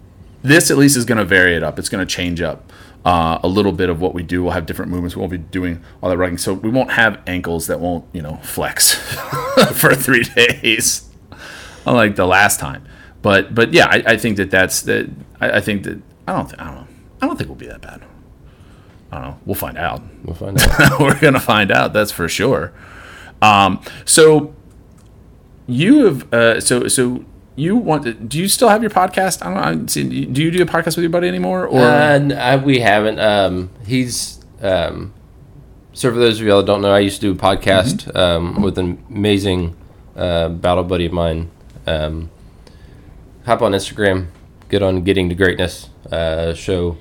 This 0.41 0.69
at 0.69 0.77
least 0.77 0.97
is 0.97 1.05
going 1.05 1.17
to 1.17 1.25
vary 1.25 1.55
it 1.55 1.63
up. 1.63 1.79
It's 1.79 1.89
going 1.89 2.05
to 2.05 2.11
change 2.11 2.41
up 2.41 2.71
uh, 3.05 3.39
a 3.43 3.47
little 3.47 3.71
bit 3.71 3.89
of 3.89 4.01
what 4.01 4.13
we 4.13 4.23
do. 4.23 4.43
We'll 4.43 4.51
have 4.51 4.65
different 4.65 4.91
movements. 4.91 5.15
We 5.15 5.21
won't 5.21 5.31
be 5.31 5.37
doing 5.37 5.83
all 6.01 6.09
that 6.09 6.17
running, 6.17 6.37
so 6.37 6.53
we 6.53 6.69
won't 6.69 6.91
have 6.91 7.21
ankles 7.27 7.67
that 7.67 7.79
won't, 7.79 8.05
you 8.13 8.21
know, 8.21 8.37
flex 8.43 8.93
for 9.73 9.95
three 9.95 10.23
days, 10.23 11.09
unlike 11.85 12.15
the 12.15 12.25
last 12.25 12.59
time. 12.59 12.85
But 13.21 13.55
but 13.55 13.73
yeah, 13.73 13.87
I, 13.89 14.03
I 14.05 14.17
think 14.17 14.37
that 14.37 14.51
that's 14.51 14.81
that. 14.83 15.09
I, 15.39 15.51
I 15.51 15.61
think 15.61 15.83
that 15.83 16.01
I 16.27 16.33
don't 16.33 16.49
think 16.49 16.61
I 16.61 16.65
don't 16.65 16.75
know. 16.75 16.87
I 17.21 17.27
don't 17.27 17.37
think 17.37 17.49
we'll 17.49 17.57
be 17.57 17.67
that 17.67 17.81
bad. 17.81 18.01
I 19.11 19.15
don't 19.15 19.27
know. 19.29 19.39
We'll 19.45 19.55
find 19.55 19.77
out. 19.77 20.01
We'll 20.25 20.35
find 20.35 20.59
out. 20.59 20.99
We're 20.99 21.19
gonna 21.19 21.39
find 21.39 21.71
out. 21.71 21.93
That's 21.93 22.11
for 22.11 22.27
sure. 22.27 22.73
Um, 23.41 23.81
so 24.05 24.53
you 25.67 26.05
have 26.05 26.33
uh, 26.33 26.59
so 26.59 26.87
so 26.89 27.23
you 27.55 27.75
want 27.75 28.03
to, 28.03 28.13
do 28.13 28.39
you 28.39 28.47
still 28.47 28.69
have 28.69 28.81
your 28.81 28.91
podcast? 28.91 29.45
I 29.45 29.53
don't 29.53 29.85
know. 29.85 29.85
Do 30.31 30.43
you 30.43 30.51
do 30.51 30.61
a 30.63 30.65
podcast 30.65 30.95
with 30.95 30.99
your 30.99 31.09
buddy 31.09 31.27
anymore? 31.27 31.67
Or 31.67 31.81
and 31.81 32.31
uh, 32.31 32.61
we 32.63 32.79
haven't. 32.79 33.19
Um, 33.19 33.69
he's. 33.85 34.39
Um, 34.61 35.13
so 35.93 36.11
for 36.11 36.17
those 36.17 36.39
of 36.39 36.47
y'all 36.47 36.57
that 36.61 36.65
don't 36.65 36.81
know, 36.81 36.91
I 36.91 36.99
used 36.99 37.21
to 37.21 37.33
do 37.33 37.39
a 37.39 37.41
podcast 37.41 38.15
um, 38.15 38.61
with 38.61 38.77
an 38.79 39.03
amazing 39.09 39.75
uh, 40.15 40.49
battle 40.49 40.83
buddy 40.83 41.05
of 41.05 41.11
mine. 41.13 41.51
Um, 41.85 42.31
hop 43.45 43.61
on 43.61 43.73
Instagram, 43.73 44.27
get 44.69 44.81
on 44.81 45.03
Getting 45.03 45.29
to 45.29 45.35
Greatness, 45.35 45.89
uh, 46.11 46.53
show 46.55 46.97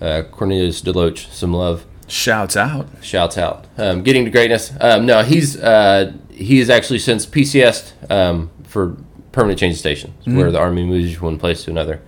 uh, 0.00 0.22
Cornelius 0.32 0.82
Deloach 0.82 1.30
some 1.30 1.52
love. 1.52 1.84
shouts 2.08 2.56
out. 2.56 2.88
Shouts 3.00 3.38
out. 3.38 3.66
Um, 3.78 4.02
Getting 4.02 4.24
to 4.24 4.30
Greatness. 4.30 4.72
Um, 4.80 5.06
no, 5.06 5.22
he's 5.22 5.56
uh, 5.60 6.12
he 6.30 6.58
is 6.58 6.68
actually 6.68 6.98
since 6.98 7.26
PCS 7.26 8.10
um, 8.10 8.50
for 8.64 8.96
permanent 9.32 9.58
change 9.58 9.74
of 9.74 9.78
stations, 9.80 10.14
where 10.26 10.50
the 10.52 10.58
Army 10.58 10.84
moves 10.84 11.14
from 11.16 11.26
one 11.26 11.38
place 11.38 11.64
to 11.64 11.70
another. 11.70 12.00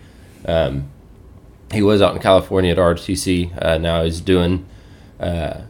Um, 0.46 0.90
he 1.72 1.82
was 1.82 2.00
out 2.02 2.14
in 2.14 2.20
California 2.22 2.70
at 2.72 2.78
RTC. 2.78 3.50
Uh, 3.60 3.78
now 3.78 4.04
he's 4.04 4.20
doing 4.20 4.66
uh, 5.18 5.62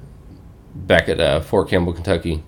back 0.74 1.08
at 1.08 1.20
uh, 1.20 1.40
Fort 1.40 1.68
Campbell, 1.68 1.92
Kentucky. 1.92 2.42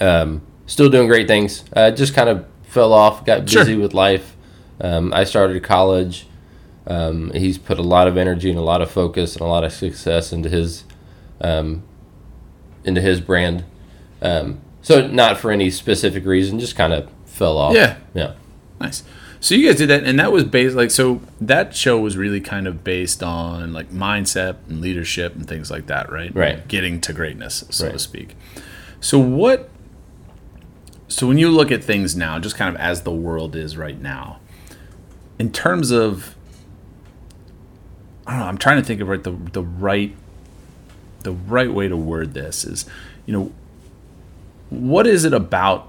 Um, 0.00 0.42
still 0.66 0.88
doing 0.88 1.08
great 1.08 1.26
things. 1.26 1.64
Uh, 1.74 1.90
just 1.90 2.14
kind 2.14 2.28
of 2.28 2.46
fell 2.62 2.92
off, 2.92 3.24
got 3.24 3.48
Sure. 3.48 3.62
busy 3.64 3.76
with 3.76 3.94
life. 3.94 4.36
Um, 4.80 5.12
I 5.12 5.24
started 5.24 5.62
college. 5.62 6.26
Um, 6.86 7.30
he's 7.32 7.58
put 7.58 7.78
a 7.78 7.82
lot 7.82 8.08
of 8.08 8.16
energy 8.16 8.50
and 8.50 8.58
a 8.58 8.62
lot 8.62 8.82
of 8.82 8.90
focus 8.90 9.34
and 9.34 9.42
a 9.42 9.46
lot 9.46 9.64
of 9.64 9.72
success 9.72 10.32
into 10.32 10.48
his 10.48 10.84
um, 11.40 11.82
into 12.84 13.00
his 13.00 13.20
brand. 13.20 13.64
Um, 14.22 14.60
so 14.82 15.06
not 15.06 15.38
for 15.38 15.50
any 15.50 15.70
specific 15.70 16.24
reason, 16.24 16.58
just 16.58 16.76
kind 16.76 16.92
of 16.92 17.08
fell 17.40 17.56
off. 17.56 17.74
Yeah. 17.74 17.96
yeah, 18.12 18.34
Nice. 18.78 19.02
So 19.40 19.54
you 19.54 19.66
guys 19.66 19.78
did 19.78 19.88
that, 19.88 20.04
and 20.04 20.20
that 20.20 20.30
was 20.30 20.44
based 20.44 20.76
like 20.76 20.90
so. 20.90 21.22
That 21.40 21.74
show 21.74 21.98
was 21.98 22.18
really 22.18 22.42
kind 22.42 22.68
of 22.68 22.84
based 22.84 23.22
on 23.22 23.72
like 23.72 23.90
mindset 23.90 24.56
and 24.68 24.82
leadership 24.82 25.34
and 25.34 25.48
things 25.48 25.70
like 25.70 25.86
that, 25.86 26.12
right? 26.12 26.34
Right. 26.34 26.68
Getting 26.68 27.00
to 27.00 27.14
greatness, 27.14 27.64
so 27.70 27.90
to 27.90 27.98
speak. 27.98 28.36
So 29.00 29.18
what? 29.18 29.70
So 31.08 31.26
when 31.26 31.38
you 31.38 31.48
look 31.48 31.72
at 31.72 31.82
things 31.82 32.14
now, 32.14 32.38
just 32.38 32.54
kind 32.54 32.74
of 32.74 32.78
as 32.78 33.00
the 33.02 33.10
world 33.10 33.56
is 33.56 33.78
right 33.78 33.98
now, 33.98 34.40
in 35.38 35.50
terms 35.50 35.90
of, 35.90 36.36
I 38.26 38.32
don't 38.32 38.40
know. 38.40 38.46
I'm 38.46 38.58
trying 38.58 38.76
to 38.82 38.86
think 38.86 39.00
of 39.00 39.08
right 39.08 39.24
the 39.24 39.32
the 39.32 39.62
right, 39.62 40.14
the 41.20 41.32
right 41.32 41.72
way 41.72 41.88
to 41.88 41.96
word 41.96 42.34
this 42.34 42.62
is, 42.62 42.84
you 43.24 43.32
know, 43.32 43.52
what 44.68 45.06
is 45.06 45.24
it 45.24 45.32
about 45.32 45.88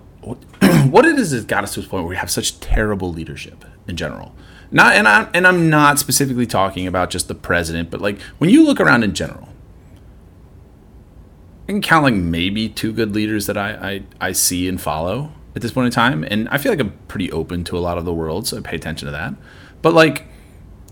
what, 0.89 1.05
it 1.05 1.17
is 1.17 1.31
that 1.31 1.47
got 1.47 1.63
us 1.63 1.73
to 1.73 1.81
this 1.81 1.89
point 1.89 2.03
where 2.03 2.09
we 2.09 2.15
have 2.15 2.31
such 2.31 2.59
terrible 2.59 3.11
leadership 3.11 3.65
in 3.87 3.95
general. 3.95 4.33
Not 4.71 4.93
and 4.93 5.05
I'm 5.05 5.29
and 5.33 5.45
I'm 5.45 5.69
not 5.69 5.99
specifically 5.99 6.45
talking 6.45 6.87
about 6.87 7.09
just 7.09 7.27
the 7.27 7.35
president 7.35 7.91
but 7.91 7.99
like 7.99 8.21
when 8.37 8.49
you 8.49 8.65
look 8.65 8.79
around 8.79 9.03
in 9.03 9.13
general 9.13 9.49
I 11.67 11.73
can 11.73 11.81
count 11.81 12.03
like 12.03 12.13
maybe 12.13 12.69
two 12.69 12.93
good 12.93 13.13
leaders 13.13 13.47
that 13.47 13.57
I, 13.57 13.71
I, 13.71 14.03
I 14.29 14.31
see 14.31 14.69
and 14.69 14.79
follow 14.79 15.33
at 15.57 15.61
this 15.61 15.73
point 15.73 15.87
in 15.87 15.91
time 15.91 16.23
and 16.23 16.47
I 16.47 16.57
feel 16.57 16.71
like 16.71 16.79
I'm 16.79 16.97
pretty 17.09 17.29
open 17.33 17.65
to 17.65 17.77
a 17.77 17.79
lot 17.79 17.97
of 17.97 18.05
the 18.05 18.13
world 18.13 18.47
so 18.47 18.57
I 18.57 18.61
pay 18.61 18.77
attention 18.77 19.07
to 19.07 19.11
that. 19.11 19.33
But 19.81 19.93
like 19.93 20.27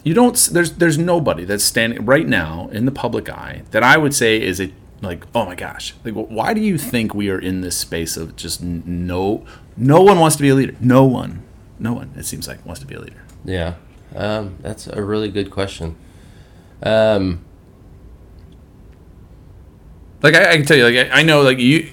you 0.03 0.13
don't 0.13 0.35
there's 0.51 0.73
there's 0.73 0.97
nobody 0.97 1.45
that's 1.45 1.63
standing 1.63 2.05
right 2.05 2.27
now 2.27 2.67
in 2.73 2.85
the 2.85 2.91
public 2.91 3.29
eye 3.29 3.63
that 3.71 3.83
I 3.83 3.97
would 3.97 4.13
say 4.13 4.41
is 4.41 4.59
a 4.59 4.73
like 5.01 5.25
oh 5.33 5.45
my 5.45 5.55
gosh. 5.55 5.93
Like 6.03 6.13
why 6.13 6.53
do 6.53 6.61
you 6.61 6.77
think 6.77 7.13
we 7.13 7.29
are 7.29 7.39
in 7.39 7.61
this 7.61 7.77
space 7.77 8.17
of 8.17 8.35
just 8.35 8.61
no 8.61 9.45
no 9.77 10.01
one 10.01 10.19
wants 10.19 10.35
to 10.37 10.41
be 10.41 10.49
a 10.49 10.55
leader. 10.55 10.75
No 10.79 11.05
one. 11.05 11.43
No 11.79 11.93
one 11.93 12.11
it 12.15 12.25
seems 12.25 12.47
like 12.47 12.65
wants 12.65 12.81
to 12.81 12.87
be 12.87 12.95
a 12.95 12.99
leader. 12.99 13.23
Yeah. 13.45 13.75
Um, 14.15 14.57
that's 14.61 14.87
a 14.87 15.01
really 15.03 15.29
good 15.29 15.51
question. 15.51 15.95
Um, 16.81 17.45
like 20.21 20.35
I, 20.35 20.51
I 20.51 20.57
can 20.57 20.65
tell 20.65 20.77
you 20.77 20.85
like 20.85 21.11
I, 21.11 21.19
I 21.19 21.23
know 21.23 21.41
like 21.41 21.59
you 21.59 21.91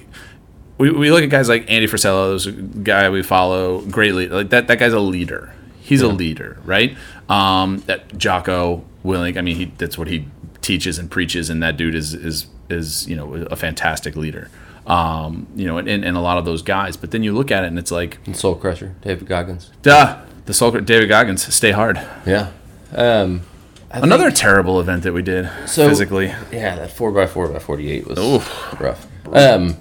we, 0.79 0.90
we 0.90 1.11
look 1.11 1.23
at 1.23 1.31
guys 1.31 1.49
like 1.49 1.71
Andy 1.71 1.87
Frisella 1.87 2.47
a 2.47 2.53
guy 2.53 3.09
we 3.11 3.23
follow 3.23 3.81
greatly. 3.83 4.29
Like 4.29 4.51
that 4.51 4.69
that 4.69 4.79
guy's 4.79 4.92
a 4.92 5.01
leader. 5.01 5.55
He's 5.81 6.03
a 6.03 6.09
leader 6.09 6.59
right? 6.64 6.97
Um 7.29 7.79
that 7.87 8.16
Jocko 8.19 8.85
Willink. 9.05 9.37
I 9.37 9.42
mean 9.42 9.57
he 9.57 9.64
that's 9.79 9.97
what 9.97 10.09
he 10.09 10.27
teaches 10.61 10.99
and 10.99 11.11
preaches 11.11 11.49
and 11.49 11.62
that 11.62 11.77
dude 11.77 11.95
is 11.95 12.12
is 12.12 12.47
is 12.70 13.09
you 13.09 13.16
know 13.16 13.33
a 13.50 13.57
fantastic 13.57 14.16
leader 14.16 14.50
um 14.87 15.46
you 15.57 15.66
know 15.66 15.79
and, 15.79 15.88
and, 15.88 16.05
and 16.05 16.16
a 16.16 16.20
lot 16.20 16.38
of 16.38 16.44
those 16.44 16.62
guys 16.62 16.96
but 16.96 17.11
then 17.11 17.22
you 17.22 17.33
look 17.33 17.50
at 17.50 17.64
it 17.64 17.66
and 17.68 17.79
it's 17.79 17.90
like 17.90 18.18
and 18.26 18.37
Soul 18.37 18.55
Crusher, 18.55 18.94
David 19.02 19.26
Goggins. 19.26 19.70
duh 19.83 20.18
the 20.46 20.55
soul 20.55 20.70
David 20.70 21.09
Goggins 21.09 21.52
stay 21.55 21.72
hard 21.72 21.96
Yeah. 22.24 22.50
Um, 22.94 23.42
another 23.90 24.24
think- 24.26 24.37
terrible 24.37 24.79
event 24.81 25.02
that 25.02 25.12
we 25.12 25.22
did 25.22 25.50
So- 25.66 25.88
physically 25.88 26.26
yeah, 26.52 26.76
that 26.76 26.90
four 26.92 27.18
x 27.20 27.33
four 27.33 27.48
by 27.48 27.59
forty 27.59 27.90
eight 27.90 28.07
was 28.07 28.18
Oof. 28.18 28.81
rough. 28.81 29.07
Um, 29.33 29.76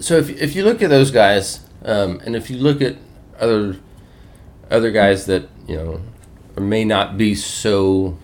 so 0.00 0.16
if 0.16 0.28
if 0.30 0.56
you 0.56 0.64
look 0.64 0.82
at 0.82 0.90
those 0.90 1.10
guys, 1.12 1.60
um, 1.84 2.20
and 2.24 2.34
if 2.34 2.50
you 2.50 2.56
look 2.58 2.82
at 2.82 2.96
other 3.38 3.76
other 4.70 4.90
guys 4.90 5.26
that 5.26 5.48
you 5.68 5.76
know 5.76 6.00
may 6.60 6.84
not 6.84 7.16
be 7.16 7.34
so 7.36 8.18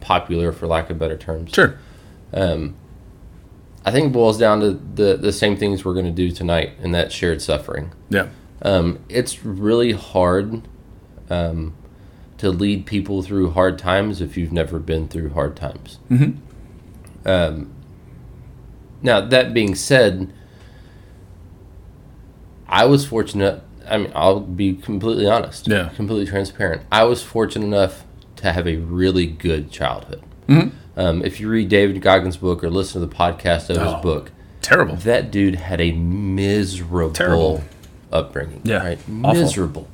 popular, 0.00 0.52
for 0.52 0.66
lack 0.66 0.90
of 0.90 0.98
better 0.98 1.16
terms, 1.16 1.52
sure 1.52 1.78
um, 2.32 2.74
I 3.84 3.90
think 3.90 4.08
it 4.08 4.12
boils 4.12 4.38
down 4.38 4.60
to 4.60 4.72
the 4.94 5.16
the 5.16 5.32
same 5.32 5.56
things 5.56 5.84
we're 5.84 5.94
going 5.94 6.06
to 6.06 6.10
do 6.10 6.30
tonight, 6.30 6.72
and 6.82 6.94
that 6.94 7.12
shared 7.12 7.40
suffering. 7.42 7.92
yeah 8.10 8.28
Um, 8.62 8.98
it's 9.08 9.44
really 9.44 9.92
hard 9.92 10.62
um, 11.30 11.74
to 12.38 12.50
lead 12.50 12.86
people 12.86 13.22
through 13.22 13.50
hard 13.50 13.78
times 13.78 14.20
if 14.20 14.36
you've 14.36 14.52
never 14.52 14.78
been 14.78 15.08
through 15.08 15.30
hard 15.30 15.56
times. 15.56 15.98
Mhm. 16.10 16.36
Um, 17.24 17.70
now, 19.02 19.20
that 19.20 19.54
being 19.54 19.74
said, 19.74 20.30
I 22.68 22.84
was 22.84 23.04
fortunate. 23.04 23.62
I 23.88 23.98
mean, 23.98 24.12
I'll 24.14 24.40
be 24.40 24.74
completely 24.74 25.26
honest, 25.26 25.66
Yeah. 25.68 25.88
completely 25.96 26.26
transparent. 26.26 26.82
I 26.92 27.04
was 27.04 27.22
fortunate 27.22 27.64
enough 27.66 28.04
to 28.40 28.52
have 28.52 28.66
a 28.66 28.76
really 28.76 29.26
good 29.26 29.70
childhood. 29.70 30.20
Mhm. 30.48 30.70
Um, 30.96 31.24
if 31.24 31.40
you 31.40 31.48
read 31.48 31.68
David 31.68 32.00
Goggins' 32.02 32.36
book 32.36 32.62
or 32.64 32.70
listen 32.70 33.00
to 33.00 33.06
the 33.06 33.14
podcast 33.14 33.70
of 33.70 33.78
Oh. 33.78 33.84
his 33.94 34.02
book, 34.02 34.32
terrible 34.60 34.96
that 34.96 35.30
dude 35.30 35.54
had 35.56 35.80
a 35.80 35.92
miserable 35.92 37.12
Terrible. 37.12 37.64
upbringing. 38.12 38.60
Yeah, 38.64 38.78
right, 38.78 39.08
miserable. 39.08 39.88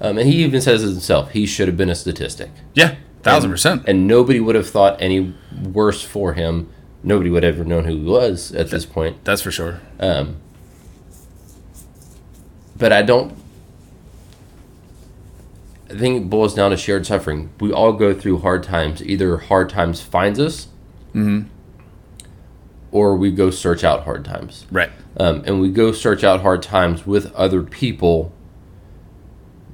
Um, 0.00 0.18
and 0.18 0.28
he 0.28 0.44
even 0.44 0.60
says 0.60 0.82
it 0.82 0.88
himself. 0.90 1.30
He 1.32 1.46
should 1.46 1.68
have 1.68 1.76
been 1.76 1.90
a 1.90 1.94
statistic, 1.94 2.50
yeah 2.74 2.94
thousand 3.22 3.50
percent 3.50 3.82
and 3.86 4.06
nobody 4.06 4.38
would 4.40 4.54
have 4.54 4.68
thought 4.68 4.96
any 5.00 5.34
worse 5.72 6.02
for 6.02 6.34
him. 6.34 6.68
Nobody 7.02 7.28
would 7.30 7.42
have 7.42 7.56
ever 7.56 7.64
known 7.64 7.84
who 7.84 7.96
he 7.96 8.04
was 8.04 8.52
at 8.54 8.70
this 8.70 8.86
point. 8.86 9.16
that's 9.24 9.42
for 9.42 9.50
sure 9.50 9.80
Um, 10.00 10.36
but 12.76 12.92
I 12.92 13.02
don't. 13.02 13.34
I 15.90 15.96
think 15.96 16.22
it 16.22 16.30
boils 16.30 16.54
down 16.54 16.70
to 16.70 16.76
shared 16.76 17.06
suffering. 17.06 17.50
We 17.60 17.72
all 17.72 17.92
go 17.92 18.12
through 18.12 18.38
hard 18.38 18.62
times. 18.62 19.02
Either 19.02 19.38
hard 19.38 19.70
times 19.70 20.02
finds 20.02 20.38
us, 20.38 20.68
or 22.90 23.16
we 23.16 23.30
go 23.30 23.50
search 23.50 23.84
out 23.84 24.04
hard 24.04 24.24
times. 24.24 24.66
Right. 24.70 24.90
Um, 25.16 25.42
and 25.46 25.60
we 25.60 25.70
go 25.70 25.92
search 25.92 26.24
out 26.24 26.42
hard 26.42 26.62
times 26.62 27.06
with 27.06 27.32
other 27.34 27.62
people 27.62 28.32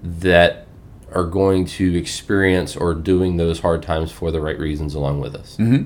that 0.03 0.67
are 1.13 1.25
going 1.25 1.65
to 1.65 1.97
experience 1.97 2.77
or 2.77 2.95
doing 2.95 3.37
those 3.37 3.61
hard 3.61 3.83
times 3.83 4.11
for 4.11 4.31
the 4.31 4.41
right 4.41 4.59
reasons 4.59 4.95
along 4.95 5.21
with 5.21 5.35
us. 5.35 5.57
Mm-hmm. 5.57 5.85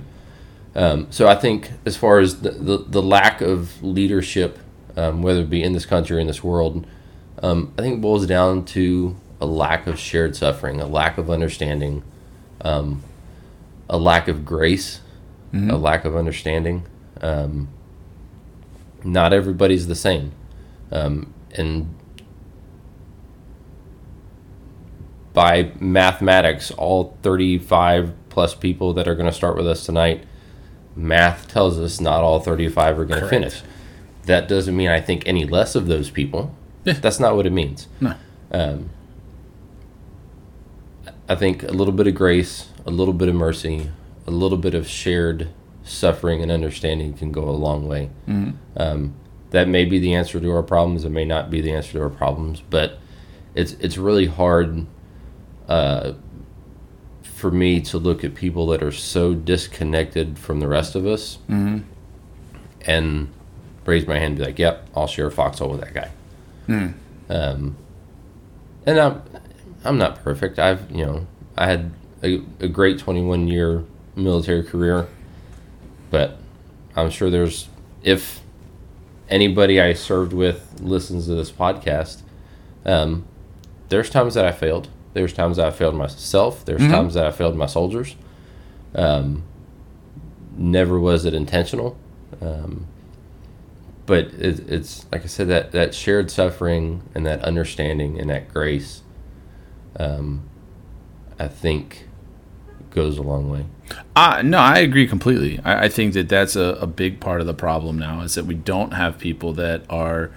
Um, 0.74 1.07
so 1.11 1.29
I 1.29 1.35
think 1.35 1.72
as 1.85 1.97
far 1.97 2.18
as 2.18 2.41
the, 2.41 2.51
the, 2.51 2.79
the 2.79 3.03
lack 3.03 3.41
of 3.41 3.83
leadership, 3.83 4.59
um, 4.97 5.22
whether 5.22 5.41
it 5.41 5.51
be 5.51 5.62
in 5.62 5.72
this 5.72 5.87
country 5.87 6.16
or 6.16 6.20
in 6.20 6.26
this 6.26 6.43
world, 6.43 6.87
um, 7.43 7.72
I 7.79 7.83
think 7.83 7.99
it 7.99 8.01
boils 8.01 8.26
down 8.26 8.64
to 8.66 9.16
a 9.41 9.47
lack 9.47 9.86
of 9.86 9.99
shared 9.99 10.34
suffering, 10.36 10.80
a 10.80 10.86
lack 10.86 11.18
of 11.18 11.30
understanding, 11.30 12.03
um, 12.61 13.03
a 13.89 13.99
lack 13.99 14.28
of 14.28 14.45
grace, 14.45 15.01
a 15.53 15.76
lack 15.76 16.05
of 16.05 16.16
understanding. 16.16 16.84
Um, 17.20 17.68
not 19.05 19.32
everybody's 19.32 19.86
the 19.86 19.95
same. 19.95 20.32
Um, 20.91 21.32
and 21.55 21.95
by 25.32 25.72
mathematics, 25.78 26.70
all 26.72 27.16
35 27.22 28.12
plus 28.28 28.55
people 28.55 28.93
that 28.95 29.07
are 29.09 29.14
going 29.14 29.26
to 29.30 29.32
start 29.32 29.57
with 29.57 29.66
us 29.66 29.86
tonight, 29.86 30.24
math 30.97 31.49
tells 31.49 31.78
us 31.78 32.01
not 32.01 32.22
all 32.22 32.41
35 32.41 32.99
are 32.99 33.05
going 33.05 33.20
to 33.20 33.28
finish. 33.28 33.62
That 34.24 34.49
doesn't 34.49 34.76
mean 34.76 34.89
I 34.89 35.01
think 35.01 35.22
any 35.26 35.45
less 35.45 35.74
of 35.74 35.86
those 35.86 36.11
people. 36.11 36.55
Yeah. 36.84 36.95
That's 36.95 37.20
not 37.20 37.36
what 37.36 37.47
it 37.47 37.53
means. 37.53 37.89
No. 38.01 38.14
Um, 38.51 38.91
I 41.29 41.35
think 41.35 41.62
a 41.62 41.72
little 41.72 41.93
bit 41.93 42.07
of 42.07 42.14
grace, 42.14 42.68
a 42.87 42.91
little 42.91 43.14
bit 43.14 43.29
of 43.29 43.35
mercy, 43.35 43.91
a 44.26 44.31
little 44.31 44.59
bit 44.59 44.74
of 44.74 44.87
shared 44.89 45.49
suffering 45.85 46.43
and 46.43 46.51
understanding 46.51 47.14
can 47.14 47.33
go 47.33 47.49
a 47.49 47.53
long 47.53 47.87
way. 47.87 48.11
Um, 48.76 49.14
that 49.51 49.68
may 49.68 49.85
be 49.87 49.99
the 49.99 50.14
answer 50.14 50.39
to 50.41 50.51
our 50.53 50.62
problems. 50.62 51.05
It 51.05 51.11
may 51.11 51.24
not 51.24 51.51
be 51.51 51.61
the 51.61 51.72
answer 51.72 51.93
to 51.93 52.03
our 52.03 52.11
problems, 52.11 52.62
but 52.68 52.99
it's 53.55 53.72
it's 53.74 53.97
really 53.97 54.26
hard 54.26 54.87
uh, 55.68 56.12
for 57.22 57.51
me 57.51 57.81
to 57.83 57.99
look 57.99 58.24
at 58.24 58.35
people 58.35 58.66
that 58.68 58.83
are 58.83 58.93
so 58.93 59.35
disconnected 59.35 60.39
from 60.39 60.61
the 60.61 60.68
rest 60.68 60.95
of 60.95 61.07
us 61.07 61.39
and 62.83 63.29
raise 63.87 64.07
my 64.07 64.14
hand 64.18 64.33
and 64.33 64.39
be 64.39 64.45
like, 64.45 64.59
"Yep, 64.59 64.89
I'll 64.95 65.07
share 65.07 65.26
a 65.26 65.31
foxhole 65.31 65.70
with 65.70 65.81
that 65.81 65.95
guy." 65.95 66.11
Um, 67.31 67.76
and 68.87 68.99
I'm 68.99 69.22
I'm 69.85 69.99
not 69.99 70.22
perfect. 70.22 70.59
I've 70.59 70.91
you 70.91 71.05
know 71.05 71.26
I 71.57 71.66
had 71.66 71.93
a, 72.22 72.43
a 72.61 72.68
great 72.68 72.99
21 72.99 73.49
year 73.49 73.85
military 74.16 74.62
career, 74.62 75.09
but 76.11 76.39
I'm 76.97 77.11
sure 77.11 77.31
there's 77.31 77.68
if 78.03 78.41
anybody 79.29 79.81
I 79.81 79.93
served 79.93 80.33
with 80.33 80.81
listens 80.81 81.26
to 81.26 81.35
this 81.35 81.51
podcast, 81.51 82.22
um, 82.85 83.24
there's 83.89 84.11
times 84.11 84.35
that 84.35 84.45
I 84.45 84.53
failed. 84.53 84.89
There's 85.14 85.33
times 85.33 85.57
that 85.57 85.66
I 85.66 85.70
failed 85.70 85.95
myself. 85.95 86.64
There's 86.64 86.83
times 86.91 87.14
that 87.14 87.26
I 87.26 87.33
failed 87.33 87.57
my 87.57 87.66
soldiers. 87.66 88.14
Um, 88.95 89.43
never 90.57 90.99
was 90.99 91.24
it 91.24 91.35
intentional. 91.35 91.97
Um, 92.41 92.87
but 94.07 94.26
it, 94.35 94.61
it's 94.70 95.07
like 95.12 95.24
I 95.24 95.26
said 95.26 95.49
that 95.49 95.72
that 95.72 95.95
shared 95.95 96.31
suffering 96.31 97.03
and 97.14 97.26
that 97.26 97.43
understanding 97.43 98.18
and 98.18 98.31
that 98.31 98.53
grace, 98.53 99.03
um, 99.97 100.49
I 101.39 101.49
think, 101.49 102.09
goes 102.91 103.18
a 103.18 103.22
long 103.22 103.51
way. 103.51 103.66
Uh, 104.14 104.43
no, 104.45 104.59
I 104.59 104.78
agree 104.78 105.07
completely. 105.07 105.61
I, 105.64 105.84
I 105.84 105.89
think 105.89 106.14
that 106.14 106.28
that's 106.28 106.57
a, 106.57 106.76
a 106.80 106.86
big 106.86 107.20
part 107.20 107.41
of 107.41 107.47
the 107.47 107.55
problem 107.55 107.99
now 107.99 108.22
is 108.22 108.34
that 108.34 108.47
we 108.47 108.55
don't 108.55 108.93
have 108.93 109.18
people 109.18 109.53
that 109.55 109.82
are. 109.89 110.30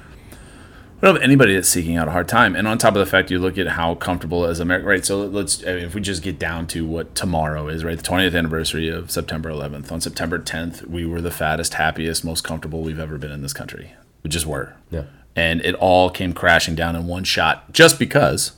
We 1.02 1.08
don't 1.08 1.16
have 1.16 1.24
anybody 1.24 1.56
that's 1.56 1.68
seeking 1.68 1.98
out 1.98 2.08
a 2.08 2.12
hard 2.12 2.28
time. 2.28 2.56
And 2.56 2.68
on 2.68 2.78
top 2.78 2.94
of 2.94 3.00
the 3.00 3.08
fact, 3.08 3.32
you 3.32 3.40
look 3.40 3.58
at 3.58 3.70
how 3.70 3.96
comfortable 3.96 4.46
as 4.46 4.60
America, 4.60 4.86
right? 4.86 5.04
So 5.04 5.26
let's, 5.26 5.66
I 5.66 5.74
mean, 5.74 5.86
if 5.86 5.96
we 5.96 6.02
just 6.02 6.22
get 6.22 6.38
down 6.38 6.68
to 6.68 6.86
what 6.86 7.16
tomorrow 7.16 7.68
is, 7.70 7.84
right? 7.84 7.98
The 7.98 8.04
20th 8.04 8.38
anniversary 8.38 8.88
of 8.88 9.10
September 9.10 9.50
11th. 9.50 9.92
On 9.92 10.00
September 10.00 10.38
10th, 10.38 10.86
we 10.86 11.08
were 11.08 11.20
the 11.20 11.32
fattest, 11.32 11.74
happiest, 11.74 12.24
most 12.24 12.44
comfortable 12.44 12.84
we've 12.84 13.00
ever 13.00 13.18
been 13.18 13.32
in 13.32 13.42
this 13.42 13.52
country. 13.52 13.94
We 14.22 14.30
just 14.30 14.46
were. 14.46 14.76
Yeah. 14.92 15.06
And 15.36 15.62
it 15.62 15.74
all 15.74 16.12
came 16.12 16.34
crashing 16.34 16.76
down 16.76 16.96
in 16.96 17.08
one 17.08 17.24
shot 17.24 17.74
just 17.74 17.98
because 17.98 18.52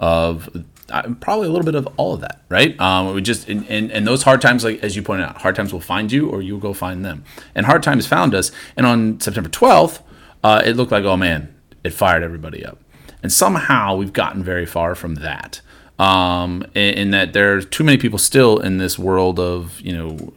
of 0.00 0.48
uh, 0.88 1.02
probably 1.20 1.46
a 1.46 1.50
little 1.50 1.64
bit 1.64 1.76
of 1.76 1.86
all 1.96 2.14
of 2.14 2.22
that, 2.22 2.42
right? 2.48 2.78
Um, 2.80 3.14
we 3.14 3.22
just 3.22 3.48
and, 3.48 3.64
and 3.68 3.92
and 3.92 4.06
those 4.06 4.22
hard 4.22 4.40
times, 4.40 4.64
like 4.64 4.82
as 4.82 4.96
you 4.96 5.02
pointed 5.02 5.28
out, 5.28 5.38
hard 5.38 5.54
times 5.54 5.72
will 5.72 5.80
find 5.80 6.10
you, 6.10 6.28
or 6.28 6.42
you'll 6.42 6.58
go 6.58 6.72
find 6.72 7.04
them. 7.04 7.22
And 7.54 7.66
hard 7.66 7.82
times 7.82 8.06
found 8.06 8.34
us. 8.34 8.50
And 8.76 8.86
on 8.86 9.20
September 9.20 9.50
twelfth, 9.50 10.02
uh, 10.42 10.62
it 10.64 10.74
looked 10.76 10.90
like, 10.90 11.04
oh 11.04 11.16
man, 11.16 11.54
it 11.84 11.90
fired 11.90 12.22
everybody 12.22 12.64
up. 12.64 12.78
And 13.22 13.30
somehow 13.30 13.94
we've 13.94 14.12
gotten 14.12 14.42
very 14.42 14.66
far 14.66 14.94
from 14.94 15.16
that. 15.16 15.60
Um, 15.98 16.64
in, 16.74 16.94
in 16.94 17.10
that 17.10 17.34
there 17.34 17.54
are 17.54 17.60
too 17.60 17.84
many 17.84 17.98
people 17.98 18.18
still 18.18 18.58
in 18.58 18.78
this 18.78 18.98
world 18.98 19.38
of 19.38 19.80
you 19.82 19.92
know 19.92 20.32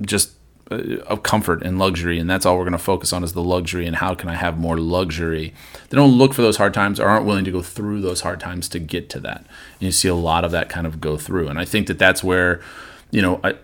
just 0.00 0.32
Uh, 0.72 1.02
of 1.04 1.22
comfort 1.22 1.62
and 1.62 1.78
luxury, 1.78 2.18
and 2.18 2.28
that's 2.28 2.46
all 2.46 2.56
we're 2.56 2.64
going 2.64 2.72
to 2.72 2.78
focus 2.78 3.12
on 3.12 3.22
is 3.22 3.32
the 3.32 3.42
luxury 3.42 3.86
and 3.86 3.96
how 3.96 4.14
can 4.14 4.28
I 4.28 4.34
have 4.34 4.58
more 4.58 4.78
luxury. 4.78 5.52
They 5.90 5.96
don't 5.96 6.16
look 6.18 6.34
for 6.34 6.42
those 6.42 6.56
hard 6.56 6.74
times 6.74 6.98
or 6.98 7.06
aren't 7.06 7.26
willing 7.26 7.44
to 7.44 7.52
go 7.52 7.62
through 7.62 8.00
those 8.00 8.22
hard 8.22 8.40
times 8.40 8.68
to 8.70 8.78
get 8.78 9.10
to 9.10 9.20
that. 9.20 9.38
And 9.38 9.82
you 9.82 9.92
see 9.92 10.08
a 10.08 10.14
lot 10.14 10.44
of 10.44 10.50
that 10.52 10.68
kind 10.68 10.86
of 10.86 11.00
go 11.00 11.16
through, 11.18 11.48
and 11.48 11.58
I 11.58 11.64
think 11.64 11.86
that 11.88 11.98
that's 11.98 12.24
where, 12.24 12.60
you 13.10 13.22
know, 13.22 13.40
I. 13.44 13.54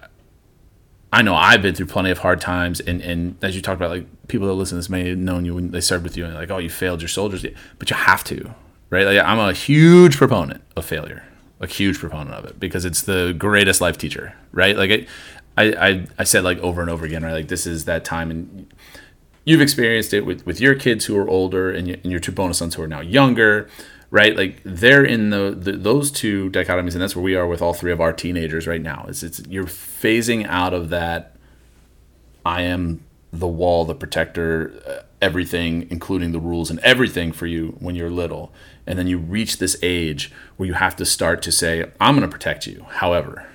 I 1.11 1.22
know 1.22 1.34
I've 1.34 1.62
been 1.62 1.74
through 1.74 1.86
plenty 1.86 2.11
of 2.11 2.18
hard 2.18 2.38
times, 2.38 2.80
and, 2.80 3.00
and 3.00 3.36
as 3.40 3.56
you 3.56 3.62
talked 3.62 3.80
about, 3.80 3.88
like 3.88 4.28
people 4.28 4.46
that 4.46 4.52
listen 4.52 4.76
to 4.76 4.80
this 4.80 4.90
may 4.90 5.09
have 5.09 5.16
known 5.16 5.46
you 5.46 5.54
when 5.54 5.70
they 5.70 5.80
served 5.80 6.04
with 6.04 6.18
you, 6.18 6.26
and 6.26 6.34
like, 6.34 6.50
oh, 6.50 6.59
you 6.59 6.68
failed 6.68 7.00
your 7.00 7.09
soldiers, 7.09 7.46
but 7.78 7.88
you 7.88 7.96
have 7.96 8.22
to, 8.24 8.54
right? 8.90 9.06
Like 9.06 9.18
I'm 9.18 9.38
a 9.38 9.54
huge 9.54 10.18
proponent 10.18 10.62
of 10.76 10.84
failure, 10.84 11.24
a 11.61 11.66
huge 11.66 11.98
proponent 11.98 12.36
of 12.36 12.44
it 12.44 12.61
because 12.61 12.84
it's 12.84 13.00
the 13.00 13.34
greatest 13.38 13.80
life 13.80 13.96
teacher, 13.96 14.34
right? 14.52 14.76
Like 14.76 14.90
I, 14.90 15.06
I, 15.59 15.88
I, 15.88 16.06
I 16.18 16.24
said 16.24 16.44
like 16.44 16.59
over 16.59 16.80
and 16.80 16.88
over 16.88 17.04
again, 17.04 17.24
right? 17.24 17.32
Like 17.32 17.48
this 17.48 17.66
is 17.66 17.84
that 17.86 18.04
time, 18.04 18.30
and 18.30 18.72
you've 19.44 19.61
experienced 19.61 20.14
it 20.14 20.24
with, 20.24 20.46
with 20.46 20.61
your 20.61 20.76
kids 20.76 21.06
who 21.06 21.16
are 21.16 21.28
older 21.28 21.70
and, 21.70 21.88
and 21.88 22.06
your 22.06 22.20
two 22.20 22.30
bonus 22.30 22.59
sons 22.59 22.76
who 22.76 22.82
are 22.82 22.88
now 22.88 23.00
younger, 23.00 23.68
right? 24.11 24.36
Like 24.36 24.61
they're 24.64 25.04
in 25.04 25.30
the, 25.30 25.56
the 25.59 25.72
those 25.72 26.12
two 26.12 26.48
dichotomies, 26.50 26.92
and 26.92 27.02
that's 27.02 27.16
where 27.16 27.24
we 27.24 27.34
are 27.34 27.46
with 27.46 27.61
all 27.61 27.74
three 27.74 27.90
of 27.90 28.00
our 28.00 28.12
teenagers 28.12 28.68
right 28.68 28.80
now. 28.80 29.06
It's 29.09 29.24
it's 29.24 29.40
you're 29.48 29.64
phasing 29.64 30.46
out 30.46 30.72
of 30.72 30.90
that. 30.90 31.34
I 32.46 32.62
am 32.62 33.04
the 33.32 33.48
wall, 33.48 33.84
the 33.84 33.96
protector, 33.96 34.80
uh, 34.86 35.02
everything, 35.20 35.88
including 35.90 36.30
the 36.30 36.38
rules 36.38 36.70
and 36.70 36.78
everything 36.80 37.32
for 37.32 37.46
you 37.46 37.76
when 37.80 37.96
you're 37.96 38.11
little, 38.11 38.52
and 38.86 38.96
then 38.96 39.09
you 39.09 39.18
reach 39.18 39.59
this 39.59 39.76
age 39.82 40.30
where 40.56 40.68
you 40.68 40.74
have 40.74 40.94
to 40.96 41.04
start 41.04 41.42
to 41.42 41.50
say, 41.50 41.90
"I'm 42.00 42.14
going 42.16 42.28
to 42.28 42.32
protect 42.32 42.68
you." 42.68 42.86
However, 42.88 43.48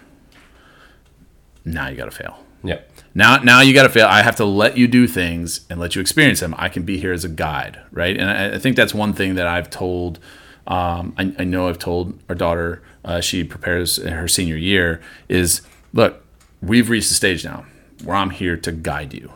now 1.65 1.87
you 1.87 1.95
got 1.95 2.05
to 2.05 2.11
fail. 2.11 2.43
Yep. 2.63 2.89
Now, 3.13 3.37
now 3.37 3.61
you 3.61 3.73
got 3.73 3.83
to 3.83 3.89
fail. 3.89 4.07
I 4.07 4.21
have 4.21 4.37
to 4.37 4.45
let 4.45 4.77
you 4.77 4.87
do 4.87 5.07
things 5.07 5.65
and 5.69 5.79
let 5.79 5.95
you 5.95 6.01
experience 6.01 6.39
them. 6.39 6.55
I 6.57 6.69
can 6.69 6.83
be 6.83 6.97
here 6.97 7.13
as 7.13 7.25
a 7.25 7.29
guide, 7.29 7.79
right? 7.91 8.17
And 8.17 8.29
I, 8.29 8.55
I 8.55 8.59
think 8.59 8.75
that's 8.75 8.93
one 8.93 9.13
thing 9.13 9.35
that 9.35 9.47
I've 9.47 9.69
told. 9.69 10.19
Um, 10.65 11.13
I, 11.17 11.33
I 11.39 11.43
know 11.43 11.67
I've 11.67 11.79
told 11.79 12.17
our 12.29 12.35
daughter. 12.35 12.81
Uh, 13.03 13.19
she 13.19 13.43
prepares 13.43 13.97
her 13.97 14.27
senior 14.27 14.55
year. 14.55 15.01
Is 15.27 15.61
look, 15.91 16.23
we've 16.61 16.89
reached 16.89 17.09
the 17.09 17.15
stage 17.15 17.43
now 17.43 17.65
where 18.03 18.15
I'm 18.15 18.29
here 18.29 18.55
to 18.57 18.71
guide 18.71 19.13
you. 19.13 19.31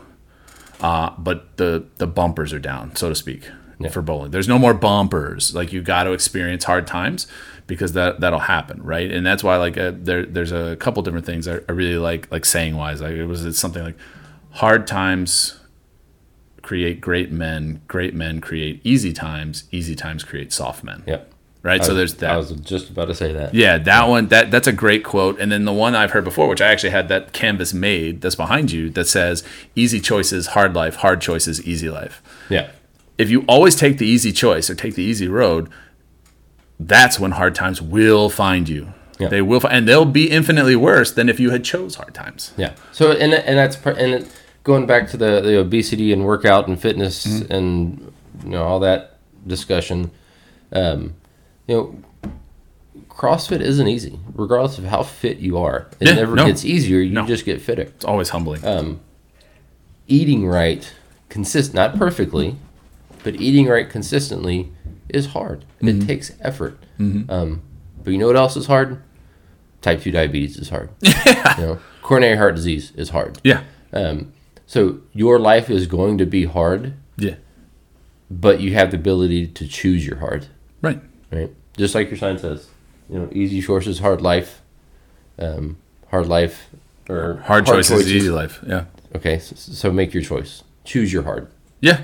Uh, 0.80 1.12
but 1.18 1.58
the 1.58 1.86
the 1.98 2.08
bumpers 2.08 2.54
are 2.54 2.60
down, 2.60 2.96
so 2.96 3.10
to 3.10 3.16
speak, 3.16 3.50
for 3.92 4.02
bowling. 4.02 4.32
There's 4.32 4.48
no 4.48 4.58
more 4.58 4.74
bumpers. 4.74 5.54
Like 5.54 5.72
you 5.72 5.82
got 5.82 6.06
to 6.06 6.12
experience 6.12 6.64
hard 6.64 6.88
times 6.88 7.28
because 7.68 7.94
that 7.94 8.20
that'll 8.20 8.40
happen, 8.40 8.82
right? 8.82 9.12
And 9.12 9.26
that's 9.26 9.44
why 9.44 9.58
like 9.58 9.78
uh, 9.78 9.92
there 9.96 10.26
there's 10.26 10.52
a 10.52 10.76
couple 10.78 11.04
different 11.04 11.26
things 11.26 11.48
I, 11.48 11.60
I 11.70 11.72
really 11.74 11.98
like 11.98 12.32
like 12.32 12.46
saying 12.46 12.76
wise. 12.76 13.02
Like 13.02 13.14
it 13.14 13.26
was 13.26 13.46
it's 13.46 13.60
something 13.60 13.84
like 13.84 13.98
hard 14.52 14.88
times 14.88 15.60
create 16.62 17.00
great 17.00 17.32
men, 17.32 17.82
great 17.88 18.14
men 18.14 18.42
create 18.42 18.82
easy 18.84 19.14
times, 19.14 19.66
easy 19.72 19.96
times 19.96 20.24
create 20.24 20.52
soft 20.52 20.84
men. 20.84 21.04
Yeah. 21.06 21.22
Right. 21.64 21.84
So 21.84 21.94
there's 21.94 22.16
that. 22.16 22.32
I 22.32 22.38
was 22.38 22.52
just 22.52 22.90
about 22.90 23.06
to 23.06 23.16
say 23.16 23.34
that. 23.34 23.54
Yeah, 23.54 23.78
that 23.78 24.08
one 24.08 24.28
that 24.30 24.52
that's 24.52 24.68
a 24.68 24.72
great 24.72 25.04
quote. 25.04 25.38
And 25.40 25.52
then 25.52 25.66
the 25.66 25.74
one 25.74 25.96
I've 25.96 26.12
heard 26.12 26.24
before, 26.24 26.48
which 26.48 26.62
I 26.62 26.68
actually 26.68 26.92
had 26.92 27.10
that 27.10 27.34
canvas 27.34 27.74
made 27.74 28.22
that's 28.22 28.36
behind 28.36 28.72
you 28.72 28.90
that 28.92 29.06
says 29.06 29.44
easy 29.76 30.00
choices, 30.00 30.48
hard 30.48 30.74
life, 30.76 30.96
hard 30.96 31.20
choices, 31.20 31.62
easy 31.68 31.90
life. 31.90 32.22
Yeah. 32.50 32.70
If 33.18 33.30
you 33.30 33.44
always 33.48 33.76
take 33.76 33.98
the 33.98 34.06
easy 34.06 34.32
choice 34.32 34.70
or 34.70 34.76
take 34.76 34.96
the 34.96 35.04
easy 35.04 35.28
road, 35.28 35.70
that's 36.80 37.20
when 37.20 37.32
hard 37.32 37.56
times 37.56 37.82
will 37.82 38.30
find 38.30 38.70
you. 38.70 38.94
Yeah. 39.20 39.30
They 39.30 39.42
will, 39.42 39.66
and 39.68 39.88
they'll 39.88 40.06
be 40.06 40.30
infinitely 40.30 40.76
worse 40.76 41.12
than 41.12 41.28
if 41.28 41.40
you 41.40 41.50
had 41.50 41.64
chose 41.64 41.96
hard 41.96 42.14
times. 42.14 42.54
Yeah. 42.56 42.74
So 42.92 43.12
and 43.12 43.34
and 43.34 43.58
that's 43.58 43.76
and 43.86 44.30
going 44.64 44.86
back 44.86 45.10
to 45.10 45.18
the, 45.18 45.42
the 45.42 45.58
obesity 45.60 46.14
and 46.14 46.24
workout 46.26 46.68
and 46.68 46.80
fitness 46.80 47.26
Mm-hmm. 47.26 47.52
and 47.52 48.14
you 48.44 48.50
know 48.52 48.64
all 48.64 48.80
that 48.82 49.18
discussion, 49.48 50.12
um, 50.72 51.16
you 51.68 51.76
know, 51.76 52.32
CrossFit 53.10 53.62
isn't 53.62 53.88
easy, 53.88 54.20
regardless 54.36 54.78
of 54.78 54.84
how 54.84 55.02
fit 55.02 55.38
you 55.40 55.58
are. 55.58 55.88
It 56.00 56.10
Yeah, 56.10 56.14
never 56.16 56.36
no. 56.36 56.46
gets 56.46 56.64
easier. 56.64 57.00
You 57.00 57.14
No. 57.14 57.26
just 57.26 57.46
get 57.46 57.60
fitter. 57.62 57.82
It's 57.84 58.06
always 58.06 58.30
humbling. 58.30 58.64
Um, 58.64 59.00
eating 60.08 60.46
right, 60.46 60.94
consist 61.30 61.74
not 61.74 61.98
perfectly, 61.98 62.56
but 63.28 63.42
eating 63.42 63.68
right 63.68 63.90
consistently 63.90 64.72
is 65.10 65.26
hard. 65.28 65.66
Mm-hmm. 65.82 65.88
It 65.90 66.08
takes 66.08 66.32
effort. 66.40 66.80
Um, 66.98 67.62
but 68.02 68.12
you 68.12 68.18
know 68.18 68.28
what 68.28 68.38
else 68.38 68.56
is 68.56 68.68
hard? 68.68 69.04
Type 69.82 70.02
two 70.02 70.12
diabetes 70.12 70.56
is 70.56 70.70
hard. 70.70 70.92
you 71.02 71.14
know, 71.58 71.80
coronary 72.02 72.38
heart 72.38 72.56
disease 72.56 72.94
is 72.96 73.10
hard. 73.10 73.38
Yeah. 73.44 73.64
Um, 73.92 74.32
so 74.66 75.02
your 75.12 75.40
life 75.40 75.70
is 75.70 75.88
going 75.88 76.18
to 76.20 76.26
be 76.26 76.46
hard, 76.46 76.94
Yeah. 77.18 77.36
but 78.32 78.62
you 78.62 78.74
have 78.76 78.92
the 78.92 78.98
ability 78.98 79.48
to 79.48 79.68
choose 79.68 80.08
your 80.08 80.20
hard. 80.20 80.48
Right. 80.82 81.02
right? 81.30 81.54
Just 81.76 81.96
like 81.96 82.08
your 82.10 82.18
sign 82.18 82.38
says, 82.38 82.70
you 83.10 83.20
know, 83.20 83.28
easy 83.34 83.62
choices, 83.62 84.00
hard 84.00 84.22
life, 84.22 84.62
um, 85.38 85.76
hard 86.12 86.28
life, 86.28 86.70
or 87.10 87.44
Hard, 87.46 87.66
choices, 87.66 88.10
easy 88.10 88.30
life. 88.30 88.64
Yeah. 88.66 88.86
Okay, 89.18 89.38
so, 89.40 89.54
so 89.58 89.92
make 89.92 90.14
your 90.14 90.24
choice. 90.24 90.64
Choose 90.86 91.12
your 91.12 91.24
hard. 91.24 91.52
Yeah. 91.82 92.04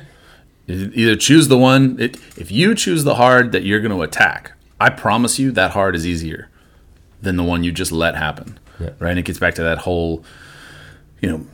Either 0.67 1.15
choose 1.15 1.49
the 1.49 1.57
one. 1.57 1.99
It, 1.99 2.15
if 2.37 2.51
you 2.51 2.73
choose 2.73 3.03
the 3.03 3.15
hard 3.15 3.51
that 3.51 3.63
you're 3.63 3.81
going 3.81 3.91
to 3.91 4.01
attack, 4.01 4.53
I 4.79 4.89
promise 4.89 5.37
you 5.39 5.51
that 5.51 5.71
hard 5.71 5.95
is 5.95 6.07
easier 6.07 6.49
than 7.21 7.35
the 7.37 7.43
one 7.43 7.63
you 7.63 7.71
just 7.71 7.91
let 7.91 8.15
happen. 8.15 8.59
Yeah. 8.79 8.91
Right. 8.99 9.11
And 9.11 9.19
it 9.19 9.23
gets 9.23 9.39
back 9.39 9.55
to 9.55 9.63
that 9.63 9.79
whole, 9.79 10.23
you 11.21 11.29
know, 11.29 11.45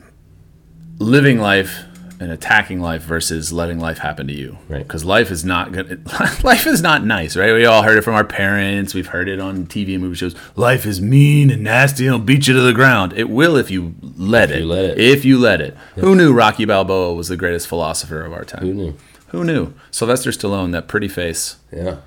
living 0.98 1.38
life 1.38 1.84
and 2.20 2.30
attacking 2.30 2.80
life 2.80 3.00
versus 3.02 3.50
letting 3.50 3.80
life 3.80 3.98
happen 3.98 4.26
to 4.26 4.32
you. 4.34 4.58
Right. 4.68 4.82
Because 4.86 5.06
life 5.06 5.30
is 5.30 5.42
not 5.42 5.72
good. 5.72 6.06
Life 6.44 6.66
is 6.66 6.82
not 6.82 7.02
nice, 7.04 7.34
right? 7.34 7.52
We 7.54 7.64
all 7.64 7.82
heard 7.82 7.96
it 7.96 8.02
from 8.02 8.14
our 8.14 8.24
parents. 8.24 8.92
We've 8.94 9.06
heard 9.06 9.26
it 9.28 9.40
on 9.40 9.66
TV 9.66 9.94
and 9.94 10.02
movie 10.02 10.16
shows. 10.16 10.34
Life 10.54 10.84
is 10.84 11.00
mean 11.00 11.50
and 11.50 11.64
nasty. 11.64 12.06
It'll 12.06 12.18
beat 12.18 12.46
you 12.46 12.52
to 12.54 12.60
the 12.60 12.74
ground. 12.74 13.14
It 13.14 13.30
will 13.30 13.56
if 13.56 13.70
you 13.70 13.94
let 14.02 14.50
it. 14.50 14.60
you 14.60 14.66
let 14.66 14.84
it. 14.84 14.98
If 14.98 15.24
you 15.24 15.38
let 15.38 15.62
it. 15.62 15.74
Who 15.94 16.14
knew 16.14 16.32
Rocky 16.34 16.66
Balboa 16.66 17.14
was 17.14 17.28
the 17.28 17.36
greatest 17.38 17.66
philosopher 17.68 18.22
of 18.22 18.32
our 18.34 18.44
time? 18.44 18.62
Who 18.62 18.74
knew? 18.74 18.96
Who 19.28 19.44
knew? 19.44 19.72
Sylvester 19.90 20.30
Stallone, 20.30 20.72
that 20.72 20.88
pretty 20.88 21.08
face 21.08 21.56
Yeah, 21.72 21.98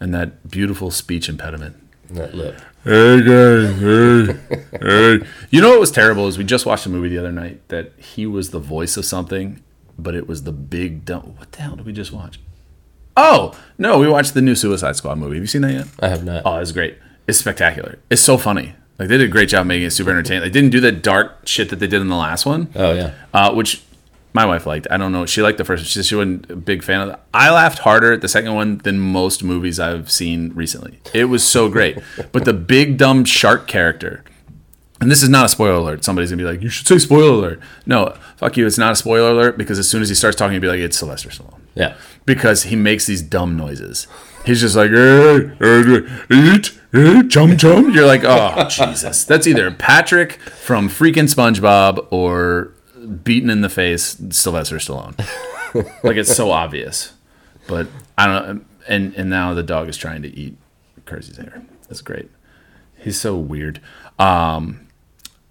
and 0.00 0.12
that 0.12 0.50
beautiful 0.50 0.90
speech 0.90 1.28
impediment. 1.28 1.76
That 2.14 2.34
lip. 2.34 2.60
Hey 2.84 3.22
guys, 3.22 3.80
hey, 3.80 4.58
hey. 4.80 5.26
You 5.50 5.60
know 5.60 5.70
what 5.70 5.80
was 5.80 5.90
terrible 5.90 6.26
is 6.26 6.36
we 6.38 6.44
just 6.44 6.66
watched 6.66 6.84
a 6.86 6.88
movie 6.88 7.08
the 7.08 7.18
other 7.18 7.32
night 7.32 7.66
that 7.68 7.92
he 7.98 8.26
was 8.26 8.50
the 8.50 8.58
voice 8.58 8.96
of 8.96 9.04
something, 9.04 9.62
but 9.98 10.14
it 10.14 10.26
was 10.26 10.42
the 10.42 10.52
big 10.52 11.04
dumb. 11.04 11.34
What 11.36 11.52
the 11.52 11.62
hell 11.62 11.76
did 11.76 11.86
we 11.86 11.92
just 11.92 12.12
watch? 12.12 12.40
Oh 13.16 13.56
no, 13.78 13.98
we 13.98 14.08
watched 14.08 14.34
the 14.34 14.42
new 14.42 14.54
Suicide 14.54 14.96
Squad 14.96 15.18
movie. 15.18 15.36
Have 15.36 15.42
you 15.44 15.46
seen 15.48 15.62
that 15.62 15.72
yet? 15.72 15.86
I 16.00 16.08
have 16.08 16.24
not. 16.24 16.42
Oh, 16.44 16.56
it's 16.58 16.72
great. 16.72 16.98
It's 17.26 17.38
spectacular. 17.38 17.98
It's 18.10 18.22
so 18.22 18.36
funny. 18.38 18.74
Like 18.98 19.08
they 19.08 19.18
did 19.18 19.28
a 19.28 19.32
great 19.32 19.48
job 19.48 19.66
making 19.66 19.86
it 19.86 19.90
super 19.90 20.10
entertaining. 20.10 20.42
They 20.42 20.50
didn't 20.50 20.70
do 20.70 20.80
that 20.80 21.02
dark 21.02 21.46
shit 21.46 21.70
that 21.70 21.76
they 21.76 21.86
did 21.86 22.00
in 22.00 22.08
the 22.08 22.16
last 22.16 22.44
one 22.46 22.68
Oh 22.74 22.92
yeah, 22.92 23.14
uh, 23.32 23.52
which 23.54 23.82
my 24.32 24.46
wife 24.46 24.66
liked. 24.66 24.86
I 24.90 24.96
don't 24.96 25.12
know. 25.12 25.26
She 25.26 25.42
liked 25.42 25.58
the 25.58 25.64
first 25.64 25.82
one. 25.82 25.86
She, 25.86 26.02
she 26.02 26.14
wasn't 26.14 26.50
a 26.50 26.56
big 26.56 26.82
fan 26.82 27.00
of 27.00 27.08
it. 27.10 27.20
I 27.34 27.50
laughed 27.50 27.80
harder 27.80 28.12
at 28.12 28.20
the 28.20 28.28
second 28.28 28.54
one 28.54 28.78
than 28.78 28.98
most 28.98 29.44
movies 29.44 29.78
I've 29.78 30.10
seen 30.10 30.52
recently. 30.54 31.00
It 31.12 31.26
was 31.26 31.46
so 31.46 31.68
great. 31.68 31.98
but 32.32 32.44
the 32.44 32.54
big 32.54 32.96
dumb 32.96 33.24
shark 33.24 33.66
character, 33.66 34.24
and 35.00 35.10
this 35.10 35.22
is 35.22 35.28
not 35.28 35.46
a 35.46 35.48
spoiler 35.48 35.74
alert. 35.74 36.04
Somebody's 36.04 36.30
gonna 36.30 36.42
be 36.42 36.48
like, 36.48 36.62
"You 36.62 36.68
should 36.68 36.86
say 36.86 36.98
spoiler 36.98 37.32
alert." 37.32 37.60
No, 37.86 38.14
fuck 38.36 38.56
you. 38.56 38.66
It's 38.66 38.78
not 38.78 38.92
a 38.92 38.96
spoiler 38.96 39.30
alert 39.30 39.58
because 39.58 39.78
as 39.78 39.88
soon 39.88 40.00
as 40.00 40.08
he 40.08 40.14
starts 40.14 40.36
talking, 40.36 40.54
you'll 40.54 40.62
be 40.62 40.68
like, 40.68 40.80
"It's 40.80 40.96
Sylvester 40.96 41.28
Stallone," 41.28 41.60
yeah. 41.74 41.96
because 42.24 42.64
he 42.64 42.76
makes 42.76 43.06
these 43.06 43.20
dumb 43.20 43.56
noises. 43.56 44.06
He's 44.46 44.60
just 44.60 44.76
like, 44.76 44.90
"Eh, 44.90 45.40
eh, 45.60 46.00
eat, 46.30 46.78
eh, 46.94 47.22
chum 47.28 47.56
chum. 47.56 47.90
You're 47.90 48.06
like, 48.06 48.24
oh 48.24 48.64
Jesus. 48.70 49.24
That's 49.24 49.46
either 49.46 49.70
Patrick 49.70 50.40
from 50.40 50.88
freaking 50.88 51.32
SpongeBob 51.32 52.06
or 52.10 52.72
beaten 53.12 53.50
in 53.50 53.60
the 53.60 53.68
face 53.68 54.16
Sylvester 54.30 54.76
Stallone. 54.76 55.16
like 56.02 56.16
it's 56.16 56.34
so 56.34 56.50
obvious. 56.50 57.12
But 57.66 57.86
I 58.18 58.26
don't 58.26 58.56
know. 58.56 58.64
And 58.88 59.14
and 59.14 59.30
now 59.30 59.54
the 59.54 59.62
dog 59.62 59.88
is 59.88 59.96
trying 59.96 60.22
to 60.22 60.28
eat 60.28 60.56
Kersey's 61.04 61.36
hair. 61.36 61.62
That's 61.88 62.00
great. 62.00 62.30
He's 62.96 63.20
so 63.20 63.36
weird. 63.36 63.80
Um, 64.18 64.88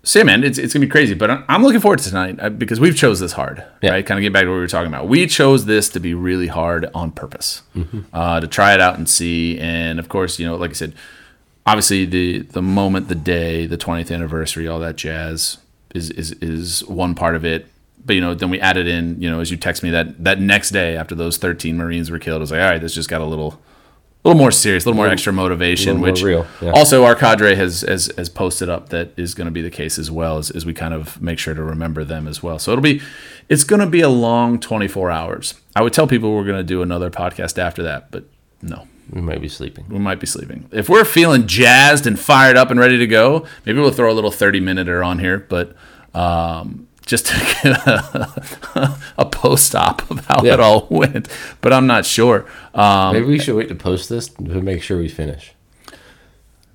so 0.04 0.20
yeah, 0.20 0.24
man, 0.26 0.44
it's, 0.44 0.58
it's 0.58 0.74
gonna 0.74 0.86
be 0.86 0.90
crazy. 0.90 1.14
But 1.14 1.30
I'm- 1.30 1.44
I'm 1.48 1.64
looking 1.64 1.80
forward 1.80 2.00
to 2.00 2.10
tonight 2.10 2.38
uh, 2.42 2.50
because 2.50 2.80
we've 2.80 2.96
chose 2.96 3.20
this 3.20 3.34
hard, 3.34 3.64
Yeah. 3.82 3.92
right? 3.92 4.06
Kind 4.06 4.18
of 4.18 4.22
get 4.24 4.34
back 4.34 4.44
to 4.44 4.50
what 4.50 4.56
we 4.56 4.62
were 4.62 4.68
talking 4.68 4.88
about. 4.88 5.08
We 5.08 5.28
chose 5.28 5.66
this 5.66 5.90
to 5.90 6.00
be 6.00 6.14
really 6.14 6.48
hard 6.48 6.90
on 6.94 7.12
purpose, 7.12 7.62
uh, 8.14 8.40
to 8.40 8.48
try 8.48 8.74
it 8.74 8.82
out 8.82 8.98
and 8.98 9.08
see. 9.08 9.60
And 9.60 10.00
of 10.00 10.10
course, 10.10 10.40
you 10.40 10.46
know, 10.48 10.56
like 10.56 10.72
I 10.72 10.74
said, 10.74 10.94
obviously 11.66 12.06
the 12.06 12.40
the 12.40 12.62
moment, 12.62 13.08
the 13.10 13.16
day, 13.16 13.66
the 13.68 13.78
20th 13.78 14.12
anniversary, 14.14 14.68
all 14.68 14.80
that 14.80 14.96
jazz 14.96 15.58
is 15.94 16.10
is 16.12 16.32
is 16.34 16.86
one 16.86 17.16
part 17.16 17.36
of 17.36 17.46
it. 17.46 17.68
But 18.04 18.16
you 18.16 18.22
know, 18.22 18.34
then 18.34 18.50
we 18.50 18.60
added 18.60 18.88
in, 18.88 19.22
you 19.22 19.30
know, 19.30 19.42
as 19.42 19.52
you 19.52 19.58
text 19.58 19.84
me 19.84 19.92
that 19.92 20.24
that 20.24 20.40
next 20.40 20.72
day 20.72 20.98
after 20.98 21.16
those 21.16 21.38
13 21.38 21.78
Marines 21.78 22.10
were 22.10 22.20
killed, 22.20 22.40
I 22.40 22.42
was 22.42 22.52
like, 22.52 22.62
all 22.62 22.70
right, 22.70 22.82
this 22.82 22.94
just 22.94 23.10
got 23.10 23.22
a 23.22 23.26
little. 23.26 23.62
A 24.24 24.28
little 24.30 24.40
more 24.40 24.52
serious, 24.52 24.86
a 24.86 24.88
little 24.88 24.98
more 24.98 25.08
extra 25.08 25.34
motivation, 25.34 26.00
which 26.00 26.22
yeah. 26.22 26.46
also 26.76 27.06
our 27.06 27.16
cadre 27.16 27.56
has, 27.56 27.82
has 27.82 28.12
has 28.18 28.30
posted 28.30 28.70
up 28.70 28.90
that 28.90 29.18
is 29.18 29.34
going 29.34 29.46
to 29.46 29.52
be 29.52 29.64
the 29.64 29.72
case 29.72 29.98
as 29.98 30.12
well 30.12 30.38
as, 30.38 30.52
as 30.52 30.64
we 30.64 30.76
kind 30.76 30.94
of 30.94 31.20
make 31.20 31.40
sure 31.40 31.56
to 31.56 31.64
remember 31.64 32.04
them 32.04 32.28
as 32.28 32.44
well. 32.44 32.60
So 32.60 32.72
it'll 32.72 32.84
be 32.84 33.02
it's 33.50 33.64
going 33.64 33.80
to 33.80 33.88
be 33.88 34.02
a 34.02 34.10
long 34.10 34.60
24 34.60 35.10
hours. 35.10 35.56
I 35.76 35.82
would 35.82 35.92
tell 35.92 36.06
people 36.06 36.36
we're 36.36 36.46
going 36.46 36.60
to 36.60 36.64
do 36.64 36.84
another 36.84 37.10
podcast 37.10 37.58
after 37.58 37.82
that, 37.82 38.12
but 38.12 38.26
no, 38.62 38.88
We 39.12 39.22
might 39.22 39.42
be 39.42 39.50
sleeping. 39.50 39.86
we 39.90 40.00
might 40.00 40.20
be 40.20 40.26
sleeping. 40.28 40.70
If 40.72 40.88
we're 40.90 41.04
feeling 41.06 41.46
jazzed 41.48 42.08
and 42.08 42.18
fired 42.20 42.56
up 42.58 42.72
and 42.72 42.80
ready 42.80 42.98
to 42.98 43.08
go, 43.08 43.46
maybe 43.66 43.80
we'll 43.80 43.92
throw 43.92 44.12
a 44.12 44.16
little 44.16 44.32
30 44.32 44.60
minute 44.62 44.88
on 44.88 45.20
here, 45.20 45.40
but 45.50 45.76
um, 46.14 46.88
just 47.06 47.26
to 47.28 47.34
get 47.64 47.88
a, 47.88 48.98
a 49.18 49.26
post 49.26 49.76
op 49.76 50.10
of 50.10 50.26
how 50.28 50.44
Yeah. 50.44 50.54
it 50.54 50.60
all 50.62 50.88
went. 50.90 51.28
But 51.62 51.74
I'm 51.74 51.88
not 51.88 52.06
sure. 52.06 52.46
Um, 52.74 53.14
Maybe 53.14 53.26
we 53.26 53.40
should 53.40 53.56
wait 53.56 53.68
to 53.70 53.76
post 53.76 54.08
this 54.10 54.30
to 54.30 54.62
make 54.62 54.82
sure 54.82 54.98
we 54.98 55.10
finish. 55.10 55.54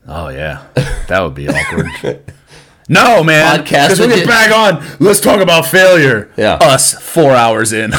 Oh 0.08 0.28
yeah, 0.28 0.66
that 1.08 1.20
would 1.20 1.34
be 1.34 1.48
awkward. 1.48 1.86
no, 2.88 3.24
man. 3.24 3.58
Podcast 3.64 3.88
Because 3.88 4.00
we 4.00 4.06
get 4.08 4.26
back 4.28 4.52
on. 4.54 4.86
Let's 5.00 5.20
talk 5.20 5.40
about 5.40 5.66
failure. 5.66 6.30
Yeah. 6.36 6.54
Us 6.60 6.92
four 6.94 7.32
hours 7.32 7.72
in. 7.72 7.90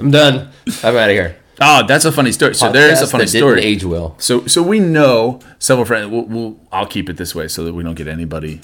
I'm 0.00 0.10
done. 0.10 0.48
I'm 0.82 0.96
out 0.96 1.08
of 1.10 1.14
here. 1.14 1.36
Oh, 1.60 1.86
that's 1.86 2.04
a 2.04 2.12
funny 2.12 2.32
story. 2.32 2.54
So 2.54 2.70
there 2.72 2.90
is 2.90 3.00
a 3.02 3.06
funny 3.06 3.24
that 3.24 3.32
didn't 3.32 3.48
story. 3.48 3.62
Age 3.62 3.84
well. 3.84 4.14
So 4.18 4.46
so 4.46 4.62
we 4.62 4.78
know 4.80 5.40
several 5.58 5.84
friends. 5.84 6.10
We'll, 6.10 6.24
we'll 6.24 6.60
I'll 6.72 6.86
keep 6.86 7.08
it 7.08 7.16
this 7.16 7.34
way 7.34 7.48
so 7.48 7.64
that 7.64 7.74
we 7.74 7.82
don't 7.82 7.94
get 7.94 8.08
anybody. 8.08 8.60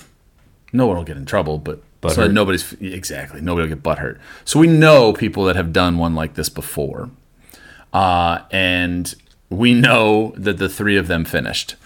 No 0.72 0.86
one 0.86 0.96
will 0.96 1.04
get 1.04 1.16
in 1.16 1.24
trouble, 1.26 1.58
but 1.58 1.82
so 2.08 2.22
that 2.22 2.32
nobody's 2.32 2.72
exactly 2.74 3.40
nobody 3.40 3.68
will 3.68 3.74
get 3.76 3.82
butt 3.82 3.98
hurt. 3.98 4.20
So 4.44 4.58
we 4.58 4.66
know 4.66 5.12
people 5.12 5.44
that 5.44 5.56
have 5.56 5.72
done 5.72 5.96
one 5.98 6.14
like 6.14 6.34
this 6.34 6.48
before, 6.48 7.10
uh, 7.92 8.40
and 8.50 9.14
we 9.50 9.72
know 9.74 10.32
that 10.36 10.58
the 10.58 10.68
three 10.68 10.96
of 10.96 11.06
them 11.06 11.24
finished. 11.24 11.76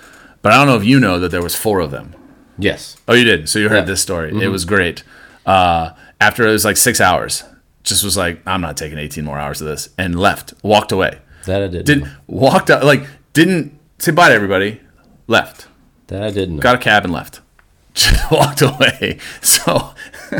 But 0.43 0.53
I 0.53 0.57
don't 0.57 0.67
know 0.67 0.77
if 0.77 0.85
you 0.85 1.01
know 1.01 1.19
that 1.19 1.31
there 1.31 1.43
was 1.43 1.55
four 1.55 1.81
of 1.81 1.91
them. 1.91 2.15
Yes. 2.59 2.97
Oh, 3.07 3.15
you 3.15 3.25
did. 3.25 3.49
So 3.49 3.59
you 3.59 3.69
heard 3.69 3.75
Yeah. 3.77 3.81
Mm-hmm. 3.83 3.91
this 3.91 4.01
story. 4.01 4.43
It 4.43 4.49
was 4.49 4.65
great. 4.65 5.03
Uh, 5.47 5.91
after 6.21 6.47
it 6.47 6.51
was 6.53 6.65
like 6.65 6.77
six 6.77 7.01
hours, 7.01 7.45
just 7.89 8.05
was 8.05 8.17
like, 8.17 8.41
I'm 8.47 8.61
not 8.61 8.77
taking 8.77 8.99
18 8.99 9.25
more 9.25 9.39
hours 9.39 9.61
of 9.61 9.67
this, 9.69 9.89
and 9.99 10.19
left, 10.19 10.55
walked 10.63 10.93
away. 10.93 11.19
That 11.47 11.63
I 11.63 11.67
didn't. 11.69 11.87
Did 11.87 12.01
know. 12.03 12.11
walked 12.27 12.71
out 12.71 12.85
like 12.85 13.05
didn't 13.33 13.79
say 13.99 14.13
bye 14.13 14.29
to 14.29 14.35
everybody. 14.35 14.81
Left, 15.27 15.67
That 16.09 16.23
I 16.23 16.31
didn't. 16.31 16.57
Know. 16.57 16.63
got 16.63 16.75
a 16.75 16.79
cab 16.79 17.05
and 17.05 17.13
left. 17.13 17.41
Just 17.95 18.31
walked 18.31 18.63
away. 18.63 19.19
So 19.41 19.93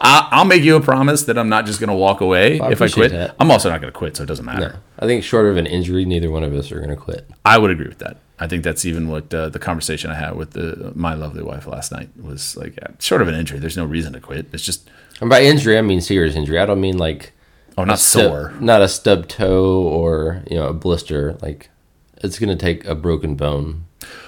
I, 0.00 0.28
I'll 0.32 0.44
make 0.44 0.62
you 0.62 0.76
a 0.76 0.80
promise 0.80 1.24
that 1.24 1.38
I'm 1.38 1.48
not 1.48 1.66
just 1.66 1.78
gonna 1.80 1.94
walk 1.96 2.20
away 2.20 2.58
I 2.60 2.70
if 2.72 2.82
I 2.82 2.88
quit. 2.88 3.12
that. 3.12 3.36
I'm 3.38 3.50
also 3.50 3.70
not 3.70 3.80
gonna 3.80 3.92
quit, 3.92 4.16
so 4.16 4.22
it 4.24 4.26
doesn't 4.26 4.44
matter. 4.44 4.68
No. 4.70 4.76
I 4.98 5.06
think 5.06 5.22
short 5.24 5.46
of 5.46 5.56
an 5.56 5.66
injury, 5.66 6.04
neither 6.04 6.30
one 6.30 6.42
of 6.44 6.52
us 6.54 6.70
are 6.72 6.78
going 6.78 6.90
to 6.90 6.96
quit. 6.96 7.28
I 7.44 7.58
would 7.58 7.70
agree 7.70 7.88
with 7.88 7.98
that. 7.98 8.18
I 8.38 8.46
think 8.48 8.64
that's 8.64 8.84
even 8.84 9.08
what 9.08 9.32
uh, 9.34 9.48
the 9.50 9.58
conversation 9.58 10.10
I 10.10 10.14
had 10.14 10.34
with 10.36 10.52
the, 10.52 10.92
my 10.94 11.14
lovely 11.14 11.42
wife 11.42 11.66
last 11.66 11.92
night 11.92 12.08
was 12.20 12.56
like. 12.56 12.78
uh, 12.82 12.88
Short 12.98 13.22
of 13.22 13.28
an 13.28 13.34
injury, 13.34 13.58
there's 13.58 13.76
no 13.76 13.84
reason 13.84 14.12
to 14.14 14.20
quit. 14.20 14.46
It's 14.52 14.64
just 14.64 14.88
And 15.22 15.30
by 15.30 15.42
injury, 15.42 15.78
I 15.78 15.82
mean 15.82 16.00
serious 16.00 16.34
injury. 16.34 16.58
I 16.58 16.66
don't 16.66 16.80
mean 16.80 16.98
like 16.98 17.32
oh, 17.78 17.84
not 17.84 18.00
stub- 18.00 18.22
sore. 18.22 18.54
not 18.58 18.82
a 18.82 18.88
stub 18.88 19.28
toe 19.28 19.80
or 19.80 20.42
you 20.50 20.56
know 20.56 20.66
a 20.66 20.74
blister. 20.74 21.34
Like 21.40 21.70
it's 22.16 22.40
going 22.40 22.48
to 22.48 22.56
take 22.56 22.84
a 22.86 22.96
broken 22.96 23.36
bone. 23.36 23.86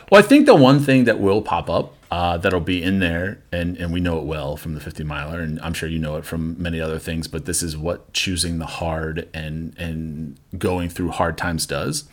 Well, 0.08 0.22
I 0.22 0.22
think 0.22 0.46
the 0.46 0.54
one 0.54 0.78
thing 0.78 1.02
that 1.04 1.18
will 1.18 1.42
pop 1.42 1.68
up 1.68 1.94
uh, 2.12 2.36
that'll 2.36 2.60
be 2.60 2.80
in 2.80 3.00
there, 3.00 3.42
and, 3.50 3.76
and 3.76 3.92
we 3.92 3.98
know 3.98 4.20
it 4.20 4.24
well 4.24 4.56
from 4.56 4.74
the 4.74 4.80
50 4.80 5.02
miler, 5.02 5.40
and 5.40 5.58
I'm 5.62 5.74
sure 5.74 5.88
you 5.88 5.98
know 5.98 6.14
it 6.14 6.24
from 6.24 6.54
many 6.62 6.80
other 6.80 7.00
things, 7.00 7.26
but 7.26 7.44
this 7.44 7.60
is 7.60 7.76
what 7.76 8.12
choosing 8.12 8.58
the 8.58 8.66
hard 8.66 9.28
and 9.34 9.74
and 9.76 10.38
going 10.56 10.90
through 10.90 11.10
hard 11.10 11.36
times 11.36 11.66
does. 11.66 12.04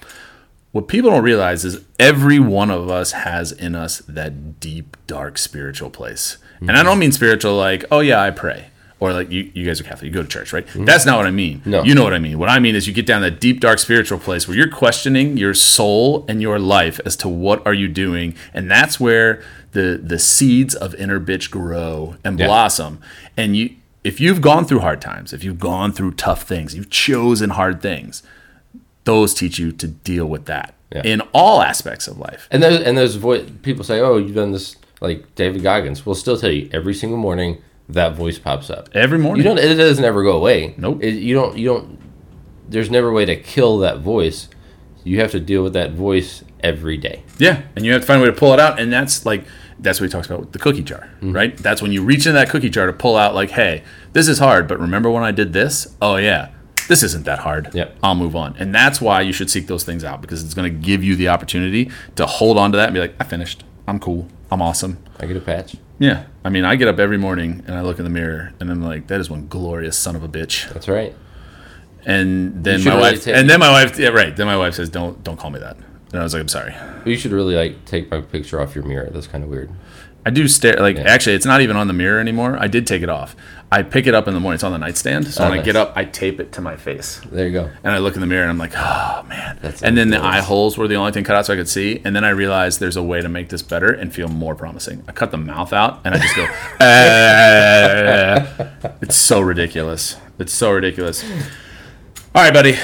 What 0.72 0.88
people 0.88 1.12
don't 1.12 1.24
realize 1.24 1.64
is 1.66 1.82
every 2.00 2.40
one 2.40 2.72
of 2.72 2.90
us 2.90 3.12
has 3.12 3.52
in 3.52 3.76
us 3.76 4.00
that 4.08 4.60
deep, 4.60 4.98
dark 5.06 5.38
spiritual 5.38 5.92
place. 5.92 6.38
And 6.62 6.72
I 6.72 6.82
don't 6.84 6.98
mean 6.98 7.12
spiritual 7.12 7.56
like, 7.56 7.86
oh 7.92 8.00
yeah, 8.00 8.22
I 8.22 8.32
pray. 8.32 8.71
Or 9.02 9.12
like 9.14 9.32
you, 9.32 9.50
you 9.56 9.66
guys 9.66 9.82
are 9.82 9.84
Catholic, 9.84 10.04
you 10.06 10.12
go 10.12 10.22
to 10.22 10.28
church, 10.30 10.54
right? 10.54 10.66
Mm-hmm. 10.68 10.86
That's 10.86 11.08
not 11.08 11.18
what 11.18 11.26
I 11.26 11.32
mean. 11.32 11.64
No. 11.66 11.84
You 11.84 11.96
know 11.96 12.04
what 12.04 12.14
I 12.14 12.20
mean. 12.20 12.38
What 12.38 12.50
I 12.50 12.60
mean 12.60 12.76
is 12.76 12.86
you 12.88 12.94
get 12.94 13.08
down 13.08 13.24
that 13.24 13.40
deep, 13.42 13.60
dark 13.60 13.80
spiritual 13.80 14.20
place 14.20 14.48
where 14.48 14.56
you're 14.56 14.70
questioning 14.70 15.38
your 15.38 15.56
soul 15.56 16.24
and 16.30 16.40
your 16.40 16.60
life 16.60 17.00
as 17.04 17.16
to 17.18 17.28
what 17.28 17.66
are 17.66 17.74
you 17.74 17.88
doing. 17.88 18.36
And 18.54 18.70
that's 18.70 19.00
where 19.00 19.42
the 19.72 20.00
the 20.02 20.20
seeds 20.20 20.76
of 20.76 20.94
inner 20.96 21.20
bitch 21.20 21.50
grow 21.50 22.16
and 22.24 22.40
Yeah. 22.40 22.46
blossom. 22.46 23.00
And 23.36 23.58
you 23.58 23.72
if 24.04 24.20
you've 24.22 24.40
gone 24.42 24.66
through 24.66 24.80
hard 24.82 25.02
times, 25.02 25.34
if 25.34 25.44
you've 25.44 25.60
gone 25.60 25.92
through 25.94 26.12
tough 26.12 26.44
things, 26.44 26.76
you've 26.76 26.90
chosen 26.92 27.52
hard 27.52 27.82
things, 27.82 28.22
those 29.06 29.34
teach 29.34 29.58
you 29.60 29.72
to 29.72 29.88
deal 29.88 30.26
with 30.28 30.46
that 30.46 30.76
Yeah. 30.94 31.02
in 31.04 31.22
all 31.34 31.62
aspects 31.62 32.08
of 32.08 32.20
life. 32.20 32.48
And 32.52 32.62
those 32.62 32.82
and 32.82 32.96
those 32.98 33.16
vo- 33.16 33.46
people 33.64 33.84
say, 33.84 34.00
"Oh, 34.00 34.18
you've 34.18 34.36
done 34.36 34.52
this." 34.52 34.76
Like 35.02 35.34
David 35.34 35.64
Goggins 35.64 36.06
will 36.06 36.14
still 36.14 36.38
tell 36.38 36.52
you 36.52 36.70
every 36.72 36.94
single 36.94 37.18
morning 37.18 37.58
that 37.94 38.16
voice 38.16 38.40
pops 38.40 38.70
up. 38.70 38.90
Every 38.94 39.18
morning. 39.20 39.44
You 39.44 39.50
don't. 39.50 39.58
It 39.60 39.76
doesn't 39.76 40.04
ever 40.04 40.24
go 40.24 40.38
away. 40.38 40.74
Nope. 40.78 41.04
It, 41.04 41.16
you 41.16 41.34
don't. 41.36 41.58
You 41.58 41.68
don't. 41.68 42.00
There's 42.70 42.90
never 42.90 43.10
a 43.10 43.14
way 43.14 43.26
to 43.26 43.36
kill 43.36 43.80
that 43.80 44.00
voice. 44.00 44.48
You 45.04 45.20
have 45.20 45.32
to 45.32 45.40
deal 45.40 45.64
with 45.64 45.74
that 45.74 45.92
voice 45.94 46.44
every 46.62 46.96
day. 46.98 47.24
Yeah, 47.40 47.64
and 47.76 47.86
you 47.86 47.92
have 47.94 48.02
to 48.02 48.08
find 48.08 48.22
a 48.22 48.24
way 48.24 48.30
to 48.32 48.38
pull 48.38 48.54
it 48.54 48.60
out, 48.60 48.80
and 48.80 48.92
that's 48.94 49.26
like 49.26 49.44
that's 49.80 50.00
what 50.00 50.06
he 50.06 50.12
talks 50.12 50.28
about 50.28 50.40
with 50.42 50.52
the 50.52 50.60
cookie 50.60 50.84
jar, 50.84 51.10
Mm-hmm. 51.18 51.34
right? 51.34 51.58
That's 51.58 51.82
when 51.82 51.92
you 51.92 52.04
reach 52.04 52.28
in 52.28 52.34
that 52.36 52.50
cookie 52.52 52.70
jar 52.70 52.86
to 52.86 52.94
pull 52.94 53.16
out, 53.18 53.34
like, 53.34 53.50
hey, 53.50 53.82
this 54.14 54.28
is 54.28 54.38
hard, 54.38 54.68
but 54.68 54.80
remember 54.80 55.10
when 55.10 55.24
I 55.24 55.32
did 55.32 55.54
this? 55.54 55.96
Oh 56.02 56.18
yeah, 56.18 56.50
this 56.88 57.02
isn't 57.02 57.26
that 57.26 57.40
hard. 57.40 57.74
Yep. 57.74 57.98
I'll 58.04 58.14
move 58.14 58.36
on, 58.36 58.56
and 58.60 58.76
that's 58.76 59.02
why 59.02 59.22
you 59.22 59.34
should 59.34 59.50
seek 59.50 59.66
those 59.66 59.84
things 59.84 60.04
out 60.04 60.22
because 60.22 60.44
it's 60.44 60.54
going 60.54 60.72
to 60.72 60.80
give 60.80 61.04
you 61.04 61.16
the 61.16 61.30
opportunity 61.30 61.90
to 62.16 62.28
hold 62.28 62.60
on 62.60 62.72
to 62.74 62.78
that 62.78 62.86
and 62.90 62.94
be 62.94 63.00
like, 63.00 63.16
I 63.20 63.24
finished, 63.24 63.64
I'm 63.88 64.00
cool, 64.00 64.28
I'm 64.52 64.62
awesome. 64.62 64.98
I 65.20 65.26
get 65.26 65.38
a 65.38 65.42
patch. 65.42 65.78
Yeah, 65.98 66.26
I 66.44 66.50
mean, 66.50 66.66
I 66.66 66.76
get 66.76 66.88
up 66.88 67.00
every 67.00 67.18
morning 67.18 67.64
and 67.68 67.76
I 67.76 67.82
look 67.82 68.00
in 68.00 68.04
the 68.04 68.10
mirror 68.10 68.54
and 68.60 68.70
I'm 68.70 68.84
like, 68.84 69.08
that 69.08 69.20
is 69.20 69.30
one 69.30 69.48
glorious 69.48 69.98
son 69.98 70.16
of 70.16 70.24
a 70.24 70.28
bitch. 70.28 70.72
That's 70.74 70.88
right. 70.88 71.16
And 72.06 72.64
then 72.64 72.84
my 72.84 72.92
really 72.92 73.02
wife, 73.02 73.28
and 73.28 73.50
then 73.50 73.60
my 73.60 73.70
wife, 73.70 73.98
yeah, 74.00 74.10
right. 74.10 74.36
Then 74.36 74.48
my 74.48 74.58
wife 74.58 74.74
says, 74.74 74.90
don't 74.90 75.24
don't 75.24 75.38
call 75.38 75.52
me 75.52 75.60
that. 75.60 75.78
And 75.78 76.20
I 76.20 76.24
was 76.24 76.34
like, 76.34 76.42
I'm 76.42 76.48
sorry. 76.48 76.76
You 77.06 77.16
should 77.16 77.32
really 77.32 77.56
like 77.56 77.86
take 77.86 78.12
my 78.12 78.22
picture 78.22 78.60
off 78.60 78.76
your 78.76 78.84
mirror. 78.84 79.10
That's 79.12 79.28
kind 79.28 79.44
of 79.44 79.50
weird. 79.50 79.70
I 80.26 80.32
do 80.32 80.48
stare 80.48 80.76
like 80.80 80.98
actually 80.98 81.36
it's 81.36 81.46
not 81.46 81.62
even 81.62 81.76
on 81.78 81.88
the 81.88 81.94
mirror 81.94 82.20
anymore. 82.20 82.58
I 82.60 82.68
did 82.68 82.86
take 82.86 83.04
it 83.04 83.10
off. 83.10 83.36
I 83.74 83.84
pick 83.84 84.06
it 84.06 84.14
up 84.14 84.28
in 84.28 84.34
the 84.34 84.40
morning. 84.42 84.56
It's 84.56 84.66
on 84.66 84.74
the 84.74 84.78
nightstand. 84.78 85.28
So 85.28 85.46
Oh, 85.46 85.50
when 85.50 85.58
I 85.60 85.64
get 85.64 85.78
up, 85.78 85.94
I 85.96 86.04
tape 86.04 86.42
it 86.42 86.52
to 86.54 86.62
my 86.62 86.76
face. 86.76 87.22
There 87.32 87.48
you 87.48 87.54
go. 87.54 87.70
And 87.84 87.94
I 87.94 88.00
look 88.00 88.16
in 88.16 88.22
the 88.22 88.28
mirror 88.28 88.42
and 88.44 88.52
I'm 88.52 88.58
like, 88.58 88.74
oh 88.76 89.24
man. 89.30 89.60
That's 89.62 89.82
and 89.82 89.98
then 89.98 90.10
the 90.10 90.22
eye 90.22 90.42
holes 90.42 90.78
were 90.78 90.90
the 90.90 90.96
only 90.96 91.14
thing 91.14 91.24
cut 91.24 91.38
out 91.38 91.46
so 91.46 91.54
I 91.54 91.56
could 91.56 91.70
see. 91.70 92.02
And 92.04 92.14
then 92.14 92.26
I 92.26 92.32
realized 92.32 92.82
there's 92.82 92.98
a 92.98 93.04
way 93.04 93.22
to 93.22 93.30
make 93.30 93.48
this 93.48 93.62
better 93.62 93.94
and 93.94 94.14
feel 94.14 94.28
more 94.28 94.56
promising. 94.56 95.06
I 95.08 95.14
cut 95.14 95.32
the 95.32 95.38
mouth 95.38 95.72
out 95.72 96.02
and 96.04 96.14
I 96.14 96.18
just 96.20 96.36
go, 96.36 96.44
"Uh." 96.46 96.52
it's 99.02 99.16
so 99.16 99.40
ridiculous. 99.40 100.18
It's 100.38 100.54
so 100.54 100.72
ridiculous. 100.74 101.24
All 102.36 102.44
right, 102.44 102.54
buddy. 102.54 102.78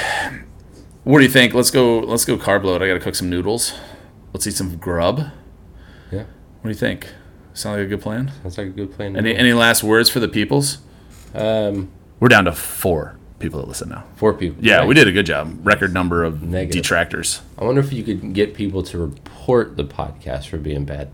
What 1.04 1.20
do 1.20 1.26
you 1.26 1.32
think? 1.32 1.54
Let's 1.54 1.72
go. 1.72 2.00
Let's 2.00 2.26
go 2.26 2.38
carb 2.38 2.64
load. 2.64 2.82
I 2.82 2.88
got 2.88 2.94
to 2.94 3.00
cook 3.00 3.16
some 3.16 3.30
noodles. 3.30 3.74
Let's 4.34 4.46
eat 4.48 4.54
some 4.56 4.78
grub. 4.78 5.20
Yeah. 6.12 6.20
What 6.20 6.64
do 6.64 6.70
you 6.70 6.76
think? 6.76 7.08
Sound 7.58 7.78
like 7.78 7.86
a 7.86 7.90
good 7.90 8.02
plan? 8.02 8.32
Sounds 8.44 8.58
like 8.58 8.68
a 8.68 8.70
good 8.70 8.92
plan. 8.92 9.16
Any 9.18 9.36
any 9.36 9.52
last 9.54 9.84
words 9.84 10.10
for 10.12 10.20
the 10.20 10.28
peoples? 10.28 10.78
um, 11.34 11.90
We're 12.20 12.28
down 12.28 12.46
to 12.46 12.52
four 12.52 13.18
people 13.40 13.60
that 13.62 13.68
listen 13.68 13.90
now. 13.90 14.04
four 14.16 14.34
people. 14.36 14.64
Yeah, 14.64 14.78
Right. 14.78 14.88
we 14.88 14.94
did 14.94 15.08
a 15.08 15.12
good 15.12 15.26
job. 15.26 15.66
Record 15.66 15.92
number 15.94 16.24
of 16.24 16.44
Negative. 16.44 16.84
detractors. 16.84 17.42
I 17.58 17.64
wonder 17.66 17.82
if 17.82 17.92
you 17.92 18.04
could 18.04 18.34
get 18.34 18.54
people 18.54 18.84
to 18.84 18.98
report 19.00 19.76
the 19.76 19.84
podcast 19.84 20.48
for 20.50 20.58
being 20.58 20.86
bad. 20.86 21.10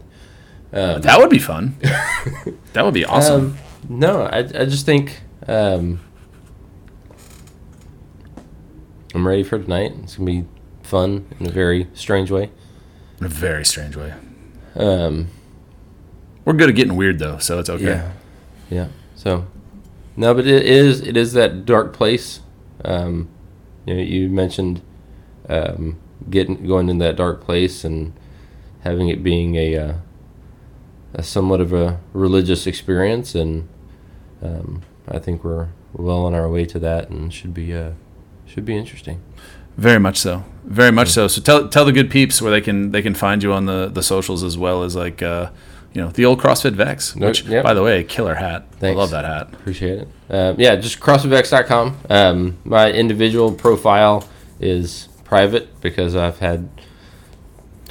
That 0.72 1.18
would 1.20 1.30
be 1.30 1.40
fun. 1.40 1.76
that 2.74 2.84
would 2.84 2.94
be 2.94 3.06
awesome. 3.06 3.46
Um, 3.46 3.58
no, 3.88 4.24
I, 4.24 4.40
I 4.40 4.66
just 4.66 4.86
think 4.86 5.22
um, 5.48 6.00
I'm 9.16 9.26
ready 9.28 9.44
for 9.44 9.60
tonight. 9.60 9.94
It's 10.04 10.16
gonna 10.18 10.30
be 10.32 10.46
fun 10.82 11.26
in 11.40 11.48
a 11.48 11.52
very 11.52 11.88
strange 11.94 12.32
way. 12.32 12.50
In 13.20 13.26
a 13.28 13.30
very 13.30 13.64
strange 13.66 13.96
way. 13.96 14.14
Um, 14.76 15.28
We're 16.46 16.54
good 16.54 16.70
at 16.70 16.76
getting 16.76 16.96
weird 16.96 17.20
though, 17.20 17.38
so 17.38 17.60
it's 17.60 17.70
okay. 17.70 17.86
Yeah, 17.86 18.12
yeah. 18.70 18.88
So, 19.16 19.48
no, 20.18 20.34
but 20.34 20.46
it 20.46 20.66
is 20.66 21.02
it 21.02 21.16
is 21.16 21.34
that 21.34 21.66
dark 21.66 21.94
place. 21.94 22.42
Um, 22.84 23.30
you 23.86 23.96
know, 23.96 24.02
you 24.02 24.30
mentioned 24.30 24.82
um, 25.50 26.00
getting 26.30 26.66
going 26.68 26.90
in 26.90 26.98
that 27.00 27.16
dark 27.16 27.42
place 27.42 27.84
and 27.84 28.14
having 28.82 29.08
it 29.08 29.24
being 29.24 29.56
a, 29.56 29.76
uh, 29.78 29.94
a 31.14 31.24
somewhat 31.24 31.62
of 31.62 31.72
a 31.72 32.00
religious 32.12 32.68
experience, 32.68 33.36
and 33.36 33.68
um, 34.42 34.82
I 35.08 35.20
think 35.20 35.44
we're 35.44 35.70
well 35.94 36.26
on 36.26 36.34
our 36.34 36.50
way 36.50 36.66
to 36.66 36.80
that, 36.80 37.10
and 37.10 37.34
should 37.34 37.54
be 37.54 37.74
uh, 37.74 37.92
should 38.46 38.66
be 38.66 38.76
interesting. 38.76 39.22
Very 39.78 40.00
much 40.00 40.18
so. 40.18 40.44
Very 40.66 40.92
much 40.92 41.10
so. 41.10 41.28
So 41.28 41.42
tell 41.42 41.68
tell 41.68 41.86
the 41.86 41.92
good 41.92 42.12
peeps 42.12 42.42
where 42.42 42.52
they 42.52 42.62
can 42.62 42.92
they 42.92 43.02
can 43.02 43.16
find 43.16 43.42
you 43.42 43.54
on 43.54 43.66
the 43.66 43.90
the 43.92 44.04
socials 44.04 44.44
as 44.44 44.58
well 44.58 44.84
as 44.84 44.96
like 44.96 45.22
uh, 45.22 45.50
you 45.94 46.02
know 46.02 46.10
the 46.10 46.26
old 46.26 46.40
CrossFit 46.40 46.74
Vex, 46.74 47.16
No, 47.16 47.28
which 47.28 47.44
yep. 47.44 47.64
by 47.64 47.74
the 47.74 47.84
way, 47.84 48.04
killer 48.04 48.36
hat. 48.36 48.66
Thanks. 48.74 48.98
I 48.98 49.00
love 49.00 49.12
that 49.12 49.26
hat. 49.26 49.54
Appreciate 49.54 50.00
it. 50.00 50.08
Uh, 50.30 50.56
yeah, 50.58 50.76
just 50.76 51.00
crossfitvex.com. 51.00 51.98
Um, 52.10 52.58
my 52.64 52.92
individual 52.92 53.52
profile 53.52 54.28
is 54.60 55.08
private 55.24 55.80
because 55.82 56.16
I've 56.16 56.40
had 56.40 56.70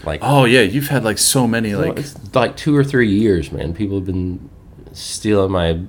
like 0.05 0.21
Oh 0.23 0.45
yeah, 0.45 0.63
you've 0.63 0.89
had 0.89 1.05
like 1.05 1.19
so 1.19 1.47
many 1.47 1.75
Like 1.75 1.97
like 1.97 2.35
like 2.35 2.57
two 2.57 2.77
or 2.77 2.85
three 2.85 3.11
years, 3.11 3.53
man. 3.53 3.75
People 3.75 3.99
have 3.99 4.07
been 4.07 4.51
stealing 4.93 5.53
my 5.53 5.81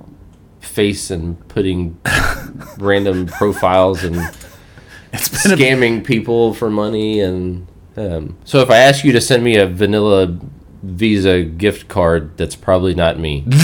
face 0.60 1.10
and 1.10 1.46
putting 1.48 2.00
random 2.78 3.26
profiles 3.26 4.02
and 4.02 4.16
it's 5.12 5.28
been 5.28 5.52
a 5.52 5.56
scamming 5.56 6.04
people 6.04 6.54
for 6.54 6.70
money. 6.70 7.20
And 7.20 7.66
um, 7.96 8.36
so, 8.44 8.60
if 8.60 8.70
I 8.70 8.78
ask 8.78 9.04
you 9.04 9.12
to 9.12 9.20
send 9.20 9.44
me 9.44 9.56
a 9.56 9.66
vanilla 9.66 10.36
Visa 10.84 11.42
gift 11.42 11.88
card, 11.88 12.36
that's 12.36 12.56
probably 12.56 12.94
not 12.94 13.18
me. 13.18 13.44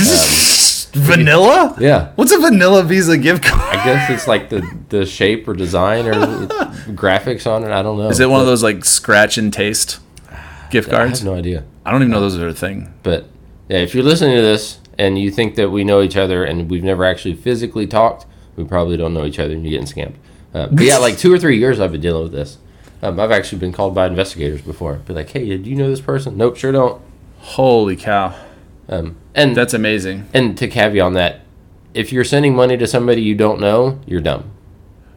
Um, 0.92 1.02
vanilla. 1.04 1.76
yeah, 1.78 2.10
What's 2.16 2.32
a 2.32 2.38
vanilla 2.40 2.82
Visa 2.82 3.16
gift 3.16 3.44
card? 3.44 3.60
I 3.76 3.84
guess 3.84 4.10
it's 4.10 4.26
like 4.26 4.48
the 4.48 4.68
the 4.88 5.06
shape 5.06 5.46
or 5.46 5.54
design 5.54 6.06
or 6.06 6.14
graphics 6.94 7.46
on 7.48 7.62
it. 7.62 7.70
I 7.70 7.80
don't 7.82 7.96
know. 7.96 8.08
Is 8.08 8.18
it 8.18 8.28
one 8.28 8.40
of 8.40 8.46
those 8.46 8.64
like 8.64 8.84
scratch 8.84 9.38
and 9.38 9.52
taste 9.52 10.00
gift 10.72 10.88
I 10.88 10.96
cards? 10.96 11.20
have 11.20 11.26
no 11.26 11.34
idea. 11.36 11.62
I 11.86 11.92
don't 11.92 12.02
even 12.02 12.10
know 12.10 12.20
those 12.20 12.36
are 12.38 12.48
a 12.48 12.52
thing. 12.52 12.92
But 13.04 13.26
yeah, 13.68 13.78
if 13.78 13.94
you're 13.94 14.02
listening 14.02 14.34
to 14.34 14.42
this 14.42 14.80
and 14.98 15.16
you 15.16 15.30
think 15.30 15.54
that 15.54 15.70
we 15.70 15.84
know 15.84 16.02
each 16.02 16.16
other 16.16 16.42
and 16.44 16.68
we've 16.68 16.82
never 16.82 17.04
actually 17.04 17.34
physically 17.34 17.86
talked, 17.86 18.26
we 18.56 18.64
probably 18.64 18.96
don't 18.96 19.14
know 19.14 19.24
each 19.24 19.38
other 19.38 19.54
and 19.54 19.62
you're 19.64 19.80
getting 19.80 19.86
scammed. 19.86 20.16
Uh, 20.52 20.66
but 20.72 20.84
yeah, 20.84 20.98
like 20.98 21.16
two 21.18 21.32
or 21.32 21.38
three 21.38 21.56
years 21.58 21.78
I've 21.78 21.92
been 21.92 22.00
dealing 22.00 22.24
with 22.24 22.32
this. 22.32 22.58
Um, 23.00 23.20
I've 23.20 23.30
actually 23.30 23.58
been 23.60 23.72
called 23.72 23.94
by 23.94 24.08
investigators 24.08 24.60
before. 24.60 24.94
Be 24.94 25.14
like, 25.14 25.30
hey, 25.30 25.56
do 25.56 25.70
you 25.70 25.76
know 25.76 25.88
this 25.88 26.00
person? 26.00 26.36
Nope, 26.36 26.56
sure 26.56 26.72
don't. 26.72 27.00
Holy 27.40 27.96
cow, 27.96 28.34
Um, 28.88 29.16
and 29.34 29.56
that's 29.56 29.74
amazing. 29.74 30.26
and 30.34 30.56
to 30.58 30.68
caveat 30.68 31.02
on 31.04 31.14
that, 31.14 31.40
if 31.94 32.12
you're 32.12 32.24
sending 32.24 32.54
money 32.54 32.76
to 32.76 32.86
somebody 32.86 33.22
you 33.22 33.34
don't 33.34 33.60
know, 33.60 33.98
you're 34.06 34.20
dumb. 34.20 34.44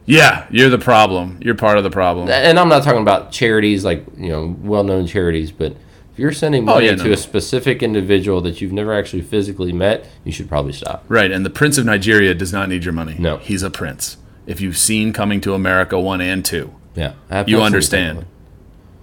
Yeah, 0.06 0.46
you're 0.50 0.68
the 0.70 0.78
problem. 0.78 1.38
You're 1.40 1.54
part 1.54 1.78
of 1.78 1.84
the 1.84 1.90
problem. 1.90 2.28
And 2.28 2.58
I'm 2.58 2.68
not 2.68 2.82
talking 2.82 3.00
about 3.00 3.30
charities 3.32 3.84
like 3.84 4.04
you 4.16 4.28
know 4.30 4.56
well-known 4.62 5.06
charities, 5.06 5.50
but 5.50 5.72
if 6.12 6.18
you're 6.18 6.32
sending 6.32 6.62
Oh, 6.68 6.74
money 6.74 6.86
yeah, 6.86 6.96
to 6.96 7.04
no. 7.04 7.12
a 7.12 7.16
specific 7.16 7.82
individual 7.82 8.40
that 8.42 8.60
you've 8.60 8.72
never 8.72 8.92
actually 8.92 9.22
physically 9.22 9.72
met, 9.72 10.06
you 10.24 10.30
should 10.32 10.48
probably 10.48 10.72
stop. 10.72 11.04
Right, 11.08 11.30
and 11.32 11.44
the 11.44 11.50
Prince 11.50 11.78
of 11.78 11.84
Nigeria 11.86 12.34
does 12.34 12.52
not 12.52 12.68
need 12.68 12.84
your 12.84 12.92
money. 12.92 13.16
No. 13.18 13.38
he's 13.38 13.62
a 13.62 13.70
prince. 13.70 14.16
If 14.46 14.60
you've 14.60 14.76
seen 14.76 15.12
Coming 15.12 15.40
to 15.42 15.54
America 15.54 15.98
one 15.98 16.20
and 16.20 16.44
two, 16.44 16.74
Yeah, 16.94 17.12
you 17.46 17.62
understand. 17.62 18.26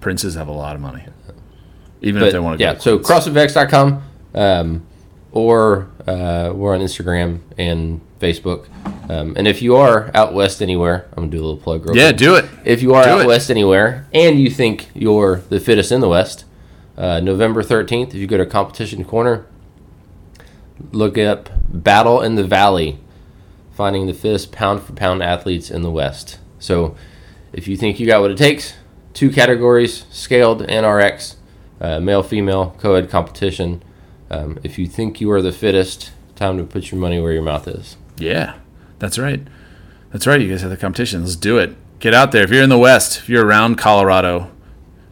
Princes 0.02 0.36
have 0.36 0.48
a 0.48 0.52
lot 0.54 0.76
of 0.76 0.82
money, 0.82 1.04
even 2.02 2.20
But 2.22 2.28
if 2.28 2.34
they 2.34 2.40
want 2.40 2.58
to. 2.60 2.64
yeah, 2.64 2.78
so 2.78 3.00
CrossFitVex.com 3.00 4.04
um, 4.36 4.86
or 5.32 5.90
uh, 6.08 6.52
we're 6.54 6.74
on 6.74 6.82
Instagram 6.82 7.40
and 7.58 8.02
Facebook. 8.20 8.68
Um, 9.10 9.34
and 9.36 9.48
if 9.48 9.62
you 9.62 9.76
are 9.76 10.10
out 10.14 10.34
west 10.34 10.62
anywhere, 10.62 11.08
I'm 11.12 11.24
gonna 11.24 11.32
do 11.32 11.38
a 11.40 11.46
little 11.46 11.58
plug. 11.58 11.86
Real 11.86 11.98
yeah, 11.98 12.10
quick. 12.10 12.18
do 12.18 12.36
it. 12.36 12.46
If 12.66 12.82
you 12.82 12.94
are 12.94 13.04
Do 13.04 13.10
out 13.10 13.22
it. 13.22 13.28
west 13.28 13.50
anywhere 13.52 14.08
and 14.14 14.40
you 14.40 14.50
think 14.50 14.90
you're 14.94 15.38
the 15.50 15.60
fittest 15.60 15.92
in 15.92 16.02
the 16.02 16.08
West, 16.10 16.46
uh, 16.98 17.20
November 17.20 17.62
13th, 17.64 18.10
if 18.10 18.16
you 18.16 18.28
go 18.28 18.38
to 18.38 18.46
Competition 18.46 19.04
Corner, 19.04 19.46
look 20.92 21.18
up 21.18 21.50
Battle 21.68 22.22
in 22.22 22.36
the 22.36 22.44
Valley, 22.44 23.00
finding 23.74 24.08
the 24.08 24.14
fittest 24.14 24.52
pound 24.52 24.82
for 24.84 24.94
pound 24.94 25.22
athletes 25.24 25.70
in 25.72 25.82
the 25.82 25.92
West. 25.92 26.38
So 26.60 26.96
if 27.54 27.68
you 27.68 27.76
think 27.78 28.00
you 28.00 28.08
got 28.08 28.22
what 28.22 28.32
it 28.32 28.38
takes, 28.38 28.74
two 29.14 29.30
categories 29.30 30.06
scaled 30.12 30.62
and 30.64 30.86
RX, 30.86 31.38
uh, 31.82 32.00
male 32.00 32.24
female 32.24 32.76
co 32.80 32.96
ed 32.96 33.10
competition. 33.10 33.84
Um, 34.30 34.58
if 34.64 34.78
you 34.80 34.88
think 34.88 35.20
you 35.20 35.30
are 35.32 35.42
the 35.42 35.52
fittest, 35.52 36.12
time 36.36 36.58
to 36.58 36.64
put 36.64 36.92
your 36.92 37.00
money 37.02 37.20
where 37.20 37.34
your 37.34 37.42
mouth 37.44 37.68
is. 37.68 37.98
Yeah, 38.18 38.56
that's 39.00 39.18
right. 39.20 39.42
That's 40.12 40.26
right. 40.28 40.40
You 40.40 40.50
guys 40.50 40.62
have 40.62 40.70
the 40.70 40.78
competition. 40.78 41.22
Let's 41.24 41.36
do 41.36 41.58
it. 41.58 41.76
Get 42.00 42.14
out 42.14 42.32
there. 42.32 42.44
If 42.44 42.50
you're 42.52 42.64
in 42.64 42.70
the 42.70 42.78
West, 42.78 43.18
if 43.20 43.30
you're 43.30 43.46
around 43.46 43.76
Colorado, 43.78 44.50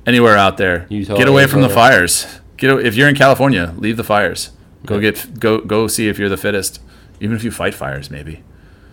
anywhere 0.05 0.37
out 0.37 0.57
there, 0.57 0.85
Utah, 0.89 1.17
get 1.17 1.27
away 1.27 1.47
from 1.47 1.61
the 1.61 1.69
fires. 1.69 2.25
Get 2.57 2.69
if 2.85 2.95
you're 2.95 3.09
in 3.09 3.15
California, 3.15 3.73
leave 3.77 3.97
the 3.97 4.03
fires. 4.03 4.51
Go 4.85 4.99
get 4.99 5.39
go 5.39 5.59
go 5.59 5.87
see 5.87 6.07
if 6.07 6.17
you're 6.17 6.29
the 6.29 6.37
fittest. 6.37 6.79
Even 7.19 7.35
if 7.35 7.43
you 7.43 7.51
fight 7.51 7.73
fires, 7.73 8.09
maybe. 8.09 8.43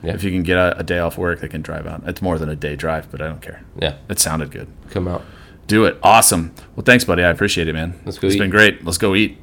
Yeah. 0.03 0.15
If 0.15 0.25
you 0.25 0.31
can 0.31 0.43
get 0.43 0.59
a, 0.59 0.79
a 0.79 0.83
day 0.83 0.99
off 0.99 1.17
work, 1.17 1.41
they 1.41 1.49
can 1.49 1.63
drive 1.63 1.87
out. 1.87 2.03
It's 2.07 2.21
more 2.21 2.39
than 2.39 2.49
a 2.49 2.57
day 2.57 2.75
drive, 2.77 3.11
but 3.11 3.21
I 3.23 3.29
don't 3.29 3.41
care. 3.41 3.63
Yeah, 3.81 3.95
It 4.09 4.19
sounded 4.19 4.51
good. 4.51 4.69
come 4.91 5.07
out. 5.09 5.23
Do 5.67 5.85
it. 5.85 5.99
Awesome. 6.03 6.55
Well, 6.77 6.85
thanks, 6.85 7.05
buddy. 7.05 7.25
I 7.25 7.31
appreciate 7.31 7.67
it, 7.69 7.73
man. 7.73 7.99
Let's 8.05 8.19
go 8.19 8.27
It's 8.29 8.37
eat. 8.37 8.39
been 8.41 8.51
great. 8.51 8.85
Let's 8.85 8.99
go 8.99 9.15
eat. 9.15 9.39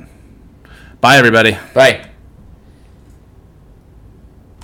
Bye, 1.02 1.18
everybody. 1.18 1.58
Bye. 1.74 2.10